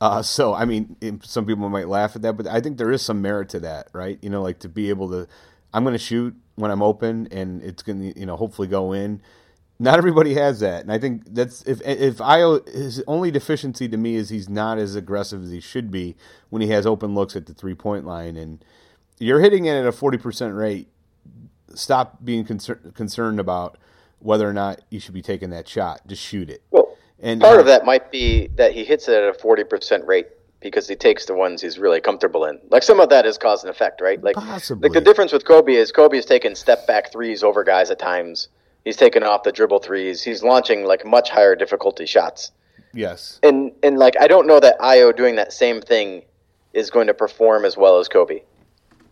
Uh, 0.00 0.22
so 0.22 0.54
I 0.54 0.64
mean, 0.64 0.96
some 1.22 1.44
people 1.46 1.68
might 1.68 1.88
laugh 1.88 2.16
at 2.16 2.22
that, 2.22 2.36
but 2.36 2.46
I 2.46 2.60
think 2.60 2.78
there 2.78 2.90
is 2.90 3.02
some 3.02 3.20
merit 3.20 3.48
to 3.50 3.60
that, 3.60 3.88
right? 3.92 4.18
You 4.22 4.30
know, 4.30 4.42
like 4.42 4.60
to 4.60 4.68
be 4.68 4.88
able 4.90 5.10
to, 5.10 5.28
I'm 5.74 5.84
going 5.84 5.94
to 5.94 5.98
shoot 5.98 6.34
when 6.54 6.70
I'm 6.70 6.82
open, 6.82 7.28
and 7.30 7.62
it's 7.62 7.82
going 7.82 8.00
to, 8.12 8.18
you 8.18 8.26
know, 8.26 8.36
hopefully 8.36 8.68
go 8.68 8.92
in. 8.92 9.20
Not 9.80 9.96
everybody 9.96 10.34
has 10.34 10.58
that, 10.60 10.82
and 10.82 10.90
I 10.90 10.98
think 10.98 11.22
that's 11.34 11.62
if 11.62 11.80
if 11.82 12.16
Ayo 12.16 12.66
his 12.68 13.02
only 13.06 13.30
deficiency 13.30 13.88
to 13.88 13.96
me 13.96 14.16
is 14.16 14.28
he's 14.28 14.48
not 14.48 14.78
as 14.78 14.96
aggressive 14.96 15.44
as 15.44 15.50
he 15.52 15.60
should 15.60 15.92
be 15.92 16.16
when 16.50 16.60
he 16.60 16.68
has 16.68 16.84
open 16.84 17.14
looks 17.14 17.36
at 17.36 17.46
the 17.46 17.54
three 17.54 17.74
point 17.74 18.04
line, 18.04 18.36
and 18.36 18.64
you're 19.18 19.40
hitting 19.40 19.66
it 19.66 19.74
at 19.74 19.86
a 19.86 19.92
forty 19.92 20.18
percent 20.18 20.54
rate. 20.54 20.88
Stop 21.74 22.24
being 22.24 22.44
concerned 22.44 22.92
concerned 22.94 23.38
about 23.38 23.78
whether 24.18 24.48
or 24.48 24.52
not 24.52 24.80
you 24.90 24.98
should 24.98 25.14
be 25.14 25.22
taking 25.22 25.50
that 25.50 25.68
shot. 25.68 26.00
Just 26.08 26.22
shoot 26.22 26.50
it. 26.50 26.60
Well, 26.72 26.96
and 27.20 27.40
part 27.40 27.58
uh, 27.58 27.60
of 27.60 27.66
that 27.66 27.84
might 27.84 28.10
be 28.10 28.48
that 28.56 28.72
he 28.72 28.84
hits 28.84 29.08
it 29.08 29.14
at 29.14 29.28
a 29.28 29.34
forty 29.34 29.62
percent 29.62 30.04
rate 30.06 30.26
because 30.60 30.88
he 30.88 30.96
takes 30.96 31.26
the 31.26 31.34
ones 31.34 31.62
he's 31.62 31.78
really 31.78 32.00
comfortable 32.00 32.44
in. 32.44 32.58
Like 32.70 32.82
some 32.82 33.00
of 33.00 33.10
that 33.10 33.26
is 33.26 33.38
cause 33.38 33.62
and 33.62 33.70
effect, 33.70 34.00
right? 34.00 34.20
Like, 34.22 34.34
possibly. 34.34 34.88
like 34.88 34.94
the 34.94 35.00
difference 35.00 35.32
with 35.32 35.44
Coby 35.44 35.74
is 35.76 35.92
Coby 35.92 36.14
is 36.14 36.24
taking 36.24 36.54
step 36.54 36.86
back 36.86 37.12
threes 37.12 37.42
over 37.42 37.62
guys 37.62 37.90
at 37.90 37.98
times. 37.98 38.48
He's 38.88 38.96
taking 38.96 39.22
off 39.22 39.42
the 39.42 39.52
dribble 39.52 39.80
threes. 39.80 40.22
He's 40.22 40.42
launching 40.42 40.86
like 40.86 41.04
much 41.04 41.28
higher 41.28 41.54
difficulty 41.54 42.06
shots. 42.06 42.52
Yes. 42.94 43.38
And 43.42 43.70
and 43.82 43.98
like 43.98 44.14
I 44.18 44.26
don't 44.26 44.46
know 44.46 44.60
that 44.60 44.78
Ayo 44.78 45.14
doing 45.14 45.36
that 45.36 45.52
same 45.52 45.82
thing 45.82 46.22
is 46.72 46.88
going 46.88 47.06
to 47.08 47.12
perform 47.12 47.66
as 47.66 47.76
well 47.76 47.98
as 47.98 48.08
Coby. 48.08 48.44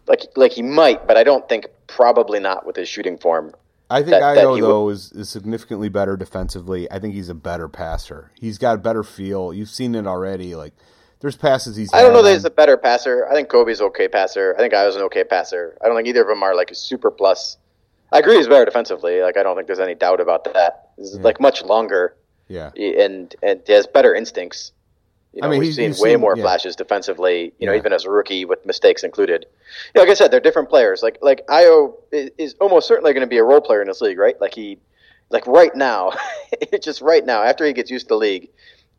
Like 0.08 0.22
like 0.34 0.52
he 0.52 0.62
might, 0.62 1.06
but 1.06 1.18
I 1.18 1.24
don't 1.24 1.46
think 1.46 1.66
probably 1.88 2.40
not 2.40 2.64
with 2.64 2.74
his 2.74 2.88
shooting 2.88 3.18
form. 3.18 3.52
I 3.90 3.98
think 3.98 4.12
that, 4.12 4.22
Ayo 4.22 4.58
though 4.58 4.84
would... 4.86 4.92
is, 4.92 5.12
is 5.12 5.28
significantly 5.28 5.90
better 5.90 6.16
defensively. 6.16 6.90
I 6.90 6.98
think 6.98 7.12
he's 7.12 7.28
a 7.28 7.34
better 7.34 7.68
passer. 7.68 8.32
He's 8.40 8.56
got 8.56 8.76
a 8.76 8.78
better 8.78 9.04
feel. 9.04 9.52
You've 9.52 9.68
seen 9.68 9.94
it 9.94 10.06
already. 10.06 10.54
Like 10.54 10.72
there's 11.20 11.36
passes 11.36 11.76
he's. 11.76 11.92
I 11.92 12.00
don't 12.00 12.14
know 12.14 12.22
that 12.22 12.32
he's 12.32 12.46
a 12.46 12.50
better 12.50 12.78
passer. 12.78 13.28
I 13.28 13.34
think 13.34 13.50
Coby's 13.50 13.82
okay 13.82 14.08
passer. 14.08 14.54
I 14.56 14.62
think 14.62 14.72
Ayo's 14.72 14.96
an 14.96 15.02
okay 15.02 15.24
passer. 15.24 15.76
I 15.84 15.86
don't 15.86 15.96
think 15.96 16.08
either 16.08 16.22
of 16.22 16.28
them 16.28 16.42
are 16.42 16.56
like 16.56 16.70
a 16.70 16.74
super 16.74 17.10
plus. 17.10 17.58
I 18.12 18.18
agree 18.18 18.36
he's 18.36 18.48
better 18.48 18.64
defensively. 18.64 19.20
Like 19.20 19.36
I 19.36 19.42
don't 19.42 19.56
think 19.56 19.66
there's 19.66 19.80
any 19.80 19.94
doubt 19.94 20.20
about 20.20 20.44
that. 20.52 20.90
He's 20.96 21.16
like 21.16 21.40
much 21.40 21.62
longer. 21.62 22.16
Yeah. 22.48 22.70
And 22.76 23.34
and 23.42 23.62
he 23.66 23.72
has 23.72 23.86
better 23.86 24.14
instincts. 24.14 24.72
You 25.32 25.42
know, 25.42 25.48
I 25.48 25.50
mean, 25.50 25.60
we've 25.60 25.74
seen 25.74 25.90
way 25.90 26.12
seen, 26.12 26.20
more 26.20 26.34
yeah. 26.34 26.42
flashes 26.42 26.76
defensively. 26.76 27.52
You 27.58 27.66
know, 27.66 27.72
yeah. 27.72 27.78
even 27.78 27.92
as 27.92 28.04
a 28.06 28.10
rookie 28.10 28.44
with 28.44 28.64
mistakes 28.64 29.04
included. 29.04 29.44
You 29.94 29.98
know, 29.98 30.02
like 30.02 30.10
I 30.10 30.14
said, 30.14 30.30
they're 30.30 30.40
different 30.40 30.70
players. 30.70 31.02
Like 31.02 31.18
like 31.20 31.46
Ayo 31.48 31.94
is, 32.12 32.30
is 32.38 32.54
almost 32.60 32.88
certainly 32.88 33.12
going 33.12 33.22
to 33.22 33.26
be 33.26 33.38
a 33.38 33.44
role 33.44 33.60
player 33.60 33.82
in 33.82 33.88
this 33.88 34.00
league, 34.00 34.18
right? 34.18 34.40
Like 34.40 34.54
he, 34.54 34.78
like 35.28 35.46
right 35.46 35.74
now, 35.74 36.12
just 36.82 37.02
right 37.02 37.24
now, 37.24 37.42
after 37.42 37.66
he 37.66 37.74
gets 37.74 37.90
used 37.90 38.06
to 38.06 38.14
the 38.14 38.16
league, 38.16 38.48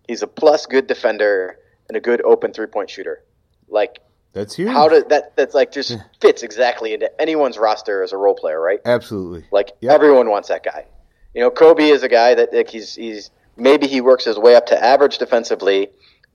he's 0.07 0.21
a 0.21 0.27
plus 0.27 0.65
good 0.65 0.85
defender 0.85 1.57
and 1.87 1.97
a 1.97 1.99
good 2.01 2.21
open 2.21 2.53
three 2.53 2.67
point 2.67 2.89
shooter. 2.89 3.23
Like 3.67 3.99
that's 4.37 4.55
huge. 4.55 4.69
How 4.69 4.87
does 4.87 5.03
that? 5.05 5.35
That's 5.35 5.53
like 5.53 5.71
just 5.71 5.97
fits 6.21 6.43
exactly 6.43 6.93
into 6.93 7.09
anyone's 7.21 7.57
roster 7.57 8.03
as 8.03 8.13
a 8.13 8.17
role 8.17 8.35
player, 8.35 8.59
right? 8.59 8.79
Absolutely. 8.85 9.45
Like 9.51 9.71
yep. 9.81 9.93
everyone 9.93 10.29
wants 10.29 10.49
that 10.49 10.63
guy. 10.63 10.85
You 11.33 11.41
know, 11.41 11.51
Coby 11.51 11.91
is 11.91 12.03
a 12.03 12.09
guy 12.09 12.35
that 12.35 12.53
like 12.53 12.69
he's 12.69 12.95
he's 12.95 13.31
maybe 13.55 13.87
he 13.87 14.01
works 14.01 14.25
his 14.25 14.37
way 14.37 14.55
up 14.55 14.67
to 14.67 14.83
average 14.83 15.17
defensively 15.17 15.89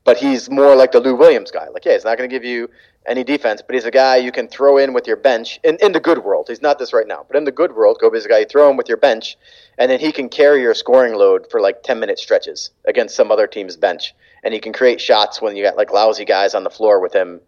but 0.05 0.17
he's 0.17 0.51
more 0.51 0.75
like 0.75 0.93
the 0.93 1.01
Lou 1.01 1.15
Williams 1.15 1.51
guy. 1.51 1.69
Like, 1.69 1.85
yeah, 1.85 1.93
he's 1.93 2.05
not 2.05 2.19
going 2.19 2.29
to 2.29 2.35
give 2.35 2.45
you 2.45 2.69
any 3.07 3.25
defense, 3.25 3.62
but 3.65 3.75
he's 3.75 3.85
a 3.85 3.91
guy 3.91 4.17
you 4.17 4.33
can 4.33 4.49
throw 4.49 4.79
in 4.79 4.93
with 4.93 5.07
your 5.07 5.17
bench 5.17 5.61
in, 5.65 5.77
in 5.81 5.93
the 5.93 6.01
good 6.01 6.19
world. 6.25 6.47
He's 6.49 6.62
not 6.62 6.79
this 6.79 6.93
right 6.93 7.07
now, 7.07 7.25
but 7.27 7.37
in 7.37 7.45
the 7.45 7.53
good 7.53 7.75
world, 7.75 7.99
Coby's 8.01 8.25
a 8.25 8.29
guy 8.29 8.41
you 8.41 8.47
throw 8.47 8.71
him 8.71 8.77
with 8.77 8.88
your 8.88 8.97
bench, 8.97 9.37
and 9.79 9.91
then 9.91 10.01
he 10.01 10.12
can 10.12 10.29
carry 10.29 10.61
your 10.62 10.75
scoring 10.75 11.15
load 11.15 11.47
for 11.51 11.61
like 11.61 11.83
10 11.83 11.99
minute 12.01 12.19
stretches 12.19 12.71
against 12.85 13.17
some 13.17 13.31
other 13.31 13.47
team's 13.47 13.77
bench. 13.77 14.15
And 14.45 14.53
he 14.53 14.61
can 14.61 14.73
create 14.73 15.01
shots 15.01 15.41
when 15.41 15.57
you 15.57 15.62
got 15.62 15.77
like 15.77 15.93
lousy 15.93 16.25
guys 16.25 16.55
on 16.55 16.65
the 16.65 16.71
floor 16.71 17.01
with 17.01 17.12
him, 17.12 17.41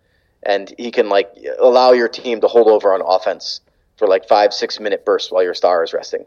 and 0.46 0.72
he 0.78 0.90
can 0.90 1.08
like 1.08 1.30
allow 1.58 1.92
your 1.92 2.08
team 2.08 2.40
to 2.40 2.48
hold 2.48 2.68
over 2.68 2.92
on 2.92 3.02
offense 3.04 3.60
for 3.96 4.08
like 4.08 4.26
five, 4.28 4.52
six 4.52 4.80
minute 4.80 5.04
bursts 5.04 5.30
while 5.30 5.42
your 5.42 5.54
star 5.54 5.82
is 5.82 5.92
resting. 5.92 6.26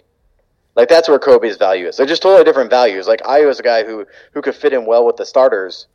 Like 0.76 0.90
that's 0.90 1.10
where 1.10 1.20
Coby's 1.20 1.58
value 1.58 1.88
is. 1.88 1.98
They're 1.98 2.06
just 2.06 2.22
totally 2.22 2.44
different 2.44 2.70
values. 2.70 3.08
Like 3.08 3.22
I 3.26 3.46
was 3.46 3.60
a 3.60 3.64
guy 3.64 3.84
who 3.84 4.06
who 4.34 4.42
could 4.42 4.56
fit 4.56 4.74
in 4.74 4.86
well 4.86 5.06
with 5.06 5.18
the 5.18 5.26
starters 5.26 5.88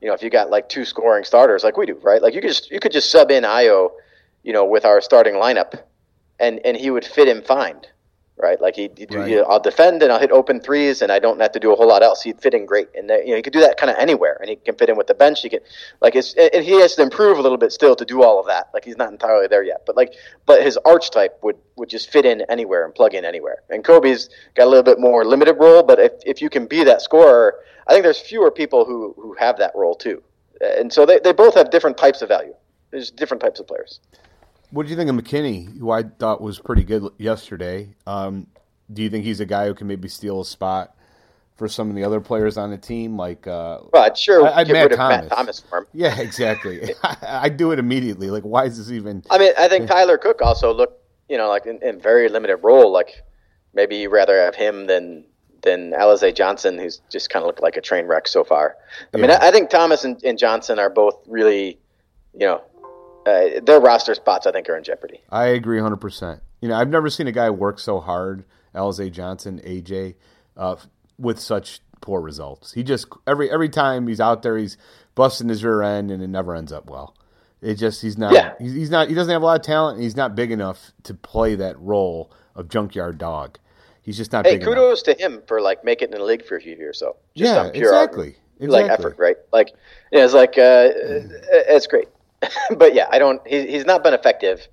you 0.00 0.08
know, 0.08 0.14
if 0.14 0.22
you 0.22 0.30
got 0.30 0.50
like 0.50 0.68
two 0.68 0.84
scoring 0.84 1.24
starters 1.24 1.64
like 1.64 1.76
we 1.76 1.86
do, 1.86 1.94
right? 2.02 2.20
Like 2.20 2.34
you 2.34 2.40
could 2.40 2.48
just 2.48 2.70
you 2.70 2.80
could 2.80 2.92
just 2.92 3.10
sub 3.10 3.30
in 3.30 3.44
Ayo, 3.44 3.90
you 4.42 4.52
know, 4.52 4.64
with 4.64 4.84
our 4.84 5.00
starting 5.00 5.34
lineup, 5.34 5.80
and 6.38 6.60
and 6.64 6.76
he 6.76 6.90
would 6.90 7.04
fit 7.04 7.28
in 7.28 7.42
fine, 7.42 7.80
right? 8.38 8.60
Like 8.60 8.76
he'd, 8.76 8.96
he'd 8.98 9.14
right. 9.14 9.44
I'll 9.48 9.60
defend 9.60 10.02
and 10.02 10.12
I'll 10.12 10.18
hit 10.18 10.30
open 10.30 10.60
threes, 10.60 11.02
and 11.02 11.10
I 11.10 11.18
don't 11.18 11.40
have 11.40 11.52
to 11.52 11.60
do 11.60 11.72
a 11.72 11.76
whole 11.76 11.88
lot 11.88 12.02
else. 12.02 12.22
He'd 12.22 12.40
fit 12.40 12.54
in 12.54 12.66
great, 12.66 12.88
and 12.94 13.08
you 13.08 13.30
know 13.30 13.36
he 13.36 13.42
could 13.42 13.52
do 13.52 13.60
that 13.60 13.76
kind 13.76 13.90
of 13.90 13.96
anywhere, 13.98 14.36
and 14.40 14.50
he 14.50 14.56
can 14.56 14.74
fit 14.76 14.88
in 14.88 14.96
with 14.96 15.06
the 15.06 15.14
bench. 15.14 15.42
He 15.42 15.48
can 15.48 15.60
like 16.00 16.14
it's 16.14 16.34
and 16.34 16.64
he 16.64 16.80
has 16.80 16.94
to 16.96 17.02
improve 17.02 17.38
a 17.38 17.42
little 17.42 17.58
bit 17.58 17.72
still 17.72 17.96
to 17.96 18.04
do 18.04 18.22
all 18.22 18.38
of 18.38 18.46
that. 18.46 18.70
Like 18.74 18.84
he's 18.84 18.96
not 18.96 19.10
entirely 19.10 19.46
there 19.46 19.62
yet, 19.62 19.82
but 19.86 19.96
like 19.96 20.14
but 20.44 20.62
his 20.62 20.76
archetype 20.84 21.38
would 21.42 21.56
would 21.76 21.88
just 21.88 22.10
fit 22.10 22.24
in 22.24 22.42
anywhere 22.48 22.84
and 22.84 22.94
plug 22.94 23.14
in 23.14 23.24
anywhere. 23.24 23.62
And 23.70 23.84
Coby's 23.84 24.28
got 24.54 24.64
a 24.64 24.70
little 24.70 24.82
bit 24.82 25.00
more 25.00 25.24
limited 25.24 25.54
role, 25.54 25.82
but 25.82 25.98
if 25.98 26.12
if 26.24 26.42
you 26.42 26.50
can 26.50 26.66
be 26.66 26.84
that 26.84 27.02
scorer 27.02 27.60
I 27.86 27.92
think 27.92 28.02
there's 28.02 28.20
fewer 28.20 28.50
people 28.50 28.84
who, 28.84 29.14
who 29.16 29.34
have 29.34 29.58
that 29.58 29.72
role 29.74 29.94
too. 29.94 30.22
And 30.60 30.92
so 30.92 31.06
they, 31.06 31.20
they 31.20 31.32
both 31.32 31.54
have 31.54 31.70
different 31.70 31.96
types 31.96 32.22
of 32.22 32.28
value. 32.28 32.54
There's 32.90 33.10
different 33.10 33.42
types 33.42 33.60
of 33.60 33.66
players. 33.66 34.00
What 34.70 34.86
do 34.86 34.90
you 34.90 34.96
think 34.96 35.10
of 35.10 35.16
McKinney, 35.16 35.78
who 35.78 35.90
I 35.90 36.02
thought 36.02 36.40
was 36.40 36.58
pretty 36.58 36.84
good 36.84 37.08
yesterday? 37.18 37.94
Um, 38.06 38.46
do 38.92 39.02
you 39.02 39.10
think 39.10 39.24
he's 39.24 39.40
a 39.40 39.46
guy 39.46 39.66
who 39.66 39.74
can 39.74 39.86
maybe 39.86 40.08
steal 40.08 40.40
a 40.40 40.44
spot 40.44 40.96
for 41.56 41.68
some 41.68 41.88
of 41.88 41.96
the 41.96 42.04
other 42.04 42.20
players 42.20 42.56
on 42.56 42.70
the 42.70 42.78
team? 42.78 43.16
Like, 43.16 43.46
uh, 43.46 43.80
well, 43.92 44.14
sure, 44.14 44.46
I, 44.46 44.62
would 44.62 44.72
Matt 44.72 44.90
Thomas. 44.92 45.20
Matt 45.22 45.30
Thomas 45.30 45.60
for 45.60 45.78
him. 45.78 45.86
Yeah, 45.92 46.20
exactly. 46.20 46.92
I, 47.02 47.48
do 47.48 47.72
it 47.72 47.78
immediately. 47.78 48.30
Like, 48.30 48.42
why 48.42 48.64
is 48.64 48.78
this 48.78 48.90
even? 48.90 49.22
I 49.30 49.38
mean, 49.38 49.52
I 49.58 49.68
think 49.68 49.88
Tyler 49.88 50.18
Cook 50.18 50.42
also 50.42 50.72
looked, 50.72 51.02
you 51.28 51.36
know, 51.36 51.48
like 51.48 51.66
in, 51.66 51.82
in 51.82 52.00
very 52.00 52.28
limited 52.28 52.58
role. 52.58 52.92
Like, 52.92 53.22
maybe 53.74 53.96
you'd 53.96 54.10
rather 54.10 54.36
have 54.42 54.54
him 54.54 54.86
than 54.86 55.24
than 55.62 55.92
Alize 55.92 56.34
Johnson, 56.34 56.78
who's 56.78 57.00
just 57.10 57.28
kind 57.28 57.42
of 57.42 57.46
looked 57.48 57.60
like 57.60 57.76
a 57.76 57.80
train 57.80 58.06
wreck 58.06 58.28
so 58.28 58.44
far. 58.44 58.76
I 59.12 59.18
yeah. 59.18 59.22
mean, 59.22 59.30
I, 59.32 59.48
I, 59.48 59.50
think 59.50 59.68
Thomas 59.68 60.04
and, 60.04 60.22
and, 60.22 60.38
Johnson 60.38 60.78
are 60.78 60.88
both 60.88 61.18
really, 61.26 61.78
you 62.34 62.46
know, 62.46 62.62
uh, 63.26 63.60
their 63.64 63.80
roster 63.80 64.14
spots 64.14 64.46
I 64.46 64.52
think 64.52 64.68
are 64.68 64.76
in 64.76 64.84
jeopardy. 64.84 65.20
I 65.30 65.46
agree 65.46 65.78
100%. 65.78 66.40
You 66.60 66.68
know, 66.68 66.76
I've 66.76 66.88
never 66.88 67.10
seen 67.10 67.26
a 67.26 67.32
guy 67.32 67.50
work 67.50 67.78
so 67.78 68.00
hard, 68.00 68.44
Alize 68.74 69.10
Johnson, 69.12 69.60
AJ, 69.64 70.14
uh, 70.56 70.76
with 71.18 71.38
such 71.40 71.80
poor 72.00 72.20
results. 72.20 72.72
He 72.72 72.82
just 72.82 73.06
every 73.26 73.50
every 73.50 73.68
time 73.68 74.06
he's 74.06 74.20
out 74.20 74.42
there, 74.42 74.56
he's 74.56 74.76
busting 75.14 75.48
his 75.48 75.64
rear 75.64 75.82
end, 75.82 76.10
and 76.10 76.22
it 76.22 76.28
never 76.28 76.54
ends 76.54 76.72
up 76.72 76.88
well. 76.88 77.14
It 77.62 77.74
just 77.74 78.02
he's 78.02 78.16
not 78.18 78.32
Yeah. 78.34 78.52
he's, 78.58 78.74
he's 78.74 78.90
not 78.90 79.08
he 79.08 79.14
doesn't 79.14 79.32
have 79.32 79.42
a 79.42 79.44
lot 79.46 79.58
of 79.60 79.66
talent, 79.66 79.96
and 79.96 80.04
he's 80.04 80.16
not 80.16 80.34
big 80.34 80.50
enough 80.52 80.92
to 81.04 81.14
play 81.14 81.54
that 81.56 81.78
role 81.80 82.30
of 82.54 82.68
junkyard 82.68 83.18
dog. 83.18 83.58
He's 84.02 84.16
just 84.16 84.32
not 84.32 84.46
Hey, 84.46 84.52
big 84.58 84.62
enough. 84.62 84.74
kudos 84.74 85.02
to 85.04 85.14
him 85.14 85.42
for 85.46 85.60
like 85.60 85.84
making 85.84 86.10
it 86.10 86.14
in 86.14 86.20
the 86.20 86.24
league 86.24 86.44
for 86.44 86.56
a 86.56 86.60
few 86.60 86.76
years. 86.76 86.98
So 86.98 87.16
just 87.34 87.52
Yeah, 87.54 87.70
pure 87.70 87.92
exactly. 87.92 88.36
like 88.60 88.84
Exactly. 88.84 88.90
effort, 88.92 89.18
right? 89.18 89.36
Like 89.52 89.72
yeah, 90.12 90.24
it's 90.24 90.34
like 90.34 90.56
uh, 90.58 90.88
it's 91.68 91.86
great, 91.86 92.08
but 92.76 92.94
yeah, 92.94 93.06
I 93.10 93.18
don't. 93.18 93.46
He, 93.46 93.66
he's 93.66 93.84
not 93.86 94.02
been 94.02 94.14
effective. 94.14 94.66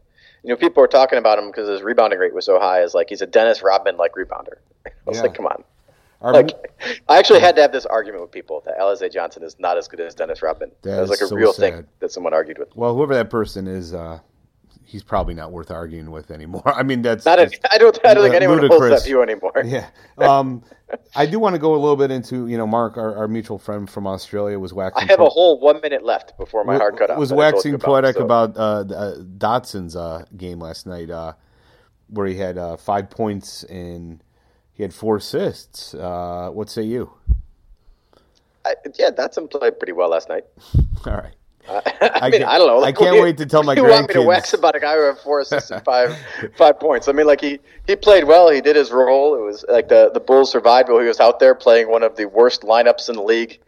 You 0.44 0.50
know, 0.50 0.56
people 0.58 0.82
were 0.82 0.88
talking 0.88 1.18
about 1.18 1.40
him 1.40 1.48
because 1.48 1.70
his 1.70 1.82
rebounding 1.82 2.20
rate 2.20 2.34
was 2.34 2.46
so 2.46 2.60
high. 2.60 2.82
Is 2.82 2.94
like 2.94 3.10
he's 3.10 3.22
a 3.22 3.28
Dennis 3.28 3.62
Rodman 3.64 3.98
like 3.98 4.14
rebounder. 4.14 4.56
I 4.86 4.90
was 5.06 5.18
Yeah. 5.18 5.24
like, 5.24 5.34
come 5.36 5.46
on. 5.46 5.64
Our- 6.22 6.34
Like, 6.34 6.52
I 7.10 7.18
actually 7.20 7.40
had 7.42 7.56
to 7.58 7.62
have 7.62 7.72
this 7.72 7.86
argument 7.86 8.22
with 8.22 8.32
people 8.32 8.62
that 8.66 8.78
Alize 8.80 9.12
Johnson 9.12 9.44
is 9.44 9.58
not 9.60 9.78
as 9.78 9.88
good 9.88 10.00
as 10.00 10.16
Dennis 10.16 10.42
Rodman. 10.42 10.72
That 10.82 10.92
That 10.92 11.02
was 11.02 11.10
like 11.10 11.20
a 11.22 11.28
so 11.28 11.36
real 11.36 11.52
sad. 11.54 11.74
thing 11.74 11.88
that 12.00 12.12
someone 12.12 12.34
argued 12.34 12.58
with. 12.58 12.74
well, 12.76 12.96
whoever 12.96 13.14
that 13.16 13.30
person 13.30 13.68
is, 13.68 13.94
uh, 13.94 14.20
he's 14.94 15.04
probably 15.04 15.34
not 15.34 15.52
worth 15.52 15.72
arguing 15.72 16.12
with 16.12 16.30
anymore. 16.30 16.62
I 16.78 16.84
mean, 16.84 17.02
that's 17.02 17.26
Not. 17.26 17.40
A, 17.40 17.50
I 17.72 17.80
don't. 17.80 18.00
I 18.06 18.14
don't 18.14 18.24
think 18.24 18.36
anyone 18.36 18.60
holds 18.60 18.72
ludicrous. 18.72 19.02
that 19.02 19.08
view 19.08 19.24
anymore. 19.24 19.52
yeah. 19.66 19.90
Um, 20.20 20.64
I 21.16 21.26
do 21.26 21.40
want 21.40 21.56
to 21.56 21.60
go 21.60 21.74
a 21.74 21.82
little 21.82 21.96
bit 21.96 22.12
into 22.12 22.48
you 22.48 22.58
know 22.58 22.68
Mark, 22.68 22.96
our, 22.96 23.16
our 23.18 23.28
mutual 23.28 23.58
friend 23.58 23.90
from 23.90 24.06
Australia, 24.06 24.60
was 24.60 24.72
waxing. 24.72 25.10
I 25.10 25.12
have 25.12 25.20
a 25.20 25.28
whole 25.28 25.60
one 25.60 25.82
minute 25.82 26.06
left 26.06 26.38
before 26.38 26.64
my 26.64 26.78
hard 26.78 26.98
cut 26.98 27.10
off. 27.10 27.18
was 27.18 27.30
that 27.30 27.40
I 27.40 27.52
told 27.52 27.54
waxing 27.56 27.74
about, 27.74 27.86
poetic 27.86 28.16
so- 28.16 28.24
about 28.24 28.56
uh, 28.56 28.94
uh, 28.94 29.16
Dotson's 29.38 29.96
uh, 29.96 30.26
game 30.38 30.60
last 30.60 30.86
night, 30.86 31.10
uh, 31.10 31.34
where 32.10 32.28
he 32.28 32.36
had 32.36 32.60
uh, 32.60 32.78
five 32.78 33.10
points 33.10 33.64
and 33.64 34.24
he 34.74 34.84
had 34.84 34.94
four 34.94 35.18
assists. 35.18 35.96
Uh, 35.96 36.52
what 36.54 36.70
say 36.70 36.84
you? 36.84 37.12
I, 38.66 38.76
yeah, 38.98 39.10
Dotson 39.10 39.50
played 39.50 39.80
pretty 39.80 39.94
well 39.94 40.10
last 40.10 40.30
night. 40.30 40.46
All 41.06 41.14
right. 41.14 41.36
I, 41.70 42.30
mean, 42.30 42.42
can't- 42.42 42.44
I 42.46 42.58
don't 42.58 42.68
know. 42.68 42.84
I 42.84 42.92
can't 42.92 43.16
do 43.16 43.22
wait 43.22 43.38
to 43.38 43.46
tell 43.46 43.64
my 43.64 43.74
You 43.76 43.86
want 43.86 44.10
me 44.10 44.16
to 44.16 44.22
wax 44.22 44.54
about 44.54 44.76
a 44.76 44.80
guy 44.80 44.96
who 44.96 45.06
had 45.06 45.18
four 45.20 45.40
assists 45.42 45.72
and 45.72 45.84
five 45.84 46.18
five 46.58 46.80
points? 46.80 47.08
I 47.08 47.14
mean, 47.14 47.26
like 47.26 47.42
he 47.42 47.60
he 47.88 47.96
played 47.96 48.26
well. 48.26 48.50
He 48.50 48.62
did 48.62 48.76
his 48.76 48.92
role. 48.92 49.36
It 49.36 49.42
was 49.42 49.64
like 49.70 49.88
the 49.88 50.12
the 50.14 50.20
Bulls 50.20 50.52
survived 50.52 50.90
while 50.90 51.00
he 51.00 51.08
was 51.08 51.20
out 51.20 51.40
there 51.40 51.56
playing 51.56 51.90
one 51.90 52.04
of 52.04 52.16
the 52.16 52.26
worst 52.26 52.64
lineups 52.64 53.10
in 53.10 53.16
the 53.16 53.24
league. 53.24 53.60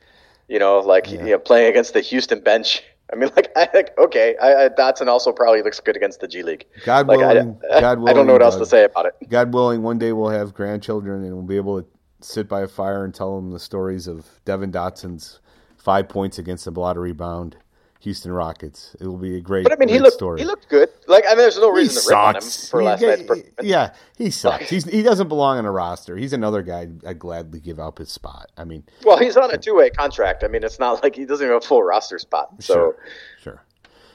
You 0.48 0.60
know, 0.60 0.80
like 0.80 1.10
you 1.10 1.18
know, 1.18 1.40
playing 1.40 1.70
against 1.70 1.94
the 1.94 2.02
Houston 2.02 2.42
bench. 2.42 2.84
I 3.12 3.16
mean, 3.16 3.30
like 3.36 3.52
I 3.56 3.66
think 3.66 3.90
okay, 3.98 4.36
I, 4.42 4.66
I, 4.66 4.70
Dotson 4.70 5.08
also 5.08 5.32
probably 5.32 5.62
looks 5.62 5.80
good 5.80 5.96
against 5.96 6.20
the 6.20 6.28
G 6.28 6.44
League. 6.44 6.66
God 6.84 7.08
Like, 7.08 7.20
I, 7.20 7.34
willing, 7.34 7.60
God 7.80 8.10
I 8.10 8.14
don't 8.14 8.28
know 8.28 8.34
what 8.34 8.42
else 8.42 8.58
to 8.58 8.66
say 8.66 8.84
about 8.84 9.06
it. 9.06 9.16
Uh, 9.22 9.28
God 9.30 9.54
willing, 9.54 9.84
one 9.84 10.00
day 10.00 10.12
we'll 10.12 10.30
have 10.30 10.54
grandchildren 10.54 11.24
and 11.24 11.34
we'll 11.34 11.44
be 11.44 11.56
able 11.56 11.82
to 11.82 11.88
sit 12.22 12.50
by 12.50 12.62
a 12.62 12.68
fire 12.68 13.06
and 13.06 13.14
tell 13.14 13.36
them 13.36 13.52
the 13.52 13.60
stories 13.60 14.08
of 14.08 14.26
Devon 14.44 14.72
Dotson's 14.72 15.40
five 15.78 16.10
points 16.10 16.40
against 16.40 16.66
the 16.66 16.72
blotter 16.72 17.02
rebound 17.02 17.58
Houston 18.06 18.32
Rockets. 18.32 18.96
It 19.02 19.06
will 19.08 19.18
be 19.18 19.36
a 19.36 19.42
great, 19.42 19.64
But 19.64 19.74
I 19.74 19.76
mean, 19.76 19.90
he 19.90 20.00
looked 20.00 20.14
story. 20.14 20.40
he 20.40 20.46
looked 20.46 20.70
good. 20.70 20.90
Like 21.08 21.26
I 21.26 21.32
mean, 21.32 21.40
there's 21.40 21.58
no 21.58 21.74
He 21.76 21.82
reason 21.82 22.02
to 22.04 22.10
rip 22.10 22.18
on 22.18 22.36
him 22.38 22.42
for 22.42 22.80
He- 22.80 22.86
last 22.86 23.02
yeah, 23.02 23.16
night's. 23.16 23.50
Yeah, 23.62 23.94
he 24.18 24.30
sucks. 24.32 24.70
He's, 24.70 24.86
he 24.86 25.04
doesn't 25.04 25.28
belong 25.28 25.58
on 25.58 25.66
a 25.66 25.72
roster. 25.72 26.16
He's 26.16 26.32
another 26.32 26.62
guy 26.62 26.88
I'd 27.06 27.20
gladly 27.20 27.60
give 27.60 27.80
up 27.80 27.98
his 27.98 28.12
spot. 28.12 28.52
I 28.58 28.64
mean, 28.64 28.84
Well, 29.04 29.18
he's 29.18 29.36
on 29.36 29.52
a 29.54 29.58
two 29.58 29.76
way 29.76 29.90
contract. 29.90 30.44
I 30.44 30.48
mean, 30.48 30.64
it's 30.64 30.80
not 30.80 31.04
like 31.04 31.16
he 31.16 31.26
doesn't 31.26 31.44
even 31.46 31.54
have 31.56 31.64
a 31.64 31.68
full 31.68 31.84
roster 31.84 32.18
spot. 32.20 32.50
So. 32.64 32.74
sure, 32.74 32.96
sure. 33.42 33.64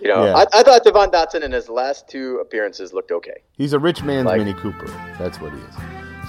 You 0.01 0.09
know, 0.09 0.25
Yeah. 0.25 0.35
I, 0.37 0.47
I 0.61 0.63
thought 0.63 0.83
Devon 0.85 1.11
Dotson 1.11 1.43
in 1.43 1.53
his 1.53 1.69
last 1.69 2.09
two 2.09 2.39
appearances 2.39 2.93
looked 2.95 3.11
okay. 3.13 3.43
He's 3.59 3.73
a 3.75 3.79
rich 3.79 4.03
man's 4.03 4.27
Like- 4.27 4.39
Mini 4.39 4.55
Cooper. 4.55 4.87
That's 5.19 5.41
what 5.41 5.53
he 5.53 5.59
is. 5.59 5.75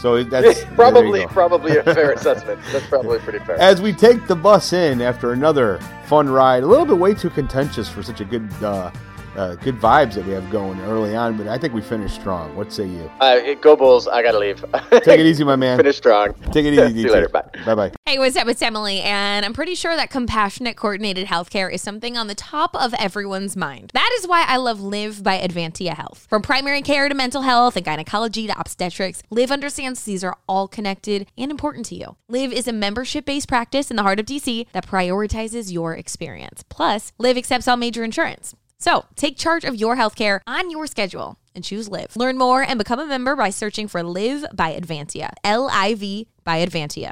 So 0.01 0.23
that's 0.23 0.65
probably, 0.75 1.27
probably 1.27 1.77
a 1.77 1.83
fair 1.83 2.11
assessment. 2.13 2.59
That's 2.71 2.87
probably 2.87 3.19
pretty 3.19 3.37
fair. 3.45 3.59
As 3.59 3.83
we 3.83 3.93
take 3.93 4.25
the 4.25 4.35
bus 4.35 4.73
in 4.73 4.99
after 4.99 5.33
another 5.33 5.79
fun 6.05 6.27
ride, 6.27 6.63
a 6.63 6.65
little 6.65 6.87
bit 6.87 6.97
way 6.97 7.13
too 7.13 7.29
contentious 7.29 7.87
for 7.87 8.01
such 8.01 8.19
a 8.19 8.25
good, 8.25 8.51
uh, 8.63 8.89
uh, 9.35 9.55
good 9.55 9.79
vibes 9.79 10.13
that 10.13 10.25
we 10.25 10.33
have 10.33 10.49
going 10.49 10.79
early 10.81 11.15
on. 11.15 11.37
But 11.37 11.47
I 11.47 11.57
think 11.57 11.73
we 11.73 11.81
finished 11.81 12.15
strong. 12.15 12.55
What 12.55 12.71
say 12.71 12.85
you? 12.85 13.11
Uh, 13.19 13.53
go 13.55 13.75
Bulls! 13.75 14.07
I 14.07 14.21
gotta 14.21 14.39
leave. 14.39 14.63
Take 14.91 15.19
it 15.19 15.25
easy, 15.25 15.43
my 15.43 15.55
man. 15.55 15.77
Finish 15.77 15.97
strong. 15.97 16.33
Take 16.51 16.65
it 16.65 16.73
easy. 16.73 16.93
See 16.93 17.01
you 17.01 17.11
later. 17.11 17.29
Bye. 17.29 17.49
Bye 17.65 17.75
bye. 17.75 17.91
Hey, 18.05 18.19
what's 18.19 18.35
up? 18.35 18.47
It's 18.47 18.61
Emily, 18.61 19.01
and 19.01 19.45
I'm 19.45 19.53
pretty 19.53 19.75
sure 19.75 19.95
that 19.95 20.09
compassionate 20.09 20.75
coordinated 20.75 21.27
healthcare 21.27 21.71
is 21.71 21.81
something 21.81 22.17
on 22.17 22.27
the 22.27 22.35
top 22.35 22.75
of 22.75 22.93
everyone's 22.95 23.55
mind. 23.55 23.91
That 23.93 24.09
is 24.19 24.27
why 24.27 24.45
I 24.47 24.57
love 24.57 24.81
Liv 24.81 25.23
by 25.23 25.37
Advantia 25.39 25.93
Health. 25.93 26.27
From 26.29 26.41
primary 26.41 26.81
care 26.81 27.07
to 27.07 27.15
mental 27.15 27.43
health 27.43 27.75
and 27.75 27.85
gynecology 27.85 28.47
to 28.47 28.59
obstetrics, 28.59 29.23
Liv 29.29 29.51
understands 29.51 30.03
these 30.03 30.23
are 30.23 30.37
all 30.47 30.67
connected 30.67 31.27
and 31.37 31.51
important 31.51 31.85
to 31.87 31.95
you. 31.95 32.17
Liv 32.27 32.51
is 32.51 32.67
a 32.67 32.73
membership 32.73 33.25
based 33.25 33.47
practice 33.47 33.89
in 33.89 33.95
the 33.95 34.03
heart 34.03 34.19
of 34.19 34.25
DC 34.25 34.67
that 34.73 34.87
prioritizes 34.87 35.71
your 35.71 35.95
experience. 35.95 36.63
Plus, 36.69 37.13
Liv 37.17 37.37
accepts 37.37 37.67
all 37.67 37.77
major 37.77 38.03
insurance. 38.03 38.55
So 38.81 39.05
take 39.15 39.37
charge 39.37 39.63
of 39.63 39.75
your 39.75 39.95
healthcare 39.95 40.39
on 40.47 40.71
your 40.71 40.87
schedule 40.87 41.37
and 41.53 41.63
choose 41.63 41.87
Liv. 41.87 42.15
Learn 42.15 42.37
more 42.37 42.63
and 42.63 42.79
become 42.79 42.99
a 42.99 43.05
member 43.05 43.35
by 43.35 43.51
searching 43.51 43.87
for 43.87 44.01
Liv 44.01 44.43
by 44.53 44.73
Advantia. 44.73 45.29
L 45.43 45.69
I 45.71 45.93
V 45.93 46.27
by 46.43 46.65
Advantia. 46.65 47.09